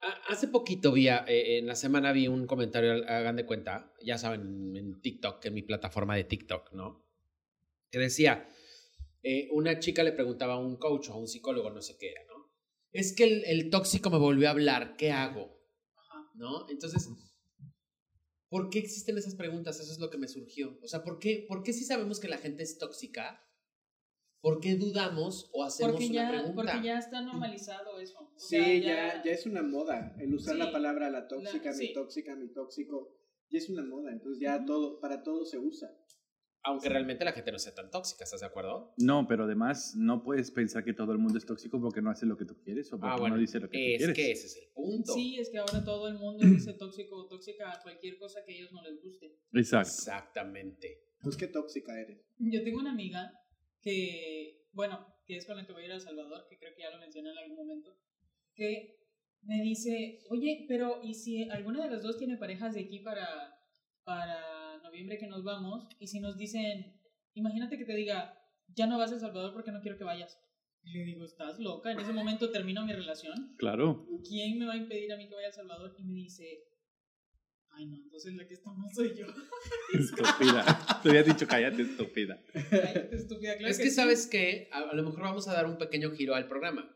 Ha- 0.06 0.32
Hace 0.32 0.48
poquito 0.48 0.92
vi, 0.92 1.08
eh, 1.08 1.58
en 1.58 1.66
la 1.66 1.74
semana 1.76 2.12
vi 2.12 2.28
un 2.28 2.46
comentario, 2.46 2.92
hagan 3.08 3.36
de 3.36 3.46
cuenta, 3.46 3.92
ya 4.02 4.18
saben, 4.18 4.76
en 4.76 5.00
TikTok, 5.00 5.44
en 5.46 5.54
mi 5.54 5.62
plataforma 5.62 6.14
de 6.16 6.24
TikTok, 6.24 6.72
¿no? 6.72 7.04
Que 7.90 7.98
decía, 7.98 8.48
eh, 9.22 9.48
una 9.52 9.78
chica 9.78 10.02
le 10.02 10.12
preguntaba 10.12 10.54
a 10.54 10.58
un 10.58 10.76
coach 10.76 11.08
o 11.08 11.14
a 11.14 11.16
un 11.18 11.28
psicólogo, 11.28 11.70
no 11.70 11.80
sé 11.82 11.96
qué 11.98 12.10
era, 12.12 12.22
¿no? 12.28 12.52
Es 12.92 13.14
que 13.14 13.24
el, 13.24 13.44
el 13.46 13.70
tóxico 13.70 14.10
me 14.10 14.18
volvió 14.18 14.48
a 14.48 14.52
hablar, 14.52 14.96
¿qué 14.96 15.10
hago? 15.12 15.58
¿No? 16.34 16.68
Entonces, 16.68 17.08
¿por 18.48 18.70
qué 18.70 18.78
existen 18.80 19.18
esas 19.18 19.34
preguntas? 19.34 19.80
Eso 19.80 19.92
es 19.92 19.98
lo 19.98 20.10
que 20.10 20.18
me 20.18 20.28
surgió. 20.28 20.78
O 20.82 20.88
sea, 20.88 21.02
¿por 21.02 21.18
qué, 21.18 21.44
por 21.48 21.62
qué 21.62 21.72
si 21.72 21.84
sabemos 21.84 22.20
que 22.20 22.28
la 22.28 22.38
gente 22.38 22.62
es 22.62 22.78
tóxica? 22.78 23.43
¿Por 24.44 24.60
qué 24.60 24.76
dudamos 24.76 25.48
o 25.54 25.64
hacemos 25.64 25.92
Porque 25.92 26.06
una 26.10 26.14
ya, 26.14 26.28
pregunta? 26.28 26.54
porque 26.72 26.86
ya 26.86 26.98
está 26.98 27.22
normalizado 27.22 27.98
eso. 27.98 28.18
O 28.20 28.38
Sí, 28.38 28.56
sea, 28.58 28.76
ya, 28.76 29.22
ya 29.24 29.32
es 29.32 29.46
una 29.46 29.62
moda. 29.62 30.14
El 30.20 30.34
usar 30.34 30.52
Sí. 30.54 30.60
la 30.60 30.70
palabra 30.70 31.08
la 31.08 31.26
tóxica, 31.26 31.70
La- 31.70 31.76
mi 31.78 31.86
sí. 31.86 31.92
tóxica, 31.94 32.36
mi 32.36 32.48
tóxico, 32.52 33.16
ya 33.50 33.58
es 33.58 33.70
una 33.70 33.82
moda. 33.84 34.12
Entonces 34.12 34.40
ya 34.42 34.56
Ujú. 34.58 34.66
todo, 34.66 35.00
para 35.00 35.22
todo 35.22 35.46
se 35.46 35.58
usa. 35.58 35.88
Aunque 36.66 36.88
realmente 36.90 37.24
la 37.24 37.32
gente 37.32 37.52
no 37.52 37.58
sea 37.58 37.74
tan 37.74 37.90
tóxica, 37.90 38.24
¿estás 38.24 38.40
de 38.40 38.46
acuerdo? 38.46 38.92
No, 38.98 39.26
pero 39.26 39.44
además 39.44 39.94
no 39.96 40.22
puedes 40.22 40.50
pensar 40.50 40.82
que 40.84 40.92
todo 40.94 41.12
el 41.12 41.18
mundo 41.18 41.38
es 41.38 41.44
tóxico 41.46 41.78
porque 41.80 42.00
no 42.02 42.10
hace 42.10 42.24
lo 42.26 42.36
que 42.38 42.44
tú 42.46 42.56
quieres 42.62 42.90
o 42.92 42.98
porque 43.00 43.28
no 43.30 43.36
dice 43.38 43.60
lo 43.60 43.68
que 43.68 43.76
tú 43.78 43.82
es 43.82 43.96
quieres. 43.98 44.16
que 44.16 44.30
ese 44.32 44.46
es 44.46 44.56
el 44.56 44.72
punto. 44.74 45.12
Sí, 45.14 45.38
es 45.38 45.50
que 45.50 45.58
ahora 45.58 45.84
todo 45.84 46.08
el 46.08 46.14
mundo 46.18 46.44
dice 46.46 46.72
tóxico 46.78 47.16
o 47.16 47.26
tóxica 47.28 47.70
a 47.72 47.82
cualquier 47.82 48.18
cosa 48.18 48.40
que 48.46 48.52
a 48.52 48.56
ellos 48.56 48.72
no 48.72 48.82
les 48.82 49.02
guste. 49.02 49.38
Exacto. 49.52 49.88
Exactamente. 49.90 51.00
Pues 51.22 51.36
qué 51.36 51.46
tóxica 51.48 51.98
eres. 51.98 52.20
Yo 52.38 52.62
tengo 52.62 52.80
una 52.80 52.92
amiga 52.92 53.30
que, 53.84 54.66
bueno, 54.72 55.06
que 55.26 55.36
es 55.36 55.46
con 55.46 55.56
la 55.56 55.66
que 55.66 55.72
voy 55.72 55.82
a 55.82 55.86
ir 55.86 55.92
a 55.92 55.96
El 55.96 56.00
Salvador, 56.00 56.46
que 56.48 56.58
creo 56.58 56.74
que 56.74 56.82
ya 56.82 56.90
lo 56.90 56.98
mencioné 56.98 57.30
en 57.30 57.38
algún 57.38 57.56
momento, 57.56 57.94
que 58.54 58.96
me 59.42 59.62
dice, 59.62 60.20
oye, 60.30 60.64
pero 60.66 61.00
¿y 61.02 61.14
si 61.14 61.48
alguna 61.50 61.84
de 61.84 61.90
las 61.90 62.02
dos 62.02 62.16
tiene 62.16 62.38
parejas 62.38 62.74
de 62.74 62.80
aquí 62.80 63.00
para, 63.00 63.60
para 64.02 64.78
noviembre 64.82 65.18
que 65.18 65.26
nos 65.26 65.44
vamos? 65.44 65.86
Y 66.00 66.06
si 66.06 66.18
nos 66.18 66.38
dicen, 66.38 66.98
imagínate 67.34 67.76
que 67.76 67.84
te 67.84 67.94
diga, 67.94 68.40
ya 68.74 68.86
no 68.86 68.98
vas 68.98 69.12
a 69.12 69.14
El 69.14 69.20
Salvador 69.20 69.52
porque 69.52 69.70
no 69.70 69.82
quiero 69.82 69.98
que 69.98 70.04
vayas. 70.04 70.40
Y 70.82 70.92
le 70.92 71.04
digo, 71.04 71.24
¿estás 71.24 71.58
loca? 71.58 71.92
En 71.92 72.00
ese 72.00 72.12
momento 72.12 72.50
termino 72.50 72.84
mi 72.84 72.92
relación. 72.92 73.54
Claro. 73.58 74.06
¿Quién 74.26 74.58
me 74.58 74.66
va 74.66 74.74
a 74.74 74.78
impedir 74.78 75.12
a 75.12 75.16
mí 75.16 75.28
que 75.28 75.34
vaya 75.34 75.48
a 75.48 75.50
El 75.50 75.54
Salvador? 75.54 75.94
Y 75.98 76.04
me 76.04 76.14
dice, 76.14 76.64
ay 77.76 77.86
no, 77.86 77.96
entonces 77.96 78.34
la 78.34 78.46
que 78.46 78.54
está 78.54 78.70
mal 78.72 78.90
soy 78.94 79.14
yo. 79.16 79.26
Estúpida. 79.92 81.00
Te 81.02 81.08
había 81.08 81.22
dicho 81.22 81.46
cállate, 81.46 81.82
estúpida. 81.82 82.42
Cállate, 82.70 83.16
estúpida. 83.16 83.56
Claro 83.56 83.70
es 83.70 83.78
que, 83.78 83.90
sí. 83.90 83.90
sabes 83.90 84.26
que 84.26 84.68
a, 84.72 84.80
a 84.90 84.94
lo 84.94 85.02
mejor 85.02 85.22
vamos 85.22 85.48
a 85.48 85.52
dar 85.52 85.66
un 85.66 85.78
pequeño 85.78 86.10
giro 86.12 86.34
al 86.34 86.48
programa. 86.48 86.94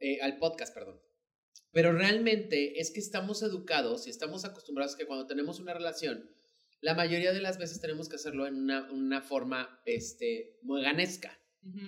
Eh, 0.00 0.20
al 0.20 0.38
podcast, 0.38 0.72
perdón. 0.74 1.00
Pero 1.72 1.92
realmente 1.92 2.80
es 2.80 2.90
que 2.90 3.00
estamos 3.00 3.42
educados 3.42 4.06
y 4.06 4.10
estamos 4.10 4.44
acostumbrados 4.44 4.96
que 4.96 5.06
cuando 5.06 5.26
tenemos 5.26 5.60
una 5.60 5.74
relación, 5.74 6.30
la 6.80 6.94
mayoría 6.94 7.32
de 7.32 7.40
las 7.40 7.58
veces 7.58 7.80
tenemos 7.80 8.08
que 8.08 8.16
hacerlo 8.16 8.46
en 8.46 8.54
una, 8.54 8.90
una 8.92 9.20
forma 9.22 9.80
este, 9.84 10.58
mueganesca. 10.62 11.38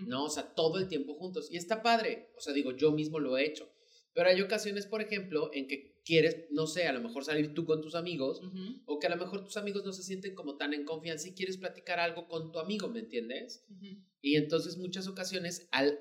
¿no? 0.07 0.25
O 0.25 0.29
sea, 0.29 0.55
todo 0.55 0.79
el 0.79 0.89
tiempo 0.89 1.15
juntos. 1.15 1.49
Y 1.51 1.57
está 1.57 1.83
padre. 1.83 2.31
O 2.37 2.41
sea, 2.41 2.53
digo, 2.53 2.73
yo 2.73 2.93
mismo 2.93 3.19
lo 3.19 3.39
he 3.39 3.47
hecho. 3.47 3.73
Pero 4.13 4.29
hay 4.29 4.41
ocasiones, 4.43 4.87
por 4.87 5.01
ejemplo, 5.01 5.51
en 5.55 5.69
que 5.69 5.90
quieres, 6.05 6.47
no 6.51 6.67
sé, 6.67 6.87
a 6.87 6.93
lo 6.93 7.01
mejor 7.01 7.25
salir 7.25 7.55
tú 7.55 7.65
con 7.65 7.81
tus 7.83 7.95
amigos, 7.95 8.41
Ujú, 8.43 8.83
o 8.87 8.99
que 8.99 9.07
a 9.07 9.11
lo 9.11 9.17
mejor 9.17 9.45
tus 9.45 9.57
amigos 9.57 9.85
no 9.85 9.93
se 9.93 10.03
sienten 10.03 10.35
como 10.35 10.57
tan 10.57 10.73
en 10.75 10.85
confianza 10.85 11.29
y 11.29 11.35
quieres 11.35 11.57
platicar 11.59 12.01
algo 12.01 12.27
con 12.29 12.53
tu 12.53 12.59
amigo, 12.59 12.89
¿me 12.89 13.01
entiendes? 13.01 13.65
ujú. 13.69 13.87
Y 14.23 14.37
entonces 14.37 14.77
muchas 14.77 15.07
ocasiones 15.09 15.69
al, 15.73 15.99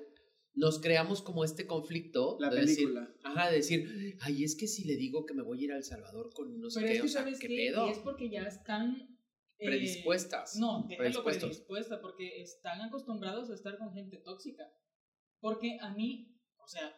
nos 0.54 0.80
creamos 0.80 1.22
como 1.22 1.44
este 1.44 1.66
conflicto 1.66 2.36
La 2.40 2.50
de 2.50 2.60
decir, 2.62 2.76
película. 2.88 3.14
ajá, 3.22 3.50
de 3.50 3.56
decir, 3.56 4.16
ay, 4.20 4.44
es 4.44 4.56
que 4.56 4.66
si 4.66 4.84
le 4.84 4.96
digo 4.96 5.24
que 5.26 5.34
me 5.34 5.42
voy 5.42 5.60
a 5.60 5.64
ir 5.64 5.72
a 5.72 5.76
El 5.76 5.84
Salvador 5.84 6.30
con 6.34 6.60
no 6.60 6.68
sé 6.70 6.80
Pero 6.80 6.88
qué, 6.88 6.94
es 6.96 7.00
que 7.02 7.06
o 7.06 7.10
sea, 7.10 7.22
sabes 7.22 7.38
¿qué 7.38 7.48
qué? 7.48 7.56
pedo? 7.56 7.86
Y 7.86 7.90
es 7.92 7.98
porque 7.98 8.28
ya 8.30 8.42
están 8.42 9.18
eh, 9.58 9.66
Predispuestas. 9.66 10.56
No, 10.56 10.86
déjalo 10.88 10.98
Predispuestos. 10.98 11.42
predispuesta, 11.44 12.00
porque 12.00 12.40
están 12.42 12.80
acostumbrados 12.80 13.50
a 13.50 13.54
estar 13.54 13.78
con 13.78 13.92
gente 13.92 14.16
tóxica. 14.18 14.64
Porque 15.40 15.78
a 15.80 15.94
mí, 15.94 16.36
o 16.58 16.66
sea, 16.68 16.94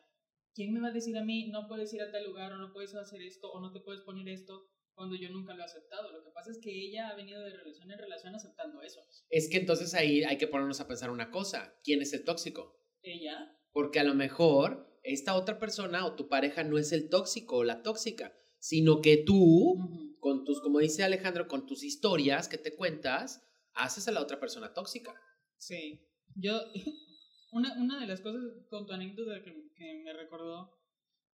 ¿quién 0.54 0.72
me 0.72 0.80
va 0.80 0.88
a 0.88 0.92
decir 0.92 1.16
a 1.16 1.24
mí 1.24 1.48
no 1.48 1.66
puedes 1.68 1.92
ir 1.94 2.02
a 2.02 2.10
tal 2.10 2.24
lugar 2.24 2.52
o 2.52 2.58
no 2.58 2.72
puedes 2.72 2.94
hacer 2.94 3.22
esto 3.22 3.50
o 3.50 3.60
no 3.60 3.72
te 3.72 3.80
puedes 3.80 4.02
poner 4.02 4.28
esto 4.28 4.68
cuando 4.94 5.16
yo 5.16 5.30
nunca 5.30 5.54
lo 5.54 5.62
he 5.62 5.64
aceptado? 5.64 6.12
Lo 6.12 6.24
que 6.24 6.30
pasa 6.30 6.50
es 6.50 6.58
que 6.62 6.70
ella 6.70 7.08
ha 7.08 7.16
venido 7.16 7.42
de 7.42 7.50
relación 7.50 7.90
en 7.90 7.98
relación 7.98 8.34
aceptando 8.34 8.82
eso. 8.82 9.00
Es 9.30 9.48
que 9.48 9.58
entonces 9.58 9.94
ahí 9.94 10.22
hay 10.24 10.38
que 10.38 10.48
ponernos 10.48 10.80
a 10.80 10.88
pensar 10.88 11.10
una 11.10 11.30
cosa, 11.30 11.78
¿quién 11.82 12.02
es 12.02 12.12
el 12.12 12.24
tóxico? 12.24 12.78
Ella, 13.02 13.56
Porque 13.72 14.00
a 14.00 14.04
lo 14.04 14.14
mejor 14.14 14.98
esta 15.02 15.34
otra 15.34 15.58
persona 15.58 16.06
o 16.06 16.14
tu 16.14 16.28
pareja 16.28 16.62
no 16.62 16.78
es 16.78 16.92
el 16.92 17.08
tóxico 17.08 17.56
o 17.56 17.64
la 17.64 17.82
tóxica, 17.82 18.32
sino 18.58 19.00
que 19.00 19.16
tú, 19.16 19.76
con 20.20 20.44
tus, 20.44 20.60
como 20.60 20.78
dice 20.78 21.02
Alejandro, 21.02 21.48
con 21.48 21.66
tus 21.66 21.82
historias 21.82 22.48
que 22.48 22.58
te 22.58 22.76
cuentas, 22.76 23.42
haces 23.72 24.06
a 24.06 24.12
la 24.12 24.20
otra 24.20 24.38
persona 24.38 24.72
tóxica. 24.72 25.14
Sí. 25.56 26.06
Yo, 26.36 26.60
una, 27.52 27.74
una 27.80 28.00
de 28.00 28.06
las 28.06 28.20
cosas 28.20 28.42
con 28.68 28.86
tu 28.86 28.92
anécdota 28.92 29.42
que, 29.42 29.70
que 29.74 30.02
me 30.04 30.12
recordó, 30.12 30.72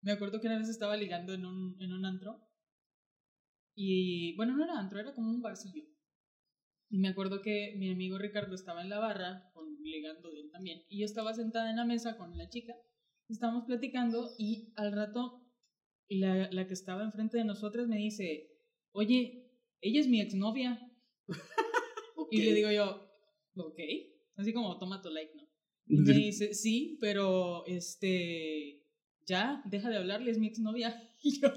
me 0.02 0.12
acuerdo 0.12 0.40
que 0.40 0.48
una 0.48 0.58
vez 0.58 0.68
estaba 0.68 0.96
ligando 0.96 1.32
en 1.32 1.46
un, 1.46 1.80
en 1.80 1.92
un 1.92 2.04
antro. 2.04 2.44
Y 3.74 4.36
bueno, 4.36 4.56
no 4.56 4.64
era 4.64 4.78
antro, 4.78 4.98
era 4.98 5.14
como 5.14 5.30
un 5.30 5.40
barcillo. 5.40 5.84
Y 6.90 6.98
me 6.98 7.08
acuerdo 7.08 7.40
que 7.42 7.74
mi 7.78 7.90
amigo 7.90 8.18
Ricardo 8.18 8.54
estaba 8.54 8.82
en 8.82 8.88
la 8.88 8.98
barra, 8.98 9.50
con, 9.52 9.76
ligando 9.82 10.30
de 10.30 10.40
él 10.40 10.50
también. 10.50 10.82
Y 10.88 11.00
yo 11.00 11.04
estaba 11.04 11.34
sentada 11.34 11.70
en 11.70 11.76
la 11.76 11.84
mesa 11.84 12.16
con 12.16 12.36
la 12.36 12.48
chica. 12.48 12.74
Estábamos 13.28 13.64
platicando 13.64 14.34
y 14.38 14.72
al 14.76 14.92
rato 14.92 15.44
la, 16.08 16.50
la 16.50 16.66
que 16.66 16.74
estaba 16.74 17.04
enfrente 17.04 17.36
de 17.36 17.44
nosotras 17.44 17.86
me 17.86 17.98
dice, 17.98 18.50
oye, 18.92 19.52
ella 19.80 20.00
es 20.00 20.08
mi 20.08 20.20
exnovia. 20.20 20.80
Y 22.30 22.42
le 22.42 22.52
digo 22.52 22.70
yo, 22.70 23.10
ok. 23.56 23.80
Así 24.36 24.52
como, 24.52 24.78
toma 24.78 25.00
tu 25.00 25.08
like, 25.08 25.34
¿no? 25.34 25.47
Y 25.88 25.98
me 25.98 26.12
dice, 26.12 26.54
sí, 26.54 26.98
pero 27.00 27.64
este. 27.66 28.84
Ya, 29.26 29.62
deja 29.66 29.90
de 29.90 29.96
hablarle, 29.96 30.30
es 30.30 30.38
mi 30.38 30.48
exnovia. 30.48 31.04
Y 31.22 31.40
yo, 31.40 31.50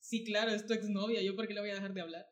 sí, 0.00 0.24
claro, 0.24 0.50
es 0.50 0.66
tu 0.66 0.72
exnovia, 0.72 1.20
¿yo 1.20 1.36
por 1.36 1.46
qué 1.46 1.52
le 1.52 1.60
voy 1.60 1.68
a 1.68 1.74
dejar 1.74 1.92
de 1.92 2.00
hablar? 2.00 2.26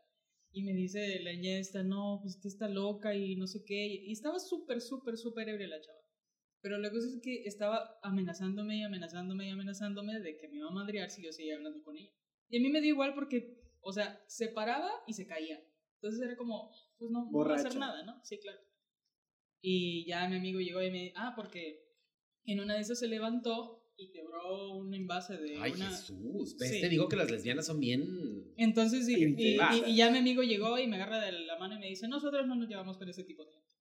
Y 0.52 0.62
me 0.62 0.72
dice 0.72 1.20
la 1.20 1.32
niña 1.32 1.58
esta, 1.58 1.82
no, 1.82 2.20
pues 2.22 2.36
que 2.36 2.48
está 2.48 2.68
loca 2.68 3.14
y 3.14 3.36
no 3.36 3.46
sé 3.46 3.64
qué. 3.64 3.86
Y 3.86 4.12
estaba 4.12 4.38
súper, 4.38 4.80
súper, 4.80 5.18
súper 5.18 5.48
ebria 5.48 5.68
la 5.68 5.80
chava. 5.80 5.98
Pero 6.60 6.78
la 6.78 6.90
cosa 6.90 7.08
es 7.08 7.20
que 7.20 7.42
estaba 7.44 7.98
amenazándome 8.02 8.78
y 8.78 8.82
amenazándome 8.84 9.48
y 9.48 9.50
amenazándome 9.50 10.20
de 10.20 10.38
que 10.38 10.48
me 10.48 10.56
iba 10.56 10.68
a 10.68 10.72
madrear 10.72 11.10
si 11.10 11.22
yo 11.22 11.30
seguía 11.30 11.56
hablando 11.56 11.82
con 11.82 11.96
ella. 11.96 12.10
Y 12.48 12.58
a 12.58 12.60
mí 12.60 12.70
me 12.70 12.80
dio 12.80 12.94
igual 12.94 13.14
porque, 13.14 13.60
o 13.80 13.92
sea, 13.92 14.22
se 14.28 14.48
paraba 14.48 14.90
y 15.06 15.12
se 15.12 15.26
caía. 15.26 15.62
Entonces 15.96 16.22
era 16.22 16.36
como, 16.36 16.70
pues 16.98 17.10
no, 17.10 17.24
no 17.24 17.30
voy 17.30 17.50
a 17.50 17.56
hacer 17.56 17.76
nada, 17.76 18.02
¿no? 18.04 18.18
Sí, 18.24 18.38
claro. 18.38 18.60
Y 19.66 20.04
ya 20.06 20.28
mi 20.28 20.36
amigo 20.36 20.60
llegó 20.60 20.82
y 20.82 20.90
me 20.90 21.02
dijo, 21.04 21.14
ah, 21.16 21.32
porque 21.34 21.80
en 22.44 22.60
una 22.60 22.74
de 22.74 22.80
esas 22.80 22.98
se 22.98 23.08
levantó 23.08 23.80
y 23.96 24.10
quebró 24.12 24.74
un 24.74 24.92
envase 24.92 25.38
de 25.38 25.56
Ay, 25.58 25.72
una... 25.72 25.88
Jesús, 25.88 26.56
ves, 26.58 26.70
Sí. 26.70 26.80
te 26.82 26.88
digo 26.90 27.08
que 27.08 27.16
las 27.16 27.30
lesbianas 27.30 27.64
son 27.64 27.80
bien... 27.80 28.04
Entonces, 28.58 29.08
y, 29.08 29.14
y- 29.24 29.56
y- 29.56 29.58
y 29.86 29.96
ya 29.96 30.10
mi 30.10 30.18
amigo 30.18 30.42
llegó 30.42 30.78
y 30.78 30.86
me 30.86 30.96
agarra 30.96 31.18
de 31.24 31.32
la 31.32 31.56
mano 31.58 31.76
y 31.76 31.78
me 31.78 31.88
dice, 31.88 32.08
nosotros 32.08 32.46
no 32.46 32.56
nos 32.56 32.68
llevamos 32.68 32.98
con 32.98 33.08
ese 33.08 33.24
tipo 33.24 33.42
de 33.44 33.52
gente. 33.52 33.74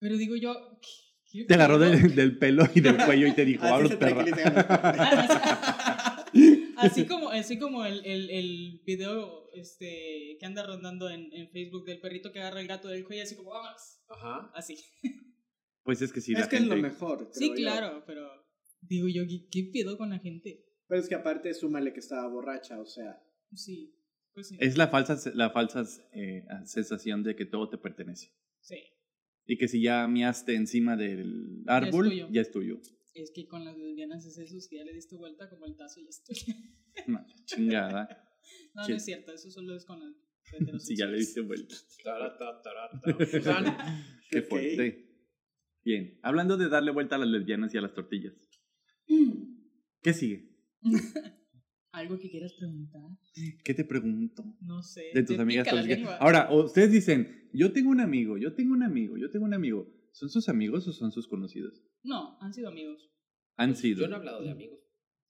Pero 0.00 0.18
digo 0.18 0.36
yo, 0.36 0.78
¿qué- 0.82 1.38
qué 1.38 1.44
Te 1.46 1.54
agarró 1.54 1.78
del, 1.78 2.14
del 2.14 2.36
pelo 2.38 2.64
y 2.74 2.80
del 2.82 2.98
cuello 2.98 3.26
y 3.28 3.32
te 3.32 3.46
dijo, 3.46 3.64
hablo 3.66 3.98
perra. 3.98 4.24
Así 6.76 7.06
como, 7.06 7.28
así 7.28 7.58
como 7.58 7.84
el, 7.86 8.04
el, 8.04 8.28
el 8.30 8.80
video 8.84 9.48
este, 9.54 10.36
que 10.40 10.46
anda 10.46 10.64
rondando 10.66 11.08
en, 11.08 11.32
en 11.32 11.48
Facebook 11.50 11.84
del 11.84 12.00
perrito 12.00 12.32
que 12.32 12.40
agarra 12.40 12.60
el 12.60 12.66
gato 12.66 12.88
del 12.88 13.04
cuello, 13.04 13.22
así 13.22 13.36
como, 13.36 13.50
vámonos. 13.50 14.00
Ajá. 14.12 14.50
Así. 14.54 14.76
Pues 15.84 16.00
es 16.00 16.12
que 16.12 16.20
sí, 16.20 16.32
es 16.32 16.40
la 16.40 16.48
que 16.48 16.58
gente... 16.58 16.74
es 16.74 16.80
lo 16.80 16.88
mejor. 16.88 17.28
Sí, 17.32 17.48
yo. 17.48 17.54
claro, 17.54 18.04
pero 18.06 18.28
digo 18.82 19.08
yo, 19.08 19.22
¿qué, 19.26 19.48
qué 19.50 19.70
pedo 19.72 19.98
con 19.98 20.10
la 20.10 20.18
gente? 20.18 20.64
Pero 20.86 21.00
es 21.00 21.08
que 21.08 21.14
aparte 21.14 21.52
súmale 21.54 21.92
que 21.92 22.00
estaba 22.00 22.28
borracha, 22.28 22.80
o 22.80 22.86
sea. 22.86 23.20
Sí, 23.52 23.94
pues 24.32 24.48
sí. 24.48 24.56
Es 24.60 24.76
la 24.76 24.88
falsa, 24.88 25.18
la 25.34 25.50
falsa 25.50 25.82
eh, 26.12 26.44
sensación 26.64 27.22
de 27.22 27.34
que 27.34 27.46
todo 27.46 27.68
te 27.68 27.78
pertenece. 27.78 28.32
Sí. 28.60 28.76
Y 29.46 29.58
que 29.58 29.68
si 29.68 29.82
ya 29.82 30.06
miaste 30.06 30.54
encima 30.54 30.96
del 30.96 31.64
árbol, 31.66 32.10
tuyo. 32.10 32.28
ya 32.30 32.42
es 32.42 32.50
tuyo. 32.50 32.80
Es 33.14 33.30
que 33.34 33.46
con 33.46 33.64
las 33.64 33.76
lesbianas 33.76 34.24
es 34.24 34.38
eso, 34.38 34.56
que 34.70 34.76
ya 34.76 34.84
le 34.84 34.92
diste 34.92 35.16
vuelta 35.16 35.50
como 35.50 35.66
el 35.66 35.76
tazo 35.76 36.00
ya 36.00 36.08
estoy. 36.08 36.36
No, 37.06 37.24
chingada. 37.44 38.08
No, 38.74 38.88
no 38.88 38.96
es 38.96 39.04
cierto, 39.04 39.32
eso 39.32 39.50
solo 39.50 39.76
es 39.76 39.84
con 39.84 40.00
las 40.00 40.16
Si 40.78 40.82
ya 40.96 41.06
le 41.06 41.18
diste 41.18 41.40
vuelta. 41.40 41.74
Qué 44.30 44.42
fuerte. 44.42 45.08
Bien, 45.84 46.18
hablando 46.22 46.56
de 46.56 46.68
darle 46.68 46.92
vuelta 46.92 47.16
a 47.16 47.18
las 47.18 47.28
lesbianas 47.28 47.74
y 47.74 47.78
a 47.78 47.80
las 47.80 47.94
tortillas. 47.94 48.34
¿Qué 50.02 50.12
sigue? 50.12 50.50
¿Algo 51.92 52.18
que 52.18 52.30
quieras 52.30 52.54
preguntar? 52.54 53.02
¿Qué 53.64 53.74
te 53.74 53.84
pregunto? 53.84 54.56
No 54.60 54.82
sé. 54.82 55.10
De 55.12 55.22
tus 55.24 55.36
te 55.36 55.42
amigas 55.42 55.66
pica 55.66 55.76
la 55.76 55.82
tóxicas. 55.82 56.16
Ahora, 56.20 56.52
ustedes 56.52 56.90
dicen, 56.90 57.50
yo 57.52 57.72
tengo 57.72 57.90
un 57.90 58.00
amigo, 58.00 58.38
yo 58.38 58.54
tengo 58.54 58.72
un 58.72 58.82
amigo, 58.82 59.18
yo 59.18 59.30
tengo 59.30 59.44
un 59.44 59.54
amigo. 59.54 59.92
¿Son 60.12 60.30
sus 60.30 60.48
amigos 60.48 60.86
o 60.88 60.92
son 60.92 61.12
sus 61.12 61.28
conocidos? 61.28 61.82
No, 62.02 62.38
han 62.40 62.54
sido 62.54 62.68
amigos. 62.68 63.10
Han 63.56 63.70
Pues, 63.70 63.80
sido. 63.80 64.00
Yo 64.00 64.08
no 64.08 64.16
he 64.16 64.18
hablado 64.18 64.42
de 64.42 64.50
amigos. 64.50 64.78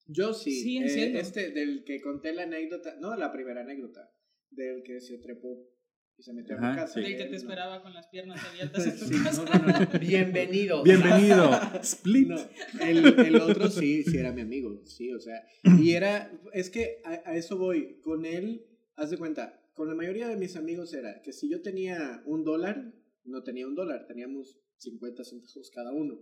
Yo 0.07 0.33
sí. 0.35 0.63
Sí, 0.63 0.79
eh, 0.79 1.19
este, 1.19 1.51
del 1.51 1.85
que 1.85 2.01
conté 2.01 2.33
la 2.33 2.45
anécdota, 2.45 2.95
no 3.01 3.17
la 3.17 3.33
primera 3.33 3.63
anécdota, 3.63 4.09
del 4.53 4.83
que 4.83 5.01
se 5.01 5.19
trepó 5.19 5.69
y 6.17 6.23
se 6.23 6.33
metió 6.33 6.57
a 6.57 6.61
mi 6.61 6.67
Ajá, 6.67 6.77
casa. 6.83 6.95
sí. 6.95 7.01
Del 7.01 7.17
que 7.17 7.25
te 7.25 7.31
no. 7.31 7.37
esperaba 7.37 7.83
con 7.83 7.95
las 7.95 8.07
piernas 8.09 8.41
abiertas 8.51 8.87
en 8.87 8.99
tu 8.99 9.05
Sí, 9.07 9.15
no, 9.19 9.25
casa. 9.25 9.45
no, 9.45 9.67
no, 9.67 9.81
no. 9.93 9.99
Bienvenido. 9.99 10.83
Bienvenido. 10.83 11.51
Split. 11.83 12.29
No, 12.29 12.37
el, 12.81 13.19
el 13.27 13.37
otro 13.37 13.69
sí, 13.71 14.03
sí 14.05 14.17
era 14.19 14.33
mi 14.33 14.43
amigo, 14.43 14.83
sí, 14.85 15.13
o 15.13 15.21
sea, 15.21 15.43
y 15.81 15.93
era, 15.93 16.31
es 16.53 16.71
que 16.71 17.01
a, 17.05 17.31
a 17.31 17.37
eso 17.37 17.57
voy, 17.59 17.99
con 18.01 18.25
él, 18.25 18.67
haz 18.97 19.11
de 19.11 19.19
cuenta, 19.19 19.59
con 19.75 19.89
la 19.89 19.95
mayoría 19.95 20.29
de 20.29 20.37
mis 20.37 20.57
amigos 20.57 20.93
era 20.93 21.23
que 21.23 21.33
si 21.33 21.51
yo 21.51 21.63
tenía 21.63 22.23
un 22.27 22.45
dólar, 22.45 22.93
no 23.25 23.43
tenía 23.43 23.67
un 23.67 23.75
dólar, 23.75 24.07
teníamos 24.07 24.59
50 24.77 25.25
centavos 25.25 25.71
cada 25.75 25.93
uno. 25.93 26.19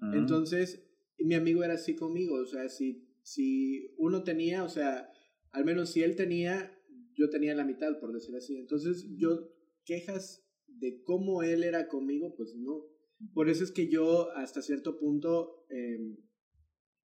Ah. 0.00 0.12
Entonces, 0.14 0.86
mi 1.18 1.34
amigo 1.34 1.62
era 1.64 1.74
así 1.74 1.94
conmigo, 1.94 2.36
o 2.36 2.46
sea, 2.46 2.68
si, 2.70 3.06
si 3.22 3.94
uno 3.98 4.22
tenía, 4.24 4.64
o 4.64 4.68
sea, 4.68 5.10
al 5.52 5.64
menos 5.64 5.90
si 5.92 6.02
él 6.02 6.16
tenía, 6.16 6.72
yo 7.16 7.30
tenía 7.30 7.54
la 7.54 7.64
mitad, 7.64 7.98
por 8.00 8.12
decir 8.12 8.34
así. 8.36 8.56
Entonces, 8.56 9.06
yo 9.16 9.50
quejas 9.84 10.46
de 10.66 11.02
cómo 11.04 11.42
él 11.42 11.64
era 11.64 11.88
conmigo, 11.88 12.34
pues 12.36 12.54
no. 12.56 12.84
Por 13.32 13.48
eso 13.48 13.64
es 13.64 13.70
que 13.70 13.88
yo 13.88 14.30
hasta 14.36 14.60
cierto 14.62 14.98
punto 14.98 15.64
eh, 15.70 16.16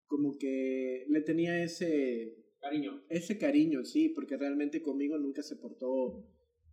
como 0.07 0.37
que 0.37 1.05
le 1.09 1.21
tenía 1.21 1.63
ese 1.63 2.35
Cariño. 2.59 3.03
ese 3.09 3.37
cariño, 3.37 3.85
sí, 3.85 4.09
porque 4.09 4.35
realmente 4.35 4.81
conmigo 4.81 5.17
nunca 5.17 5.43
se 5.43 5.55
portó 5.55 6.25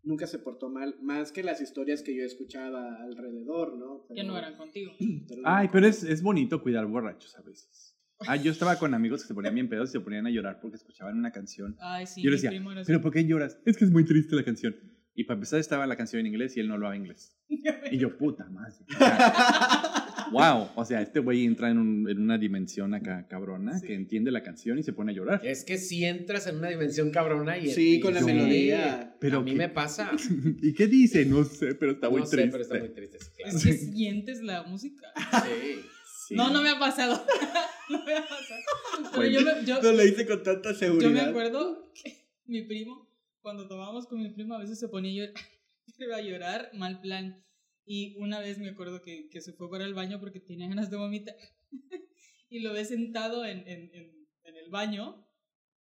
nunca 0.03 0.27
se 0.29 0.39
portó 0.39 0.71
mal, 0.71 0.97
más 1.03 1.33
que 1.33 1.43
las 1.43 1.61
historias 1.61 2.03
que 2.03 2.15
yo 2.17 2.23
escuchaba 2.25 3.03
alrededor, 3.03 3.77
¿no? 3.77 4.07
Que 4.15 4.23
no 4.23 4.39
eran 4.39 4.57
contigo. 4.57 4.93
pero- 5.29 5.43
Ay, 5.45 5.69
pero 5.73 5.87
es, 5.89 6.05
es 6.05 6.23
bonito 6.23 6.63
cuidar 6.63 6.87
borrachos 6.87 7.37
a 7.37 7.43
veces. 7.43 7.96
Ah, 8.27 8.37
yo 8.37 8.51
estaba 8.53 8.79
con 8.79 8.95
amigos 8.95 9.23
que 9.23 9.29
se 9.29 9.35
ponían 9.35 9.55
bien 9.55 9.69
pedos 9.69 9.91
y 9.91 9.93
se 9.93 10.01
ponían 10.01 10.27
a 10.27 10.31
llorar 10.31 10.59
porque 10.61 10.77
escuchaban 10.77 11.19
una 11.19 11.33
canción. 11.33 11.77
Ay, 11.81 12.07
sí, 12.07 12.23
Yo 12.23 12.31
le 12.31 12.37
decía, 12.37 12.51
primo 12.51 12.73
era 12.73 12.81
así. 12.81 12.87
¿pero 12.89 13.01
por 13.03 13.13
qué 13.13 13.27
lloras? 13.27 13.59
Es 13.67 13.77
que 13.77 13.85
es 13.85 13.91
muy 13.91 14.05
triste 14.05 14.35
la 14.37 14.45
canción. 14.45 14.75
Y 15.15 15.25
para 15.25 15.37
empezar 15.37 15.59
estaba 15.61 15.87
la 15.87 15.97
canción 15.97 16.21
en 16.21 16.27
inglés 16.27 16.57
y 16.57 16.61
él 16.61 16.69
no 16.69 16.75
hablaba 16.75 16.97
inglés. 16.97 17.37
Y 17.91 17.99
yo, 17.99 18.19
puta 18.19 18.45
madre. 18.51 18.75
O 18.95 18.99
sea, 18.99 20.29
wow. 20.33 20.69
O 20.75 20.85
sea, 20.85 21.01
este 21.01 21.21
güey 21.21 21.45
entra 21.45 21.71
en, 21.71 21.79
un- 21.79 22.11
en 22.11 22.21
una 22.21 22.37
dimensión 22.37 22.95
acá 22.95 23.27
cabrona 23.29 23.81
que 23.81 23.95
entiende 23.95 24.31
la 24.33 24.43
canción 24.43 24.79
y 24.79 24.83
se 24.83 24.93
pone 24.93 25.13
a 25.13 25.15
llorar. 25.15 25.41
Es 25.45 25.65
que 25.65 25.79
si 25.79 26.05
entras 26.05 26.47
en 26.49 26.57
una 26.57 26.69
dimensión 26.69 27.11
cabrona 27.13 27.57
y 27.59 27.71
Sí, 27.71 28.01
con 28.01 28.13
la 28.15 28.21
y- 28.21 28.25
melodía. 28.25 29.17
Pero 29.21 29.39
a 29.39 29.43
mí 29.43 29.53
¿qué- 29.53 29.57
me 29.57 29.69
pasa. 29.69 30.11
¿Y 30.63 30.73
qué 30.75 30.87
dice? 30.89 31.25
No 31.27 31.45
sé, 31.45 31.75
pero 31.77 31.93
está 31.93 32.11
muy 32.11 32.21
no 32.21 32.27
sé, 32.27 32.37
triste. 32.39 32.51
pero 32.53 32.63
está 32.65 32.79
muy 32.79 32.89
triste, 32.89 33.19
sí, 33.21 33.31
claro. 33.37 33.57
Es 33.57 33.65
que 33.65 33.73
sientes 33.75 34.43
la 34.43 34.63
música. 34.65 35.07
Sí. 35.45 35.81
Sí. 36.27 36.35
No, 36.35 36.51
no 36.51 36.61
me 36.63 36.71
ha 36.71 36.79
pasado. 36.79 37.25
no 37.89 38.05
me 38.05 38.15
ha 38.15 38.23
pasado. 38.23 38.61
Pero 38.99 39.17
Bueno. 39.17 39.33
yo, 39.33 39.41
me- 39.43 39.65
yo, 39.65 39.83
No 39.83 39.93
lo 39.93 40.05
hice 40.05 40.27
con 40.27 40.43
tanta 40.43 40.73
yo 40.73 40.79
seguridad. 40.79 41.11
me 41.11 41.21
acuerdo 41.21 41.93
que 41.95 42.27
mi 42.47 42.63
primo, 42.63 43.09
cuando 43.41 43.69
tomábamos 43.69 44.07
con 44.07 44.21
mi 44.23 44.31
primo, 44.31 44.55
a 44.55 44.59
veces 44.59 44.79
se 44.79 44.89
ponía 44.89 45.11
a 45.13 45.27
llorar, 45.27 45.35
iba 45.99 46.17
a 46.17 46.21
llorar, 46.21 46.71
mal 46.75 47.01
plan. 47.01 47.45
Y 47.85 48.17
una 48.19 48.41
vez 48.41 48.59
me 48.59 48.71
acuerdo 48.71 49.03
que, 49.03 49.29
que 49.31 49.41
se 49.41 49.53
fue 49.53 49.71
para 49.71 49.85
el 49.85 49.95
baño 49.95 50.19
porque 50.19 50.41
tenía 50.41 50.67
ganas 50.69 50.91
de 50.91 50.97
vomitar. 50.97 51.37
y 52.51 52.61
lo 52.61 52.73
ve 52.73 52.85
sentado 52.85 53.45
en, 53.45 53.59
en, 53.69 53.91
en, 53.95 54.27
en 54.45 54.57
el 54.57 54.69
baño 54.71 55.25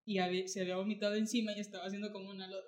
y 0.06 0.20
había- 0.20 0.48
se 0.48 0.62
había 0.62 0.76
vomitado 0.76 1.16
encima 1.16 1.54
y 1.58 1.60
estaba 1.60 1.86
haciendo 1.86 2.12
como 2.12 2.30
un 2.30 2.40
halo 2.40 2.58
de... 2.58 2.64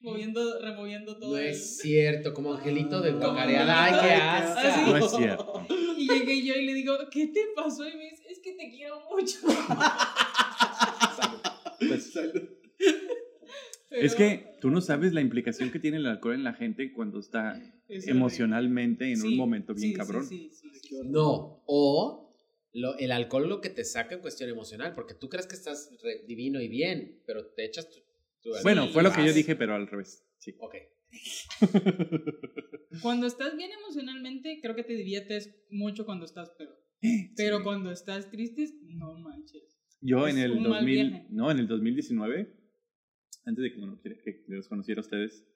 moviendo, 0.00 0.60
removiendo 0.60 1.18
todo 1.18 1.32
No 1.32 1.38
el- 1.38 1.48
es 1.48 1.78
cierto, 1.78 2.32
como 2.34 2.54
angelito 2.54 3.00
de 3.00 3.10
Como 3.12 3.24
guacareada. 3.24 3.84
Ay, 3.84 3.92
qué 4.08 4.14
asco. 4.14 4.60
Ah. 4.62 4.86
No 4.86 4.96
es 4.96 5.10
cierto. 5.10 5.66
Y 6.02 6.08
llegué 6.08 6.42
yo 6.44 6.54
y 6.54 6.66
le 6.66 6.74
digo, 6.74 6.94
¿qué 7.10 7.26
te 7.28 7.40
pasó? 7.54 7.86
Y 7.88 7.96
me 7.96 8.10
dice, 8.10 8.24
es 8.28 8.38
que 8.40 8.52
te 8.54 8.70
quiero 8.70 9.00
mucho. 9.10 9.38
Pues, 11.78 12.12
Pero 13.88 14.06
es 14.06 14.14
que 14.14 14.56
tú 14.60 14.70
no 14.70 14.80
sabes 14.80 15.12
la 15.12 15.20
implicación 15.20 15.70
que 15.70 15.78
tiene 15.78 15.98
el 15.98 16.06
alcohol 16.06 16.34
en 16.34 16.44
la 16.44 16.54
gente 16.54 16.92
cuando 16.92 17.18
está 17.20 17.60
es 17.88 18.06
emocionalmente 18.08 19.10
en 19.10 19.18
Sí, 19.20 19.28
un 19.28 19.36
momento 19.36 19.74
bien 19.74 19.88
sí, 19.88 19.92
sí, 19.92 19.96
cabrón. 19.98 20.26
sí, 20.26 20.50
sí, 20.52 20.68
sí. 20.80 20.94
No, 21.04 21.62
o 21.66 22.30
lo- 22.72 22.96
el 22.96 23.12
alcohol 23.12 23.48
lo 23.48 23.60
que 23.60 23.68
te 23.68 23.84
saca 23.84 24.14
en 24.14 24.20
cuestión 24.22 24.48
emocional, 24.48 24.94
porque 24.94 25.12
tú 25.14 25.28
crees 25.28 25.46
que 25.46 25.56
estás 25.56 25.90
re- 26.02 26.22
divino 26.26 26.60
y 26.60 26.68
bien, 26.68 27.20
pero 27.26 27.46
te 27.48 27.64
echas 27.66 27.90
tu... 27.90 28.00
tu 28.40 28.50
Bueno, 28.62 28.88
fue 28.88 29.02
lo 29.02 29.12
que 29.12 29.26
yo 29.26 29.32
dije, 29.34 29.56
pero 29.56 29.74
al 29.74 29.86
revés. 29.86 30.24
Sí. 30.38 30.54
Ok. 30.58 30.76
Cuando 33.02 33.26
estás 33.26 33.56
bien 33.56 33.70
emocionalmente, 33.72 34.58
creo 34.62 34.74
que 34.74 34.84
te 34.84 34.94
diviertes 34.94 35.64
mucho 35.70 36.04
cuando 36.04 36.24
estás 36.24 36.50
pedo. 36.50 36.76
Pero 37.36 37.62
cuando 37.62 37.90
estás 37.90 38.30
triste, 38.30 38.68
no 38.82 39.14
manches. 39.18 39.78
Yo 40.00 40.26
Es 40.26 40.34
en 40.34 40.40
el 40.42 40.50
un 40.52 40.62
mal 40.64 40.72
2000, 40.80 41.10
viaje. 41.10 41.26
no, 41.30 41.50
en 41.50 41.58
el 41.58 41.68
2019, 41.68 42.52
antes 43.44 43.62
de 43.62 43.72
que, 43.72 43.78
bueno, 43.78 44.00
que- 44.02 44.44
los 44.48 44.68
conociera 44.68 45.00
a 45.00 45.04
ustedes, 45.04 45.46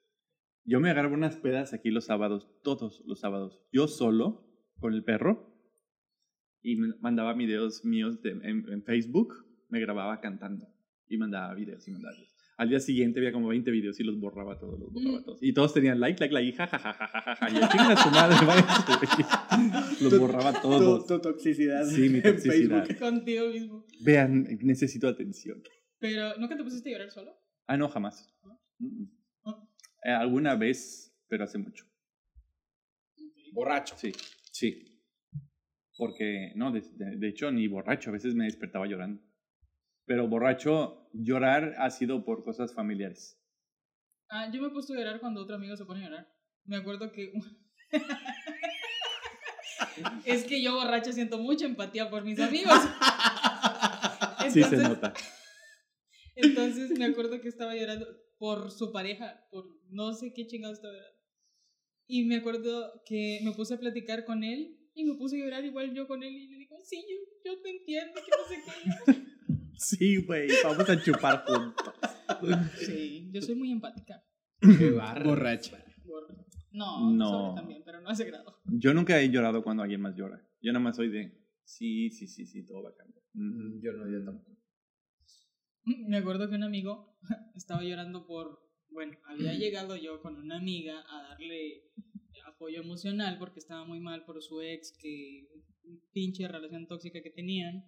yo 0.63 0.79
me 0.79 0.89
agarraba 0.89 1.13
unas 1.15 1.35
pedas 1.37 1.73
aquí 1.73 1.91
los 1.91 2.05
sábados, 2.05 2.49
todos 2.63 3.01
los 3.05 3.19
sábados, 3.19 3.61
yo 3.71 3.87
solo, 3.87 4.45
con 4.79 4.93
el 4.93 5.03
perro, 5.03 5.53
y 6.61 6.75
mandaba 6.77 7.33
videos 7.33 7.83
míos 7.85 8.21
de- 8.21 8.31
en, 8.31 8.65
en 8.71 8.83
Facebook, 8.83 9.33
me 9.69 9.79
grababa 9.81 10.21
cantando, 10.21 10.67
y 11.07 11.17
mandaba 11.17 11.53
videos 11.53 11.85
y 11.87 11.91
mandaba 11.91 12.15
videos. 12.15 12.36
Al 12.57 12.69
día 12.69 12.79
siguiente 12.79 13.19
había 13.19 13.31
como 13.31 13.49
20 13.49 13.69
videos 13.69 13.99
y 13.99 14.03
los 14.03 14.19
borraba 14.19 14.57
todos, 14.57 14.79
los 14.79 14.91
borraba 14.91 15.19
Mm. 15.19 15.23
todos. 15.25 15.39
Y 15.43 15.53
todos 15.53 15.73
tenían 15.75 15.99
like, 15.99 16.19
like, 16.19 16.33
like, 16.33 16.53
jajajajaja. 16.57 17.49
Y 17.49 17.53
chinga 17.53 17.95
su 17.97 18.09
madre, 18.09 18.35
váyanse". 18.47 20.03
Los 20.03 20.19
borraba 20.19 20.59
todos. 20.61 21.05
tu 21.05 21.19
toxicidad. 21.19 21.85
Sí, 21.85 22.09
mi 22.09 22.17
en 22.17 22.23
toxicidad. 22.23 22.83
Facebook. 22.85 22.99
Contigo 22.99 23.47
mismo. 23.49 23.85
Vean, 24.01 24.43
necesito 24.61 25.07
atención. 25.07 25.61
Pero, 25.99 26.35
¿nunca 26.39 26.57
te 26.57 26.63
pusiste 26.63 26.89
a 26.89 26.93
llorar 26.93 27.11
solo? 27.11 27.31
Ah, 27.67 27.77
no, 27.77 27.89
jamás. 27.89 28.27
Ah. 29.45 29.63
Eh, 30.03 30.09
alguna 30.11 30.55
vez, 30.55 31.15
pero 31.27 31.43
hace 31.43 31.57
mucho. 31.59 31.85
Borracho. 33.53 33.95
Sí, 33.97 34.11
sí. 34.51 34.83
Porque, 35.97 36.51
no, 36.55 36.71
de, 36.71 36.81
de- 36.81 37.17
de 37.17 37.27
hecho, 37.27 37.51
ni 37.51 37.67
borracho, 37.67 38.09
a 38.09 38.13
veces 38.13 38.35
me 38.35 38.45
despertaba 38.45 38.85
llorando. 38.87 39.21
Pero 40.07 40.27
borracho, 40.29 41.09
llorar 41.11 41.75
ha 41.77 41.91
sido 41.91 42.23
por 42.23 42.43
cosas 42.43 42.73
familiares. 42.73 43.37
Ah, 44.29 44.49
yo 44.51 44.61
me 44.61 44.69
he 44.69 44.71
puesto 44.71 44.93
a 44.93 44.95
llorar 44.95 45.19
cuando 45.19 45.41
otro 45.41 45.57
amigo 45.57 45.75
se 45.75 45.85
pone 45.85 45.99
a 45.99 46.09
llorar. 46.09 46.33
Me 46.63 46.77
acuerdo 46.77 47.11
que... 47.11 47.33
es 50.25 50.45
que 50.45 50.63
yo 50.63 50.75
borracho 50.75 51.11
siento 51.11 51.37
mucha 51.37 51.65
empatía 51.65 52.09
por 52.09 52.23
mis 52.23 52.39
amigos. 52.39 52.73
Sí 54.49 54.63
se 54.63 54.77
nota. 54.77 55.13
Entonces 56.35 56.97
me 56.97 57.03
acuerdo 57.03 57.41
que 57.41 57.49
estaba 57.49 57.75
llorando 57.75 58.07
por 58.37 58.71
su 58.71 58.93
pareja, 58.93 59.45
por 59.51 59.65
no 59.89 60.13
sé 60.13 60.31
qué 60.33 60.47
chingado 60.47 60.73
estaba 60.73 60.93
llorando. 60.93 61.19
Y 62.07 62.23
me 62.23 62.37
acuerdo 62.37 63.03
que 63.05 63.41
me 63.43 63.51
puse 63.51 63.73
a 63.73 63.79
platicar 63.79 64.23
con 64.23 64.45
él 64.45 64.79
y 64.93 65.03
me 65.03 65.15
puse 65.15 65.35
a 65.35 65.43
llorar 65.43 65.65
igual 65.65 65.93
yo 65.93 66.07
con 66.07 66.23
él 66.23 66.33
y 66.33 66.47
le 66.47 66.57
digo, 66.59 66.77
sí, 66.81 67.03
yo, 67.09 67.51
yo 67.51 67.61
te 67.61 67.71
entiendo, 67.71 68.21
que 68.23 68.31
no 68.31 68.47
sé 68.47 68.63
qué. 69.05 69.36
Sí, 69.77 70.17
güey, 70.25 70.47
vamos 70.63 70.89
a 70.89 71.01
chupar 71.01 71.43
juntos. 71.45 71.93
Sí, 72.79 73.29
yo 73.31 73.41
soy 73.41 73.55
muy 73.55 73.71
empática. 73.71 74.23
Qué 74.59 74.91
barra. 74.91 75.23
Borracha. 75.23 75.83
No, 76.71 77.11
No. 77.11 77.29
sobre 77.29 77.55
también, 77.61 77.81
pero 77.85 78.01
no 78.01 78.09
hace 78.09 78.25
grado. 78.25 78.59
Yo 78.65 78.93
nunca 78.93 79.19
he 79.19 79.29
llorado 79.29 79.63
cuando 79.63 79.83
alguien 79.83 80.01
más 80.01 80.15
llora. 80.15 80.41
Yo 80.61 80.71
nada 80.73 80.83
más 80.83 80.95
soy 80.95 81.09
de, 81.09 81.31
sí, 81.63 82.09
sí, 82.09 82.27
sí, 82.27 82.45
sí, 82.45 82.65
todo 82.65 82.83
va 82.83 82.89
a 82.89 82.95
cambiar. 82.95 83.23
Mm. 83.33 83.77
Mm, 83.77 83.81
Yo 83.81 83.93
no, 83.93 84.11
yo 84.11 84.23
tampoco. 84.23 84.57
Me 85.85 86.17
acuerdo 86.17 86.49
que 86.49 86.55
un 86.55 86.63
amigo 86.63 87.17
estaba 87.55 87.81
llorando 87.83 88.25
por, 88.27 88.59
bueno, 88.89 89.17
había 89.25 89.53
llegado 89.53 89.95
yo 89.95 90.21
con 90.21 90.35
una 90.37 90.57
amiga 90.57 90.99
a 91.09 91.29
darle 91.29 91.83
apoyo 92.45 92.81
emocional 92.81 93.37
porque 93.39 93.59
estaba 93.59 93.85
muy 93.85 93.99
mal 93.99 94.25
por 94.25 94.41
su 94.41 94.61
ex, 94.61 94.93
que 94.99 95.47
pinche 96.11 96.47
relación 96.47 96.87
tóxica 96.87 97.21
que 97.21 97.29
tenían 97.29 97.85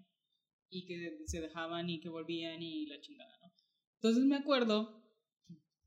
y 0.70 0.86
que 0.86 1.20
se 1.26 1.41
dejaban 1.41 1.89
y 1.89 1.99
que 1.99 2.09
volvían 2.09 2.61
y 2.61 2.86
la 2.86 2.99
chingada, 3.01 3.38
¿no? 3.41 3.51
Entonces 3.95 4.24
me 4.26 4.36
acuerdo 4.36 5.03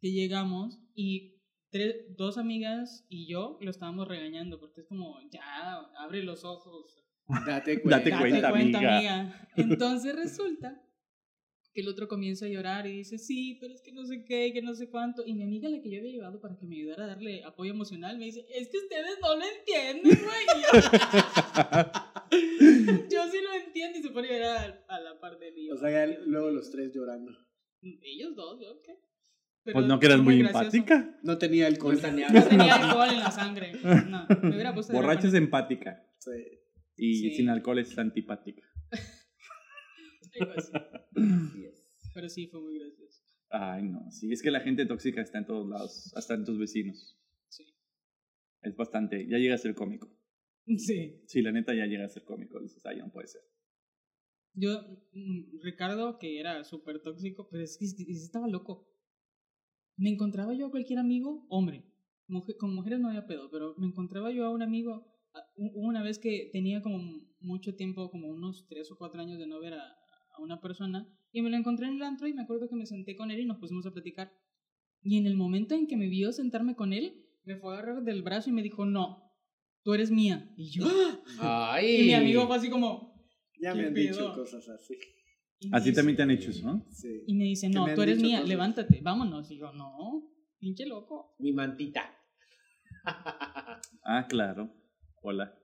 que 0.01 0.13
llegamos 0.13 0.79
y 0.95 1.41
tres, 1.71 2.17
dos 2.17 2.37
amigas 2.39 3.07
y 3.09 3.27
yo 3.27 3.59
lo 3.61 3.71
estábamos 3.71 4.09
regañando 4.09 4.61
porque 4.61 4.83
es 4.83 4.87
como, 4.87 5.19
ya, 5.31 5.75
abre 5.99 6.23
los 6.23 6.45
ojos, 6.45 7.03
Date 7.47 7.81
cuenta. 7.81 8.11
Date 8.11 8.51
cuenta, 8.51 8.79
amiga. 8.79 9.49
entonces 9.57 10.15
resulta 10.15 10.83
que 11.73 11.81
el 11.81 11.89
otro 11.89 12.07
comienza 12.07 12.45
a 12.45 12.49
llorar 12.49 12.87
y 12.87 12.99
dice, 12.99 13.19
sí, 13.19 13.57
pero 13.61 13.73
es 13.73 13.81
que 13.81 13.93
no 13.93 14.05
sé 14.05 14.25
qué, 14.25 14.53
que 14.53 14.61
no 14.61 14.75
sé 14.75 14.91
cuánto. 14.91 15.25
Y 15.25 15.33
mi 15.33 15.43
amiga, 15.43 15.71
la 15.71 15.81
que 15.81 15.91
yo 15.91 16.01
había 16.01 16.13
llevado 16.13 16.41
para 16.41 16.59
que 16.59 16.67
me 16.67 16.77
ayudara 16.77 17.05
a 17.05 17.07
darle 17.07 17.43
apoyo 17.45 17.71
emocional, 17.71 18.19
me 18.19 18.27
dice, 18.27 18.45
es 18.55 18.69
que 18.69 18.77
ustedes 18.77 19.19
no 19.23 19.35
lo 19.37 19.43
entienden, 19.43 20.21
güey. 20.23 20.47
Lo 23.53 23.67
entiendo 23.67 23.99
y 23.99 24.03
se 24.03 24.11
pone 24.11 24.29
a 24.29 24.33
llorar 24.33 24.85
a 24.89 25.01
la 25.01 25.21
par 25.21 25.39
de 25.39 25.53
mí. 25.53 25.71
O 25.71 25.77
sea, 25.77 25.91
ya 25.91 26.19
luego 26.27 26.51
los 26.51 26.71
tres 26.71 26.93
llorando. 26.95 27.33
Ellos 27.83 28.35
dos, 28.37 28.61
¿yo 28.61 28.81
qué? 28.83 28.99
Pero 29.65 29.75
Pues 29.75 29.87
no 29.87 30.01
que 30.01 30.07
eras 30.07 30.21
muy 30.21 30.41
empática. 30.41 31.19
No 31.23 31.39
tenía 31.39 31.65
No 31.69 31.75
alcohol. 31.75 31.97
No 32.03 32.49
tenía 32.49 32.75
alcohol 32.75 33.09
en 33.11 33.21
la 33.21 33.31
sangre. 33.31 33.73
No, 34.09 34.27
me 34.43 34.51
hubiera 34.55 34.75
puesto 34.75 34.93
Borracha 34.93 35.29
es 35.29 35.35
empática. 35.35 36.05
Sí. 36.19 36.31
Y 36.97 37.15
Sí. 37.15 37.35
sin 37.37 37.49
alcohol 37.49 37.79
es 37.79 37.97
antipática. 37.99 38.63
Algo 40.41 40.53
así. 40.57 40.73
Así 41.17 41.65
es. 41.67 42.11
Pero 42.15 42.29
sí, 42.29 42.47
fue 42.49 42.61
muy 42.61 42.79
gracioso. 42.79 43.23
Ay, 43.51 43.83
no, 43.83 44.11
sí, 44.11 44.33
es 44.33 44.43
que 44.43 44.51
la 44.51 44.61
gente 44.61 44.87
tóxica 44.87 45.21
está 45.21 45.39
en 45.39 45.47
todos 45.47 45.69
lados, 45.69 46.13
hasta 46.17 46.35
en 46.35 46.45
tus 46.45 46.59
vecinos. 46.59 47.19
Sí. 47.49 47.65
Es 48.63 48.75
bastante, 48.77 49.27
ya 49.29 49.37
llega 49.39 49.55
a 49.55 49.59
ser 49.59 49.75
cómico. 49.75 50.11
Sí. 50.67 51.23
Sí, 51.27 51.43
la 51.43 51.53
neta 51.53 51.75
ya 51.75 51.87
llega 51.87 52.05
a 52.05 52.09
ser 52.09 52.25
cómico, 52.25 52.61
dices, 52.61 52.85
ay, 52.87 52.99
no 52.99 53.11
puede 53.11 53.29
ser. 53.29 53.43
Yo, 54.55 54.83
mm, 55.13 55.61
Ricardo, 55.63 56.19
que 56.19 56.39
era 56.39 56.63
súper 56.65 57.01
tóxico, 57.03 57.49
pero 57.51 57.63
es 57.65 57.79
que 57.79 57.87
es- 57.87 57.99
es- 57.99 58.23
estaba 58.25 58.49
loco. 58.49 58.89
Me 59.97 60.11
encontraba 60.11 60.55
yo 60.55 60.67
a 60.67 60.71
cualquier 60.71 60.99
amigo, 60.99 61.47
hombre, 61.49 61.85
mujer, 62.27 62.57
con 62.57 62.75
mujeres 62.75 63.01
no 63.01 63.09
había 63.09 63.27
pedo, 63.27 63.51
pero 63.51 63.75
me 63.79 63.87
encontraba 63.87 64.31
yo 64.31 64.45
a 64.45 64.51
un 64.51 64.63
amigo, 64.63 65.07
una 65.57 66.03
vez 66.03 66.19
que 66.19 66.51
tenía 66.53 66.83
como 66.83 66.99
mucho 67.41 67.75
tiempo, 67.75 68.11
como 68.11 68.29
unos 68.29 68.67
tres 68.69 68.91
o 68.91 68.97
cuatro 68.99 69.21
años 69.21 69.39
de 69.39 69.47
no 69.47 69.61
ver 69.61 69.75
a, 69.75 69.83
a 70.37 70.43
una 70.43 70.61
persona, 70.61 71.09
y 71.33 71.41
me 71.43 71.51
lo 71.51 71.57
encontré 71.57 71.87
en 71.87 71.95
el 71.95 72.03
antro 72.03 72.27
y 72.27 72.35
me 72.35 72.43
acuerdo 72.43 72.69
que 72.69 72.77
me 72.77 72.87
senté 72.87 73.17
con 73.17 73.31
él 73.31 73.41
y 73.41 73.47
nos 73.47 73.59
pusimos 73.59 73.87
a 73.87 73.93
platicar. 73.93 74.33
Y 75.03 75.19
en 75.19 75.27
el 75.27 75.37
momento 75.37 75.75
en 75.75 75.87
que 75.87 75.97
me 75.97 76.09
vio 76.09 76.33
sentarme 76.33 76.77
con 76.77 76.93
él, 76.93 77.27
me 77.45 77.57
fue 77.57 77.75
a 77.75 77.79
agarrar 77.79 78.03
del 78.05 78.23
brazo 78.23 78.51
y 78.51 78.53
me 78.53 78.63
dijo, 78.63 78.85
no, 78.87 79.32
tú 79.83 79.95
eres 79.95 80.11
mía. 80.11 80.51
Y 80.57 80.71
yo, 80.71 80.85
Ay. 81.39 81.97
y 82.03 82.05
mi 82.07 82.15
amigo 82.15 82.47
fue 82.47 82.57
así 82.57 82.71
como... 82.71 83.13
Ya 83.61 83.73
¿Qué 83.73 83.79
me 83.81 83.87
han 83.89 83.95
dicho 83.95 84.33
cosas 84.35 84.69
así. 84.69 84.95
A 85.71 85.79
ti 85.81 85.91
dice- 85.91 85.97
también 86.01 86.17
te 86.17 86.23
han 86.23 86.31
hecho 86.33 86.51
eso, 86.51 86.67
¿no? 86.67 86.85
Sí. 86.91 87.23
Y 87.27 87.35
me 87.35 87.45
dice, 87.45 87.69
no, 87.69 87.87
me 87.87 87.95
tú 87.95 88.03
eres 88.03 88.21
mía, 88.21 88.39
cosas. 88.39 88.49
levántate, 88.49 89.01
vámonos. 89.03 89.49
Y 89.53 89.59
yo, 89.59 89.73
no, 89.73 90.29
pinche 90.59 90.85
loco. 90.87 91.37
Mi 91.39 91.53
mantita. 91.53 92.13
Ah, 94.05 94.27
claro. 94.29 94.75
Hola. 95.23 95.57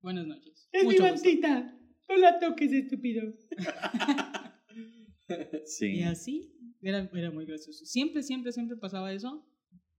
Buenas 0.00 0.26
noches. 0.26 0.68
Es 0.72 0.82
mi 0.82 0.96
gusto. 0.96 1.02
mantita. 1.04 1.78
No 2.08 2.16
la 2.16 2.38
toques, 2.40 2.72
estúpido. 2.72 3.22
Sí. 5.64 5.86
Y 5.86 6.02
así, 6.02 6.52
era, 6.82 7.10
era 7.14 7.30
muy 7.30 7.46
gracioso. 7.46 7.84
Siempre, 7.86 8.22
siempre, 8.22 8.52
siempre 8.52 8.76
pasaba 8.76 9.10
eso, 9.12 9.46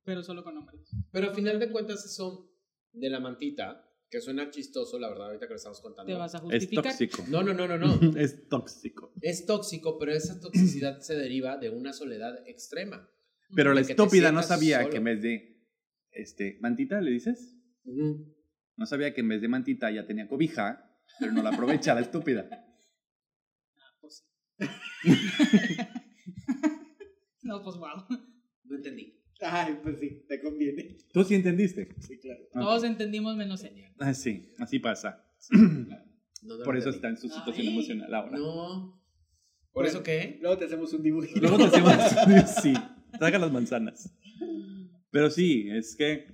pero 0.04 0.22
solo 0.22 0.44
con 0.44 0.56
hombres. 0.58 0.88
Pero 1.12 1.30
al 1.30 1.36
final 1.36 1.60
de 1.60 1.72
cuentas, 1.72 2.06
eso 2.06 2.48
de 2.96 3.10
la 3.10 3.20
mantita, 3.20 3.82
que 4.10 4.22
suena 4.22 4.50
chistoso, 4.50 5.00
la 5.00 5.10
verdad, 5.10 5.28
ahorita 5.28 5.48
que 5.48 5.54
lo 5.54 5.58
estamos 5.58 5.82
contando. 5.82 6.12
Te 6.12 6.18
vas 6.18 6.34
a 6.36 6.38
Es 6.38 6.44
justificar. 6.44 6.84
tóxico. 6.84 7.24
No, 7.28 7.44
no, 7.44 7.54
no, 7.54 7.68
no, 7.68 7.78
no. 7.78 7.88
es 8.18 8.48
tóxico. 8.48 9.14
es 9.22 9.46
tóxico, 9.46 9.98
pero 9.98 10.14
esa 10.14 10.40
toxicidad 10.40 11.00
se 11.02 11.16
deriva 11.16 11.58
de 11.58 11.70
una 11.70 11.94
soledad 11.94 12.48
extrema. 12.48 13.10
Pero 13.56 13.74
la 13.74 13.82
estúpida 13.82 14.32
no 14.32 14.44
sabía 14.44 14.80
solo. 14.80 14.90
que 14.90 14.98
en 14.98 15.04
vez 15.04 15.22
de, 15.22 15.64
este, 16.12 16.58
mantita, 16.62 17.00
¿le 17.02 17.12
dices? 17.12 17.56
No 17.84 18.86
sabía 18.86 19.14
que 19.14 19.22
en 19.22 19.30
vez 19.30 19.42
de 19.42 19.48
mantita 19.48 19.92
ya 19.92 20.06
tenía 20.06 20.28
cobija, 20.28 20.92
pero 21.20 21.32
no 21.32 21.44
la 21.44 21.52
aprovecha 21.52 21.94
la 21.94 22.02
estúpida. 22.02 22.50
Ah, 23.78 23.98
pues 24.02 24.26
no, 27.44 27.62
pues 27.64 27.76
wow. 27.78 28.06
No 28.64 28.76
entendí. 28.76 29.22
Ay, 29.42 29.80
pues 29.84 30.00
sí, 30.00 30.26
te 30.28 30.42
conviene. 30.42 30.98
¿Tú 31.12 31.24
sí 31.24 31.36
entendiste? 31.36 31.94
Sí, 32.00 32.20
claro. 32.20 32.48
Todos 32.54 32.84
entendimos 32.84 33.36
menos 33.36 33.64
ella. 33.64 33.94
Ah, 34.00 34.14
sí, 34.14 34.54
así 34.60 34.80
pasa. 34.80 35.24
No 36.42 36.60
Por 36.64 36.78
eso 36.78 36.92
está 36.92 37.08
en 37.08 37.18
su 37.18 37.28
situación 37.28 37.66
Ay, 37.66 37.74
emocional 37.74 38.14
ahora. 38.14 38.38
No. 38.38 39.02
¿Por 39.72 39.88
eso 39.88 40.04
qué? 40.04 40.38
Luego 40.42 40.60
te 40.60 40.66
hacemos 40.66 40.94
un 40.94 41.02
dibujito. 41.02 41.40
Luego 41.40 41.58
te 41.58 41.64
hacemos... 41.64 42.52
sí, 42.62 42.72
traga 43.18 43.40
las 43.40 43.52
manzanas. 43.52 44.16
Pero 45.10 45.32
sí, 45.32 45.68
es 45.72 45.96
que 45.96 46.28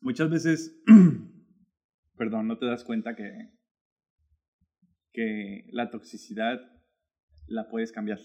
muchas 0.00 0.30
veces, 0.30 0.80
perdón, 2.16 2.48
no 2.48 2.56
te 2.56 2.64
das 2.64 2.82
cuenta 2.82 3.14
que, 3.14 3.50
que 5.12 5.66
la 5.70 5.90
toxicidad 5.90 6.60
la 7.46 7.68
puedes 7.68 7.92
cambiar. 7.92 8.20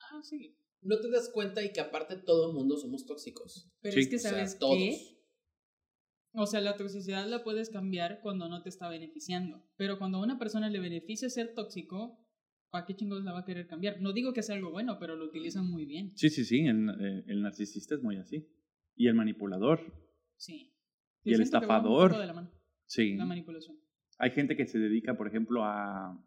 Ah, 0.00 0.20
sí. 0.22 0.56
No 0.84 1.00
te 1.00 1.10
das 1.10 1.30
cuenta 1.32 1.62
y 1.64 1.72
que 1.72 1.80
aparte 1.80 2.16
todo 2.16 2.48
el 2.50 2.54
mundo 2.54 2.76
somos 2.76 3.06
tóxicos. 3.06 3.70
Pero 3.80 3.94
Sí. 3.94 4.00
es 4.00 4.08
que, 4.08 4.16
O 4.16 4.18
sea, 4.18 4.30
¿sabes 4.32 4.58
todos. 4.58 4.76
qué? 4.76 4.98
O 6.36 6.46
sea, 6.46 6.60
la 6.60 6.76
toxicidad 6.76 7.26
la 7.28 7.42
puedes 7.44 7.70
cambiar 7.70 8.20
cuando 8.22 8.48
no 8.48 8.62
te 8.62 8.68
está 8.68 8.88
beneficiando. 8.88 9.64
Pero 9.76 9.98
cuando 9.98 10.18
a 10.18 10.22
una 10.22 10.38
persona 10.38 10.68
le 10.68 10.80
beneficia 10.80 11.30
ser 11.30 11.54
tóxico, 11.54 12.18
¿para 12.70 12.86
qué 12.86 12.94
chingados 12.96 13.24
la 13.24 13.32
va 13.32 13.40
a 13.40 13.44
querer 13.44 13.66
cambiar? 13.68 14.00
No 14.00 14.12
digo 14.12 14.32
que 14.32 14.42
sea 14.42 14.56
algo 14.56 14.70
bueno, 14.72 14.98
pero 14.98 15.14
lo 15.16 15.24
utilizan 15.26 15.70
muy 15.70 15.86
bien. 15.86 16.12
Sí, 16.16 16.28
sí, 16.30 16.44
sí, 16.44 16.66
el, 16.66 16.88
eh, 17.00 17.24
el 17.28 17.40
narcisista 17.42 17.94
es 17.94 18.02
muy 18.02 18.16
así. 18.16 18.48
Y 18.96 19.06
el 19.08 19.14
manipulador, 19.14 19.80
Sí. 20.36 20.72
Y 21.22 21.30
el 21.30 21.36
siento 21.36 21.60
que 21.60 21.66
va 21.66 21.76
un 21.78 21.84
estafador. 21.84 22.10
poco 22.10 22.20
de 22.20 22.26
la 22.26 22.32
mano, 22.34 22.50
sí. 22.86 23.16
la 23.16 23.24
manipulación. 23.24 23.78
Hay 24.18 24.32
gente 24.32 24.56
que 24.56 24.66
se 24.66 24.78
dedica, 24.78 25.16
por 25.16 25.28
ejemplo, 25.28 25.64
a, 25.64 26.20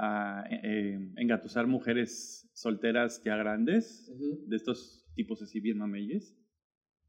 a 0.00 0.44
eh, 0.50 0.98
engatusar 1.16 1.66
mujeres 1.66 2.48
solteras 2.54 3.22
ya 3.24 3.36
grandes, 3.36 4.10
de 4.46 4.56
estos 4.56 5.04
tipos 5.14 5.42
así 5.42 5.60
bien 5.60 5.78
mameyes, 5.78 6.36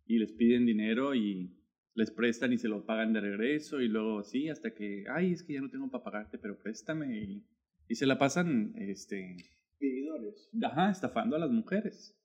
y 0.06 0.18
les 0.20 0.32
piden 0.34 0.66
dinero 0.66 1.14
y 1.16 1.56
les 1.94 2.12
prestan 2.12 2.54
y 2.54 2.58
se 2.58 2.68
lo 2.68 2.86
pagan 2.86 3.14
de 3.14 3.22
regreso, 3.22 3.82
y 3.82 3.88
luego 3.88 4.24
sí, 4.24 4.50
hasta 4.50 4.74
que, 4.74 5.04
ay, 5.14 5.34
es 5.34 5.44
que 5.44 5.54
ya 5.54 5.62
no 5.62 5.70
tengo 5.70 5.90
para 5.92 6.04
pagarte, 6.04 6.38
pero 6.38 6.58
préstame, 6.58 7.20
y, 7.20 7.46
y 7.88 7.96
se 7.96 8.06
la 8.06 8.18
pasan, 8.18 8.74
este, 8.78 9.36
Vividores. 9.80 10.50
ajá, 10.64 10.90
estafando 10.92 11.36
a 11.36 11.40
las 11.40 11.52
mujeres, 11.52 12.18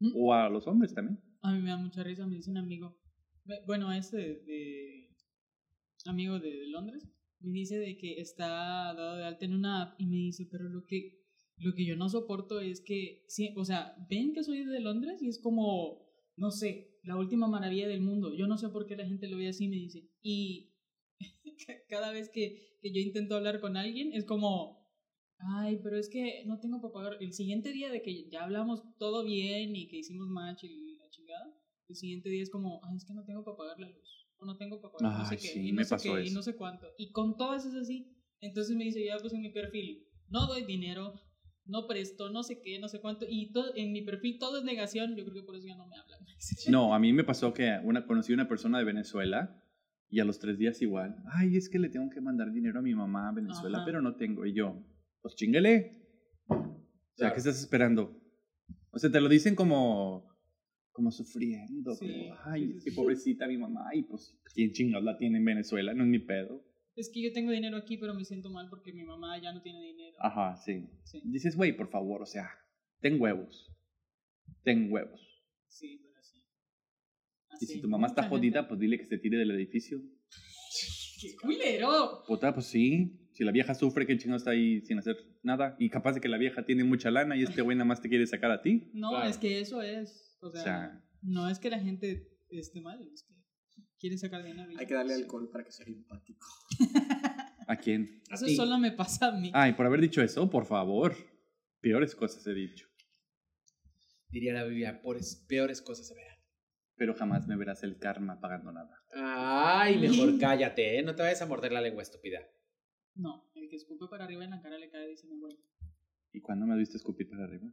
¿Mm? 0.00 0.10
o 0.14 0.34
a 0.34 0.48
los 0.50 0.66
hombres 0.66 0.92
también. 0.94 1.18
A 1.42 1.52
mí 1.52 1.60
me 1.62 1.70
da 1.70 1.76
mucha 1.78 2.02
risa, 2.02 2.26
me 2.26 2.36
dice 2.36 2.50
un 2.50 2.58
amigo, 2.58 2.98
bueno, 3.66 3.92
este 3.92 4.16
de, 4.16 4.34
de- 4.44 5.08
amigo 6.06 6.38
de 6.40 6.66
Londres, 6.68 7.08
me 7.48 7.58
dice 7.60 7.78
de 7.78 7.96
que 7.98 8.20
está 8.20 8.46
dado 8.94 9.16
de 9.16 9.24
alta 9.24 9.44
en 9.44 9.54
una 9.54 9.82
app 9.82 10.00
y 10.00 10.06
me 10.06 10.16
dice, 10.16 10.46
pero 10.50 10.68
lo 10.68 10.84
que, 10.86 11.20
lo 11.56 11.74
que 11.74 11.84
yo 11.84 11.96
no 11.96 12.08
soporto 12.08 12.60
es 12.60 12.80
que, 12.80 13.24
sí, 13.28 13.54
o 13.56 13.64
sea, 13.64 13.94
ven 14.10 14.32
que 14.34 14.42
soy 14.44 14.64
de 14.64 14.80
Londres 14.80 15.22
y 15.22 15.28
es 15.28 15.38
como, 15.40 16.06
no 16.36 16.50
sé, 16.50 16.98
la 17.04 17.16
última 17.16 17.46
maravilla 17.48 17.88
del 17.88 18.00
mundo. 18.02 18.34
Yo 18.34 18.46
no 18.46 18.58
sé 18.58 18.68
por 18.68 18.86
qué 18.86 18.96
la 18.96 19.06
gente 19.06 19.28
lo 19.28 19.36
ve 19.38 19.48
así, 19.48 19.68
me 19.68 19.76
dice. 19.76 20.08
Y 20.22 20.72
ca- 21.66 21.74
cada 21.88 22.12
vez 22.12 22.30
que, 22.30 22.76
que 22.80 22.92
yo 22.92 23.00
intento 23.00 23.36
hablar 23.36 23.60
con 23.60 23.76
alguien 23.76 24.12
es 24.12 24.24
como, 24.24 24.88
ay, 25.38 25.78
pero 25.82 25.96
es 25.98 26.08
que 26.08 26.44
no 26.46 26.58
tengo 26.60 26.80
para 26.80 26.92
pagar. 26.94 27.16
El 27.22 27.32
siguiente 27.32 27.72
día 27.72 27.90
de 27.90 28.02
que 28.02 28.28
ya 28.30 28.44
hablamos 28.44 28.82
todo 28.98 29.24
bien 29.24 29.76
y 29.76 29.88
que 29.88 29.98
hicimos 29.98 30.28
match 30.28 30.64
y 30.64 30.96
la 30.96 31.10
chingada, 31.10 31.54
el 31.88 31.96
siguiente 31.96 32.28
día 32.30 32.42
es 32.42 32.50
como, 32.50 32.80
ay, 32.84 32.96
es 32.96 33.04
que 33.04 33.14
no 33.14 33.24
tengo 33.24 33.44
para 33.44 33.56
pagar 33.56 33.80
la 33.80 33.88
luz. 33.90 34.21
O 34.42 34.44
no 34.44 34.56
tengo 34.56 34.80
para 34.80 34.92
pagar 34.92 35.18
no 35.20 35.24
sé 35.26 35.36
qué. 35.36 35.48
sí, 35.48 35.68
y 35.68 35.72
no 35.72 35.84
sé 35.84 35.96
qué, 36.02 36.22
y 36.22 36.26
eso. 36.26 36.34
no 36.34 36.42
sé 36.42 36.56
cuánto. 36.56 36.86
Y 36.98 37.12
con 37.12 37.36
todas 37.36 37.64
es 37.64 37.74
así. 37.74 38.12
Entonces 38.40 38.76
me 38.76 38.84
dice, 38.84 39.04
ya 39.04 39.16
puse 39.18 39.36
en 39.36 39.42
mi 39.42 39.50
perfil, 39.52 40.04
no 40.28 40.46
doy 40.48 40.64
dinero, 40.64 41.14
no 41.64 41.86
presto, 41.86 42.28
no 42.30 42.42
sé 42.42 42.60
qué, 42.60 42.80
no 42.80 42.88
sé 42.88 43.00
cuánto. 43.00 43.24
Y 43.28 43.52
todo, 43.52 43.72
en 43.76 43.92
mi 43.92 44.02
perfil 44.02 44.38
todo 44.40 44.58
es 44.58 44.64
negación. 44.64 45.14
Yo 45.14 45.22
creo 45.24 45.34
que 45.36 45.42
por 45.46 45.54
eso 45.56 45.66
ya 45.68 45.76
no 45.76 45.86
me 45.86 45.96
hablan. 45.96 46.18
No, 46.70 46.92
a 46.94 46.98
mí 46.98 47.12
me 47.12 47.22
pasó 47.24 47.54
que 47.54 47.78
una, 47.84 48.04
conocí 48.04 48.32
a 48.32 48.34
una 48.34 48.48
persona 48.48 48.78
de 48.78 48.84
Venezuela 48.84 49.62
y 50.08 50.18
a 50.20 50.24
los 50.24 50.38
tres 50.40 50.58
días 50.58 50.82
igual, 50.82 51.16
ay, 51.32 51.56
es 51.56 51.68
que 51.70 51.78
le 51.78 51.88
tengo 51.88 52.10
que 52.10 52.20
mandar 52.20 52.52
dinero 52.52 52.80
a 52.80 52.82
mi 52.82 52.94
mamá 52.94 53.28
a 53.28 53.32
Venezuela, 53.32 53.78
Ajá. 53.78 53.86
pero 53.86 54.02
no 54.02 54.16
tengo. 54.16 54.44
Y 54.44 54.52
yo, 54.54 54.84
pues 55.22 55.36
chingale. 55.36 56.02
O 56.48 56.54
sea, 56.54 57.28
Claro. 57.28 57.34
¿qué 57.34 57.38
estás 57.38 57.60
esperando? 57.60 58.20
O 58.90 58.98
sea, 58.98 59.10
te 59.10 59.20
lo 59.20 59.28
dicen 59.28 59.54
como, 59.54 60.28
como 60.92 61.10
sufriendo. 61.10 61.94
Sí, 61.94 62.06
como, 62.06 62.36
ay, 62.44 62.64
sí, 62.66 62.70
es 62.70 62.78
sí, 62.78 62.84
que 62.84 62.90
sí. 62.90 62.96
pobrecita 62.96 63.46
mi 63.48 63.56
mamá. 63.58 63.84
Y 63.94 64.02
pues, 64.02 64.38
¿quién 64.54 64.72
chingados 64.72 65.04
la 65.04 65.16
tiene 65.16 65.38
en 65.38 65.44
Venezuela? 65.44 65.94
No 65.94 66.04
es 66.04 66.10
mi 66.10 66.18
pedo. 66.20 66.62
Es 66.94 67.10
que 67.12 67.22
yo 67.22 67.32
tengo 67.32 67.50
dinero 67.50 67.76
aquí, 67.78 67.96
pero 67.96 68.14
me 68.14 68.24
siento 68.24 68.50
mal 68.50 68.68
porque 68.68 68.92
mi 68.92 69.02
mamá 69.04 69.40
ya 69.40 69.52
no 69.52 69.62
tiene 69.62 69.80
dinero. 69.82 70.16
Ajá, 70.20 70.56
sí. 70.56 70.90
Sí, 71.04 71.22
Dices, 71.24 71.56
güey, 71.56 71.74
por 71.74 71.88
favor, 71.88 72.20
o 72.22 72.26
sea, 72.26 72.50
ten 73.00 73.20
huevos. 73.20 73.70
Ten 74.62 74.92
huevos. 74.92 75.20
sí, 75.66 76.00
pero 76.02 76.22
sí. 76.22 76.38
Y 76.38 77.54
Así, 77.54 77.66
si 77.66 77.80
tu 77.80 77.88
mamá 77.88 78.08
está 78.08 78.22
gente- 78.24 78.36
jodida, 78.36 78.68
pues 78.68 78.78
dile 78.78 78.98
que 78.98 79.06
se 79.06 79.16
tire 79.18 79.38
del 79.38 79.50
edificio. 79.52 79.98
¡Qué 81.20 81.34
culero! 81.40 82.22
Puta, 82.26 82.52
pues 82.52 82.66
sí. 82.66 83.18
Si 83.32 83.44
la 83.44 83.52
vieja 83.52 83.74
sufre, 83.74 84.06
¿qué 84.06 84.18
chingado 84.18 84.36
está 84.36 84.50
ahí 84.50 84.82
sin 84.82 84.98
hacer 84.98 85.16
nada? 85.42 85.74
Y 85.78 85.88
capaz 85.88 86.12
de 86.12 86.20
que 86.20 86.28
la 86.28 86.36
vieja 86.36 86.66
tiene 86.66 86.84
mucha 86.84 87.10
lana 87.10 87.34
y 87.36 87.42
este 87.42 87.62
güey 87.62 87.74
nada 87.76 87.86
más 87.86 88.02
te 88.02 88.10
quiere 88.10 88.26
sacar 88.26 88.50
a 88.50 88.60
ti. 88.60 88.90
No, 88.92 89.08
Claro. 89.10 89.30
es 89.30 89.38
que 89.38 89.60
eso 89.60 89.80
es. 89.80 90.21
O 90.42 90.48
O 90.48 90.50
sea, 90.52 91.02
no 91.22 91.48
es 91.48 91.58
que 91.58 91.70
la 91.70 91.78
gente 91.78 92.28
esté 92.50 92.80
mal, 92.80 93.00
es 93.12 93.22
que 93.22 93.34
quieren 93.98 94.18
sacar 94.18 94.42
dinero. 94.44 94.70
y- 94.72 94.76
Hay 94.78 94.86
que 94.86 94.94
darle 94.94 95.14
alcohol 95.14 95.48
para 95.50 95.64
que 95.64 95.72
sea 95.72 95.86
simpático. 95.86 96.46
¿a 97.68 97.76
quién? 97.76 98.22
Eso 98.30 98.46
solo 98.48 98.78
me 98.78 98.90
pasa 98.92 99.28
a 99.28 99.32
mí. 99.32 99.50
Ay, 99.54 99.72
por 99.74 99.86
haber 99.86 100.00
dicho 100.00 100.20
eso, 100.22 100.50
por 100.50 100.66
favor. 100.66 101.14
Peores 101.80 102.14
cosas 102.14 102.46
he 102.46 102.54
dicho. 102.54 102.86
Diría 104.28 104.52
la 104.54 104.64
Biblia, 104.64 105.00
por 105.02 105.18
peores 105.48 105.80
cosas 105.82 106.08
se 106.08 106.14
verán. 106.14 106.38
Pero 106.96 107.14
jamás 107.14 107.46
me 107.46 107.56
verás 107.56 107.82
el 107.82 107.98
karma 107.98 108.40
pagando 108.40 108.72
nada. 108.72 108.96
Ay, 109.14 109.98
mejor 109.98 110.38
cállate, 110.40 110.98
¿eh? 110.98 111.02
No 111.02 111.14
te 111.14 111.22
vayas 111.22 111.42
a 111.42 111.46
morder 111.46 111.72
la 111.72 111.80
lengua, 111.80 112.02
estúpida. 112.02 112.40
No, 113.14 113.50
el 113.54 113.68
que 113.68 113.76
escupe 113.76 114.06
para 114.08 114.24
arriba 114.24 114.44
en 114.44 114.50
la 114.50 114.60
cara 114.62 114.78
le 114.78 114.90
cae, 114.90 115.06
dice 115.08 115.26
mi 115.26 115.34
abuelo. 115.34 115.58
¿Y 116.32 116.40
cuándo 116.40 116.66
me 116.66 116.72
has 116.72 116.78
visto 116.78 116.96
escupir 116.96 117.28
para 117.28 117.44
arriba? 117.44 117.70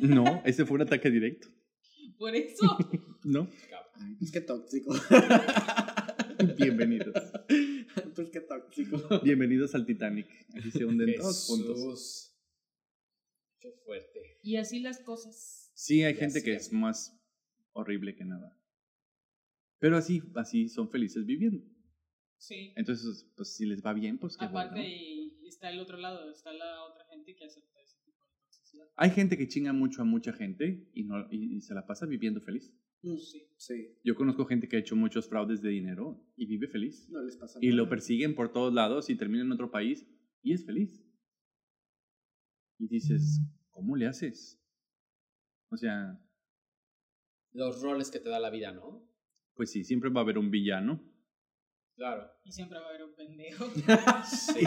No, 0.00 0.42
ese 0.44 0.64
fue 0.64 0.76
un 0.76 0.82
ataque 0.82 1.10
directo. 1.10 1.48
Por 2.18 2.34
eso. 2.34 2.76
No. 3.24 3.48
Ay, 3.94 4.14
pues 4.20 4.30
qué 4.30 4.40
tóxico. 4.40 4.94
Bienvenidos. 6.56 7.12
pues 8.14 8.30
qué 8.30 8.40
tóxico. 8.40 9.20
Bienvenidos 9.22 9.74
al 9.74 9.84
Titanic. 9.84 10.26
Así 10.54 10.70
se 10.70 10.84
hunden 10.84 11.14
todos 11.16 11.46
juntos. 11.46 11.76
Jesús. 11.76 12.34
Qué 13.60 13.72
fuerte. 13.84 14.38
Y 14.42 14.56
así 14.56 14.80
las 14.80 15.00
cosas. 15.00 15.72
Sí, 15.74 16.04
hay 16.04 16.14
gente 16.14 16.42
que 16.42 16.54
es 16.54 16.72
más 16.72 17.20
horrible 17.72 18.14
que 18.14 18.24
nada. 18.24 18.56
Pero 19.78 19.96
así, 19.96 20.22
así 20.36 20.68
son 20.68 20.88
felices 20.90 21.26
viviendo. 21.26 21.64
Sí. 22.38 22.72
Entonces, 22.76 23.30
pues 23.36 23.54
si 23.54 23.66
les 23.66 23.84
va 23.84 23.92
bien, 23.92 24.18
pues 24.18 24.36
qué 24.36 24.44
Aparte, 24.46 24.74
bueno. 24.76 24.88
y 24.88 25.46
está 25.48 25.70
el 25.70 25.80
otro 25.80 25.98
lado, 25.98 26.30
está 26.30 26.52
la 26.52 26.84
otra 26.84 27.04
gente 27.10 27.34
que 27.34 27.44
acepta 27.44 27.80
ese 27.82 27.98
tipo 28.04 28.24
de 28.24 28.30
toxicidad. 28.32 28.57
Hay 28.96 29.10
gente 29.10 29.36
que 29.38 29.46
chinga 29.48 29.72
mucho 29.72 30.02
a 30.02 30.04
mucha 30.04 30.32
gente 30.32 30.88
y, 30.92 31.04
no, 31.04 31.26
y, 31.30 31.56
y 31.56 31.60
se 31.60 31.74
la 31.74 31.86
pasa 31.86 32.06
viviendo 32.06 32.40
feliz. 32.40 32.72
Sí. 33.00 33.46
Sí, 33.56 33.96
Yo 34.02 34.16
conozco 34.16 34.44
gente 34.44 34.68
que 34.68 34.76
ha 34.76 34.80
hecho 34.80 34.96
muchos 34.96 35.28
fraudes 35.28 35.62
de 35.62 35.70
dinero 35.70 36.20
y 36.36 36.46
vive 36.46 36.66
feliz. 36.66 37.08
no 37.10 37.22
les 37.22 37.36
pasa 37.36 37.58
Y 37.62 37.70
lo 37.70 37.88
persiguen 37.88 38.34
por 38.34 38.52
todos 38.52 38.74
lados 38.74 39.08
y 39.08 39.16
termina 39.16 39.44
en 39.44 39.52
otro 39.52 39.70
país 39.70 40.04
y 40.42 40.52
es 40.52 40.66
feliz. 40.66 41.04
Y 42.78 42.88
dices, 42.88 43.40
¿cómo 43.70 43.94
le 43.96 44.06
haces? 44.06 44.60
O 45.70 45.76
sea, 45.76 46.20
Los 47.52 47.80
roles 47.82 48.10
que 48.10 48.18
te 48.20 48.28
da 48.30 48.40
la 48.40 48.50
vida, 48.50 48.72
¿no? 48.72 49.06
pues 49.54 49.70
sí, 49.72 49.82
siempre 49.84 50.08
va 50.10 50.20
a 50.20 50.22
haber 50.24 50.38
un 50.38 50.50
villano. 50.50 51.00
Claro. 51.96 52.30
Y 52.44 52.52
siempre 52.52 52.78
va 52.78 52.86
a 52.86 52.88
haber 52.90 53.04
un 53.04 53.14
pendejo. 53.14 53.64
Sí. 54.24 54.66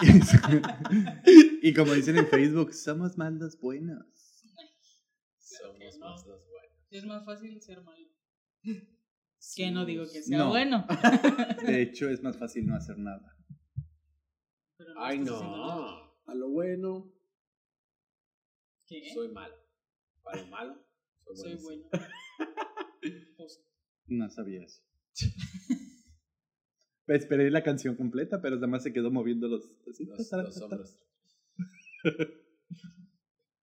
Y 1.62 1.74
como 1.74 1.92
dicen 1.92 2.16
en 2.16 2.26
Facebook, 2.26 2.72
somos 2.72 3.18
más 3.18 3.32
los 3.34 3.58
buenos. 3.60 4.06
Somos 5.38 5.98
no. 5.98 6.06
más 6.08 6.26
los 6.26 6.48
buenos. 6.48 6.70
Es 6.90 7.04
más 7.04 7.24
fácil 7.24 7.60
ser 7.60 7.82
malo. 7.82 8.06
Que 9.56 9.70
no 9.70 9.86
digo 9.86 10.04
que 10.04 10.22
sea 10.22 10.36
No. 10.36 10.48
bueno. 10.50 10.86
De 11.66 11.80
hecho, 11.80 12.10
es 12.10 12.22
más 12.22 12.36
fácil 12.36 12.66
no 12.66 12.76
hacer 12.76 12.98
nada. 12.98 13.34
Pero 14.76 14.92
Ay, 14.98 15.18
haciendo 15.20 15.40
nada. 15.40 15.76
no. 15.76 16.14
A 16.26 16.34
lo 16.34 16.50
bueno. 16.50 17.10
¿Qué? 18.86 19.10
Soy 19.14 19.28
malo. 19.28 19.54
Para 20.22 20.42
lo 20.42 20.48
malo, 20.48 20.84
soy, 21.34 21.36
Soy 21.36 21.62
bueno. 21.62 21.88
Pues, 23.38 23.64
No 24.08 24.28
sabía 24.28 24.62
eso. 24.62 24.82
Esperé 27.06 27.50
la 27.50 27.62
canción 27.62 27.96
completa, 27.96 28.42
pero 28.42 28.56
nada 28.56 28.66
más 28.66 28.82
se 28.82 28.92
quedó 28.92 29.10
moviendo 29.10 29.48
los... 29.48 29.64
Los, 29.86 29.98
los 30.30 30.60
hombros. 30.60 30.98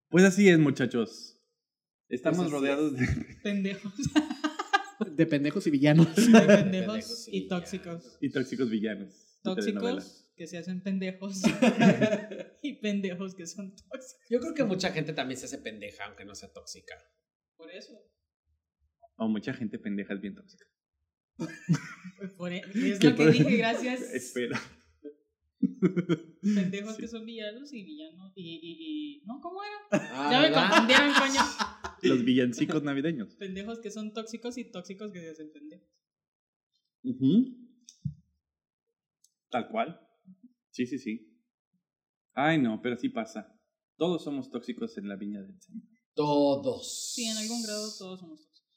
Pues 0.09 0.23
así 0.23 0.47
es, 0.47 0.57
muchachos. 0.57 1.37
Estamos 2.09 2.39
Pues 2.39 2.51
rodeados 2.51 2.95
de... 2.95 3.05
pendejos. 3.43 3.93
De 5.15 5.25
pendejos 5.27 5.67
y 5.67 5.69
villanos. 5.69 6.15
De 6.15 6.23
pendejos 6.23 6.63
Pendejos 6.63 7.27
y 7.27 7.37
y 7.37 7.47
tóxicos. 7.47 8.17
y 8.21 8.31
tóxicos 8.31 8.69
villanos. 8.69 9.37
Tóxicos 9.43 10.31
que 10.35 10.47
se 10.47 10.57
hacen 10.57 10.81
pendejos. 10.81 11.41
y 12.63 12.79
pendejos 12.81 13.35
que 13.35 13.45
son 13.45 13.75
tóxicos. 13.75 14.15
Yo 14.29 14.39
creo 14.39 14.53
que 14.55 14.63
mucha 14.63 14.91
gente 14.91 15.13
también 15.13 15.37
se 15.39 15.45
hace 15.45 15.59
pendeja, 15.59 16.05
aunque 16.05 16.25
no 16.25 16.33
sea 16.35 16.51
tóxica. 16.51 16.95
Por 17.57 17.69
eso. 17.71 17.93
O 19.17 19.27
mucha 19.27 19.53
gente 19.53 19.77
pendeja 19.77 20.13
es 20.15 20.21
bien 20.21 20.33
tóxica. 20.35 20.65
Por 22.37 22.53
e- 22.53 22.63
es 22.73 22.97
¿Qué 22.99 23.09
lo 23.11 23.15
que 23.17 23.27
dije, 23.31 23.57
gracias. 23.57 24.01
Espera. 24.13 24.59
Pendejos 25.79 26.95
Sí. 26.95 27.01
que 27.01 27.07
son 27.07 27.25
villanos 27.25 27.73
y 27.73 27.83
villanos. 27.83 28.33
Y, 28.35 28.59
y, 28.61 28.77
y... 29.21 29.25
No, 29.25 29.39
¿cómo 29.41 29.61
era? 29.63 30.01
Ah, 30.11 30.29
ya 30.31 30.41
me 30.41 30.49
¿verdad? 30.49 30.69
confundieron, 30.69 31.13
coño. 31.13 31.41
Los 32.03 32.23
villancicos 32.23 32.83
navideños. 32.83 33.35
Pendejos 33.35 33.79
que 33.79 33.91
son 33.91 34.13
tóxicos 34.13 34.57
y 34.57 34.71
tóxicos 34.71 35.11
que 35.11 35.19
se 35.19 35.29
hacen 35.31 35.51
pendejos. 35.51 35.87
Tal 39.49 39.69
cual. 39.69 39.99
Sí, 40.71 40.85
sí, 40.85 40.99
sí. 40.99 41.33
Ay, 42.33 42.59
no, 42.59 42.81
pero 42.81 42.97
sí 42.97 43.09
pasa. 43.09 43.53
Todos 43.97 44.23
somos 44.23 44.51
tóxicos 44.51 44.97
en 44.97 45.07
la 45.07 45.15
viña 45.15 45.41
del 45.41 45.59
Señor. 45.59 45.83
Todos. 46.13 47.13
Sí, 47.13 47.25
en 47.25 47.37
algún 47.37 47.63
grado 47.63 47.87
todos 47.97 48.19
somos 48.19 48.41
tóxicos. 48.41 48.73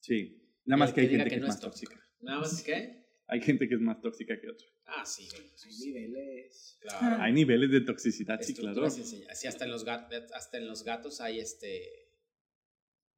Sí. 0.00 0.42
Nada 0.64 0.78
más 0.78 0.92
que 0.92 1.00
hay 1.00 1.08
gente 1.08 1.24
que 1.24 1.30
que, 1.30 1.40
no 1.40 1.46
es 1.46 1.54
es 1.54 1.56
más 1.56 1.60
tóxica. 1.60 2.00
Nada 2.20 2.40
más 2.40 2.62
que. 2.62 3.05
Hay 3.28 3.40
gente 3.40 3.68
que 3.68 3.74
es 3.74 3.80
más 3.80 4.00
tóxica 4.00 4.38
que 4.40 4.48
otra. 4.48 4.66
Ah, 4.86 5.04
sí. 5.04 5.28
Hay 5.64 5.76
niveles. 5.78 6.78
Claro. 6.80 7.22
Hay 7.22 7.32
niveles 7.32 7.70
de 7.70 7.80
toxicidad, 7.80 8.40
sí, 8.40 8.54
claro. 8.54 8.88
Sí, 8.88 9.24
hasta 9.48 9.64
en 9.64 9.70
los 9.70 9.84
gatos, 9.84 10.32
hasta 10.32 10.58
en 10.58 10.68
los 10.68 10.84
gatos 10.84 11.20
hay 11.20 11.40
este 11.40 11.82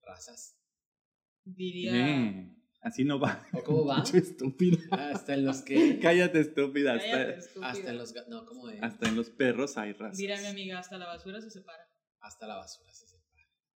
razas. 0.02 0.56
Diría. 1.44 1.92
Eh, 1.94 2.56
así 2.80 3.04
no 3.04 3.20
va. 3.20 3.46
¿O 3.52 3.62
cómo 3.62 3.84
va? 3.84 3.98
Mucho 4.04 4.16
estúpido. 4.16 4.78
hasta 4.90 5.34
en 5.34 5.44
los 5.44 5.60
que 5.62 5.98
Cállate, 6.02 6.40
estúpida. 6.40 6.94
Hasta, 6.94 7.10
Cállate, 7.10 7.38
estúpida. 7.38 7.70
hasta 7.70 7.90
en 7.90 7.98
los 7.98 8.12
gatos, 8.14 8.30
no, 8.30 8.46
¿cómo 8.46 8.70
es? 8.70 8.82
hasta 8.82 9.08
en 9.08 9.16
los 9.16 9.30
perros 9.30 9.76
hay 9.76 9.92
razas. 9.92 10.16
Dirá 10.16 10.40
mi 10.40 10.46
amiga, 10.46 10.78
hasta 10.78 10.96
la 10.96 11.06
basura 11.06 11.40
se 11.40 11.50
separa. 11.50 11.84
Hasta 12.20 12.46
la 12.46 12.56
basura 12.56 12.92
se 12.92 13.06
separa. 13.06 13.18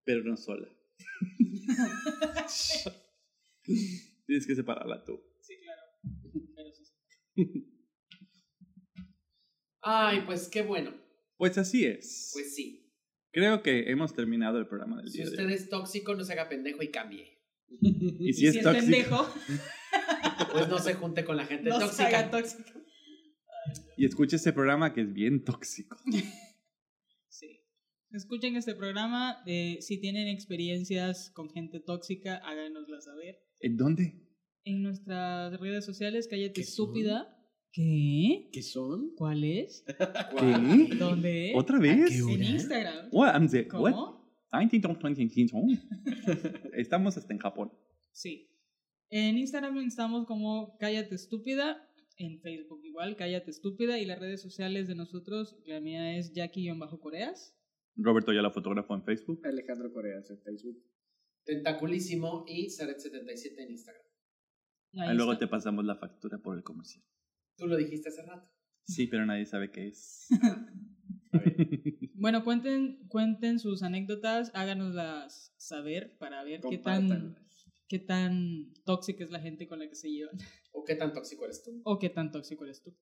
Pero 0.05 0.25
no 0.25 0.37
sola. 0.37 0.69
Tienes 4.27 4.47
que 4.47 4.55
separarla 4.55 5.05
tú. 5.05 5.21
Sí, 5.41 5.55
claro. 5.61 5.83
Pero 6.55 6.73
sí. 6.73 6.85
Ay, 9.83 10.23
pues 10.27 10.49
qué 10.49 10.63
bueno. 10.63 10.93
Pues 11.37 11.59
así 11.59 11.85
es. 11.85 12.31
Pues 12.33 12.55
sí. 12.55 12.79
Creo 13.33 13.63
que 13.63 13.91
hemos 13.91 14.15
terminado 14.15 14.59
el 14.59 14.67
programa 14.69 14.99
del 14.99 15.09
Si 15.11 15.17
día 15.19 15.25
de 15.25 15.31
usted 15.31 15.47
hoy. 15.47 15.53
es 15.55 15.69
tóxico, 15.69 16.15
no 16.15 16.25
se 16.25 16.33
haga 16.35 16.49
pendejo 16.49 16.83
y 16.83 16.91
cambie. 16.91 17.39
Y 17.69 18.29
Y 18.29 18.33
si 18.35 18.47
es 18.47 18.61
tóxico, 18.63 18.81
pendejo, 18.83 19.27
Pues 20.53 20.69
no 20.69 20.79
se 20.79 20.95
junte 20.95 21.25
con 21.25 21.37
la 21.37 21.47
gente 21.47 21.71
no 21.71 21.77
se 21.81 21.87
tóxica. 21.87 22.07
haga 22.09 22.31
tóxico. 22.31 22.71
y 23.97 24.05
escuche 24.05 24.37
este 24.37 24.53
programa 24.53 24.93
que 24.93 25.01
es 25.03 25.13
bien 25.13 25.45
tóxico. 25.45 25.97
Sí. 27.29 27.61
Escuchen 28.11 28.57
este 28.57 28.75
programa. 28.75 29.43
eh, 29.47 29.79
si 29.81 29.99
tienen 29.99 30.29
experiencias 30.29 31.31
con 31.35 31.49
gente 31.49 31.81
tóxica, 31.81 32.37
háganosla 32.37 33.01
saber. 33.01 33.39
¿En 33.61 33.79
dónde? 33.79 34.22
En 34.65 34.83
nuestras 34.83 35.59
redes 35.61 35.85
sociales, 35.85 36.29
cállate 36.29 36.53
¿Qué 36.53 36.65
son? 36.65 36.85
estúpida. 36.87 37.39
¿Qué? 37.73 38.49
¿Qué 38.53 38.63
son? 38.63 39.15
¿Cuál 39.17 39.45
es? 39.45 39.85
¿Qué? 40.39 40.95
¿Dónde? 40.97 41.53
¿Otra 41.57 41.79
vez? 41.79 42.09
qué 42.11 42.19
En? 42.19 42.43
Instagram. 42.43 43.09
What? 43.13 43.35
I'm 43.35 43.49
the- 43.49 43.69
what? 43.73 43.93
¿Cómo? 43.93 44.23
Estamos 46.75 47.17
hasta 47.17 47.33
en 47.33 47.39
Japón. 47.39 47.73
Sí. 48.13 48.51
En 49.09 49.39
Instagram 49.39 49.79
estamos 49.79 50.27
como 50.27 50.77
Cállate 50.79 51.15
Estúpida. 51.15 51.89
En 52.19 52.41
Facebook 52.41 52.81
igual, 52.85 53.17
Cállate 53.17 53.51
Estúpida. 53.51 53.99
Y 53.99 54.05
las 54.05 54.19
redes 54.21 54.43
sociales 54.43 54.87
de 54.87 54.95
nosotros, 54.95 55.57
la 55.65 55.81
mía 55.81 56.17
es 56.19 56.33
Jackie-Coreas. 56.35 57.59
Roberto 57.97 58.33
ya 58.33 58.43
la 58.43 58.51
fotógrafo 58.51 58.95
en 58.95 59.03
Facebook. 59.05 59.41
Alejandro 59.45 59.93
Coreas 59.93 60.31
en 60.31 60.39
Facebook. 60.43 60.83
Tentaculísimo 61.45 62.45
y 62.47 62.67
Zaret77 62.69 63.59
en 63.59 63.71
Instagram. 63.73 64.03
Ahí 64.95 65.09
Ahí 65.11 65.17
luego 65.17 65.33
está. 65.33 65.47
te 65.47 65.51
pasamos 65.51 65.85
la 65.85 65.97
factura 65.97 66.39
por 66.39 66.57
el 66.57 66.63
comercial. 66.63 67.03
Tú 67.57 67.67
lo 67.67 67.77
dijiste 67.77 68.09
hace 68.11 68.23
rato. 68.23 68.49
Sí, 68.85 69.07
pero 69.07 69.25
nadie 69.27 69.47
sabe 69.47 69.71
qué 69.71 69.89
es. 69.89 70.27
Bueno, 72.15 72.45
cuenten, 72.45 73.07
cuenten 73.09 73.59
sus 73.59 73.83
anécdotas, 73.83 74.51
háganoslas 74.55 75.55
saber 75.57 76.17
para 76.19 76.45
ver 76.45 76.61
qué 76.61 76.77
tan, 76.79 77.37
qué 77.89 77.99
tan 77.99 78.73
tóxica 78.85 79.25
es 79.25 79.31
la 79.31 79.41
gente 79.41 79.67
con 79.67 79.79
la 79.79 79.89
que 79.89 79.95
se 79.97 80.11
llevan. 80.11 80.37
¿O 80.73 80.85
qué 80.85 80.95
tan 80.95 81.13
tóxico 81.15 81.45
eres 81.47 81.63
tú? 81.65 81.81
O 81.85 81.99
qué 81.99 82.11
tan 82.11 82.31
tóxico 82.31 82.65
eres 82.65 82.83
tú. 82.83 82.95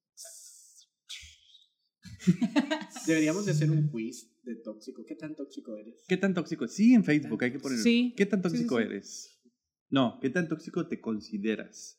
Deberíamos 3.06 3.46
de 3.46 3.52
hacer 3.52 3.70
un 3.70 3.88
quiz 3.88 4.30
de 4.42 4.56
tóxico. 4.56 5.04
¿Qué 5.04 5.14
tan 5.16 5.34
tóxico 5.34 5.76
eres? 5.76 6.04
¿Qué 6.08 6.16
tan 6.16 6.34
tóxico? 6.34 6.66
Sí, 6.68 6.94
en 6.94 7.04
Facebook 7.04 7.42
hay 7.44 7.52
que 7.52 7.58
poner. 7.58 7.78
Sí. 7.78 8.14
¿Qué 8.16 8.26
tan 8.26 8.42
Sí, 8.42 8.48
sí, 8.50 8.54
tóxico 8.54 8.78
sí. 8.78 8.82
eres? 8.84 9.39
No, 9.90 10.18
¿qué 10.20 10.30
tan 10.30 10.48
tóxico 10.48 10.86
te 10.88 11.00
consideras? 11.00 11.96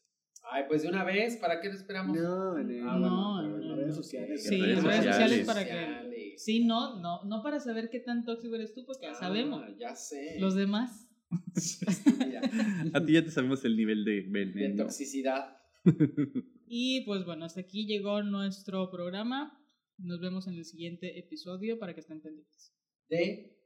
Ay, 0.53 0.63
pues 0.67 0.81
de 0.81 0.89
una 0.89 1.03
vez, 1.03 1.37
¿para 1.37 1.61
qué 1.61 1.69
lo 1.69 1.75
esperamos? 1.75 2.17
No, 2.17 2.57
en, 2.57 2.69
el- 2.71 2.81
Ah, 2.87 2.97
no, 2.99 3.41
bueno, 3.41 3.57
no, 3.59 3.75
redes 3.75 3.89
no. 3.89 3.95
sociales. 3.95 4.43
Sí, 4.43 4.55
En 4.55 4.61
redes 4.61 4.83
redes 4.83 5.05
sociales, 5.05 5.39
sociales. 5.39 5.45
para 5.45 5.65
que... 5.65 6.33
Sí, 6.37 6.65
no, 6.65 6.99
no, 6.99 7.23
no 7.25 7.43
para 7.43 7.59
saber 7.59 7.89
qué 7.89 7.99
tan 7.99 8.25
tóxico 8.25 8.55
eres 8.55 8.73
tú, 8.73 8.85
porque 8.85 9.05
ya 9.05 9.11
Ah, 9.11 9.15
sabemos. 9.15 9.63
Ya 9.77 9.95
sé. 9.95 10.37
Los 10.39 10.55
demás. 10.55 11.07
A 12.93 13.05
ti 13.05 13.13
ya 13.13 13.23
te 13.23 13.31
sabemos 13.31 13.63
el 13.65 13.77
nivel 13.77 14.03
de 14.03 14.21
de 14.23 14.29
veneno. 14.29 14.83
toxicidad. 14.83 15.57
Y 16.73 17.03
pues 17.05 17.25
bueno, 17.25 17.43
hasta 17.43 17.59
aquí 17.59 17.85
llegó 17.85 18.23
nuestro 18.23 18.89
programa. 18.89 19.59
Nos 19.97 20.21
vemos 20.21 20.47
en 20.47 20.53
el 20.53 20.63
siguiente 20.63 21.19
episodio 21.19 21.77
para 21.77 21.93
que 21.93 21.99
estén 21.99 22.21
pendientes. 22.21 22.73
De 23.09 23.57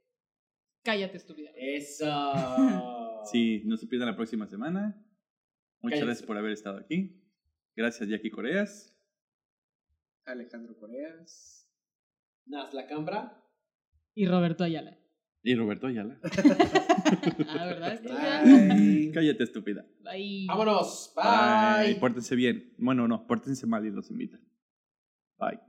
Cállate, 0.82 1.16
estúpida. 1.16 1.50
eso. 1.56 2.04
Sí, 3.30 3.62
no 3.64 3.76
se 3.76 3.86
pierdan 3.86 4.08
la 4.08 4.16
próxima 4.16 4.46
semana. 4.46 5.02
Muchas 5.82 6.00
gracias 6.00 6.26
por 6.26 6.36
haber 6.36 6.52
estado 6.52 6.78
aquí. 6.78 7.22
Gracias, 7.74 8.08
Jackie 8.08 8.30
Coreas. 8.30 8.96
Alejandro 10.24 10.76
Coreas. 10.78 11.70
Nas 12.46 12.72
la 12.74 12.86
cambra. 12.86 13.42
Y 14.14 14.26
Roberto 14.26 14.64
Ayala. 14.64 14.98
Y 15.42 15.54
Roberto 15.54 15.86
Ayala. 15.86 16.18
Ah, 17.48 17.66
¿verdad? 17.66 17.92
estúpida? 17.92 18.42
Bye. 18.42 19.10
Cállate, 19.14 19.44
estúpida. 19.44 19.86
Bye. 20.00 20.46
Vámonos. 20.48 21.14
Bye. 21.14 21.92
Bye. 21.92 22.00
Pórtense 22.00 22.34
bien. 22.34 22.74
Bueno, 22.78 23.06
no, 23.06 23.28
pórtense 23.28 23.64
mal 23.66 23.86
y 23.86 23.90
los 23.90 24.10
invitan. 24.10 24.40
Bye. 25.38 25.65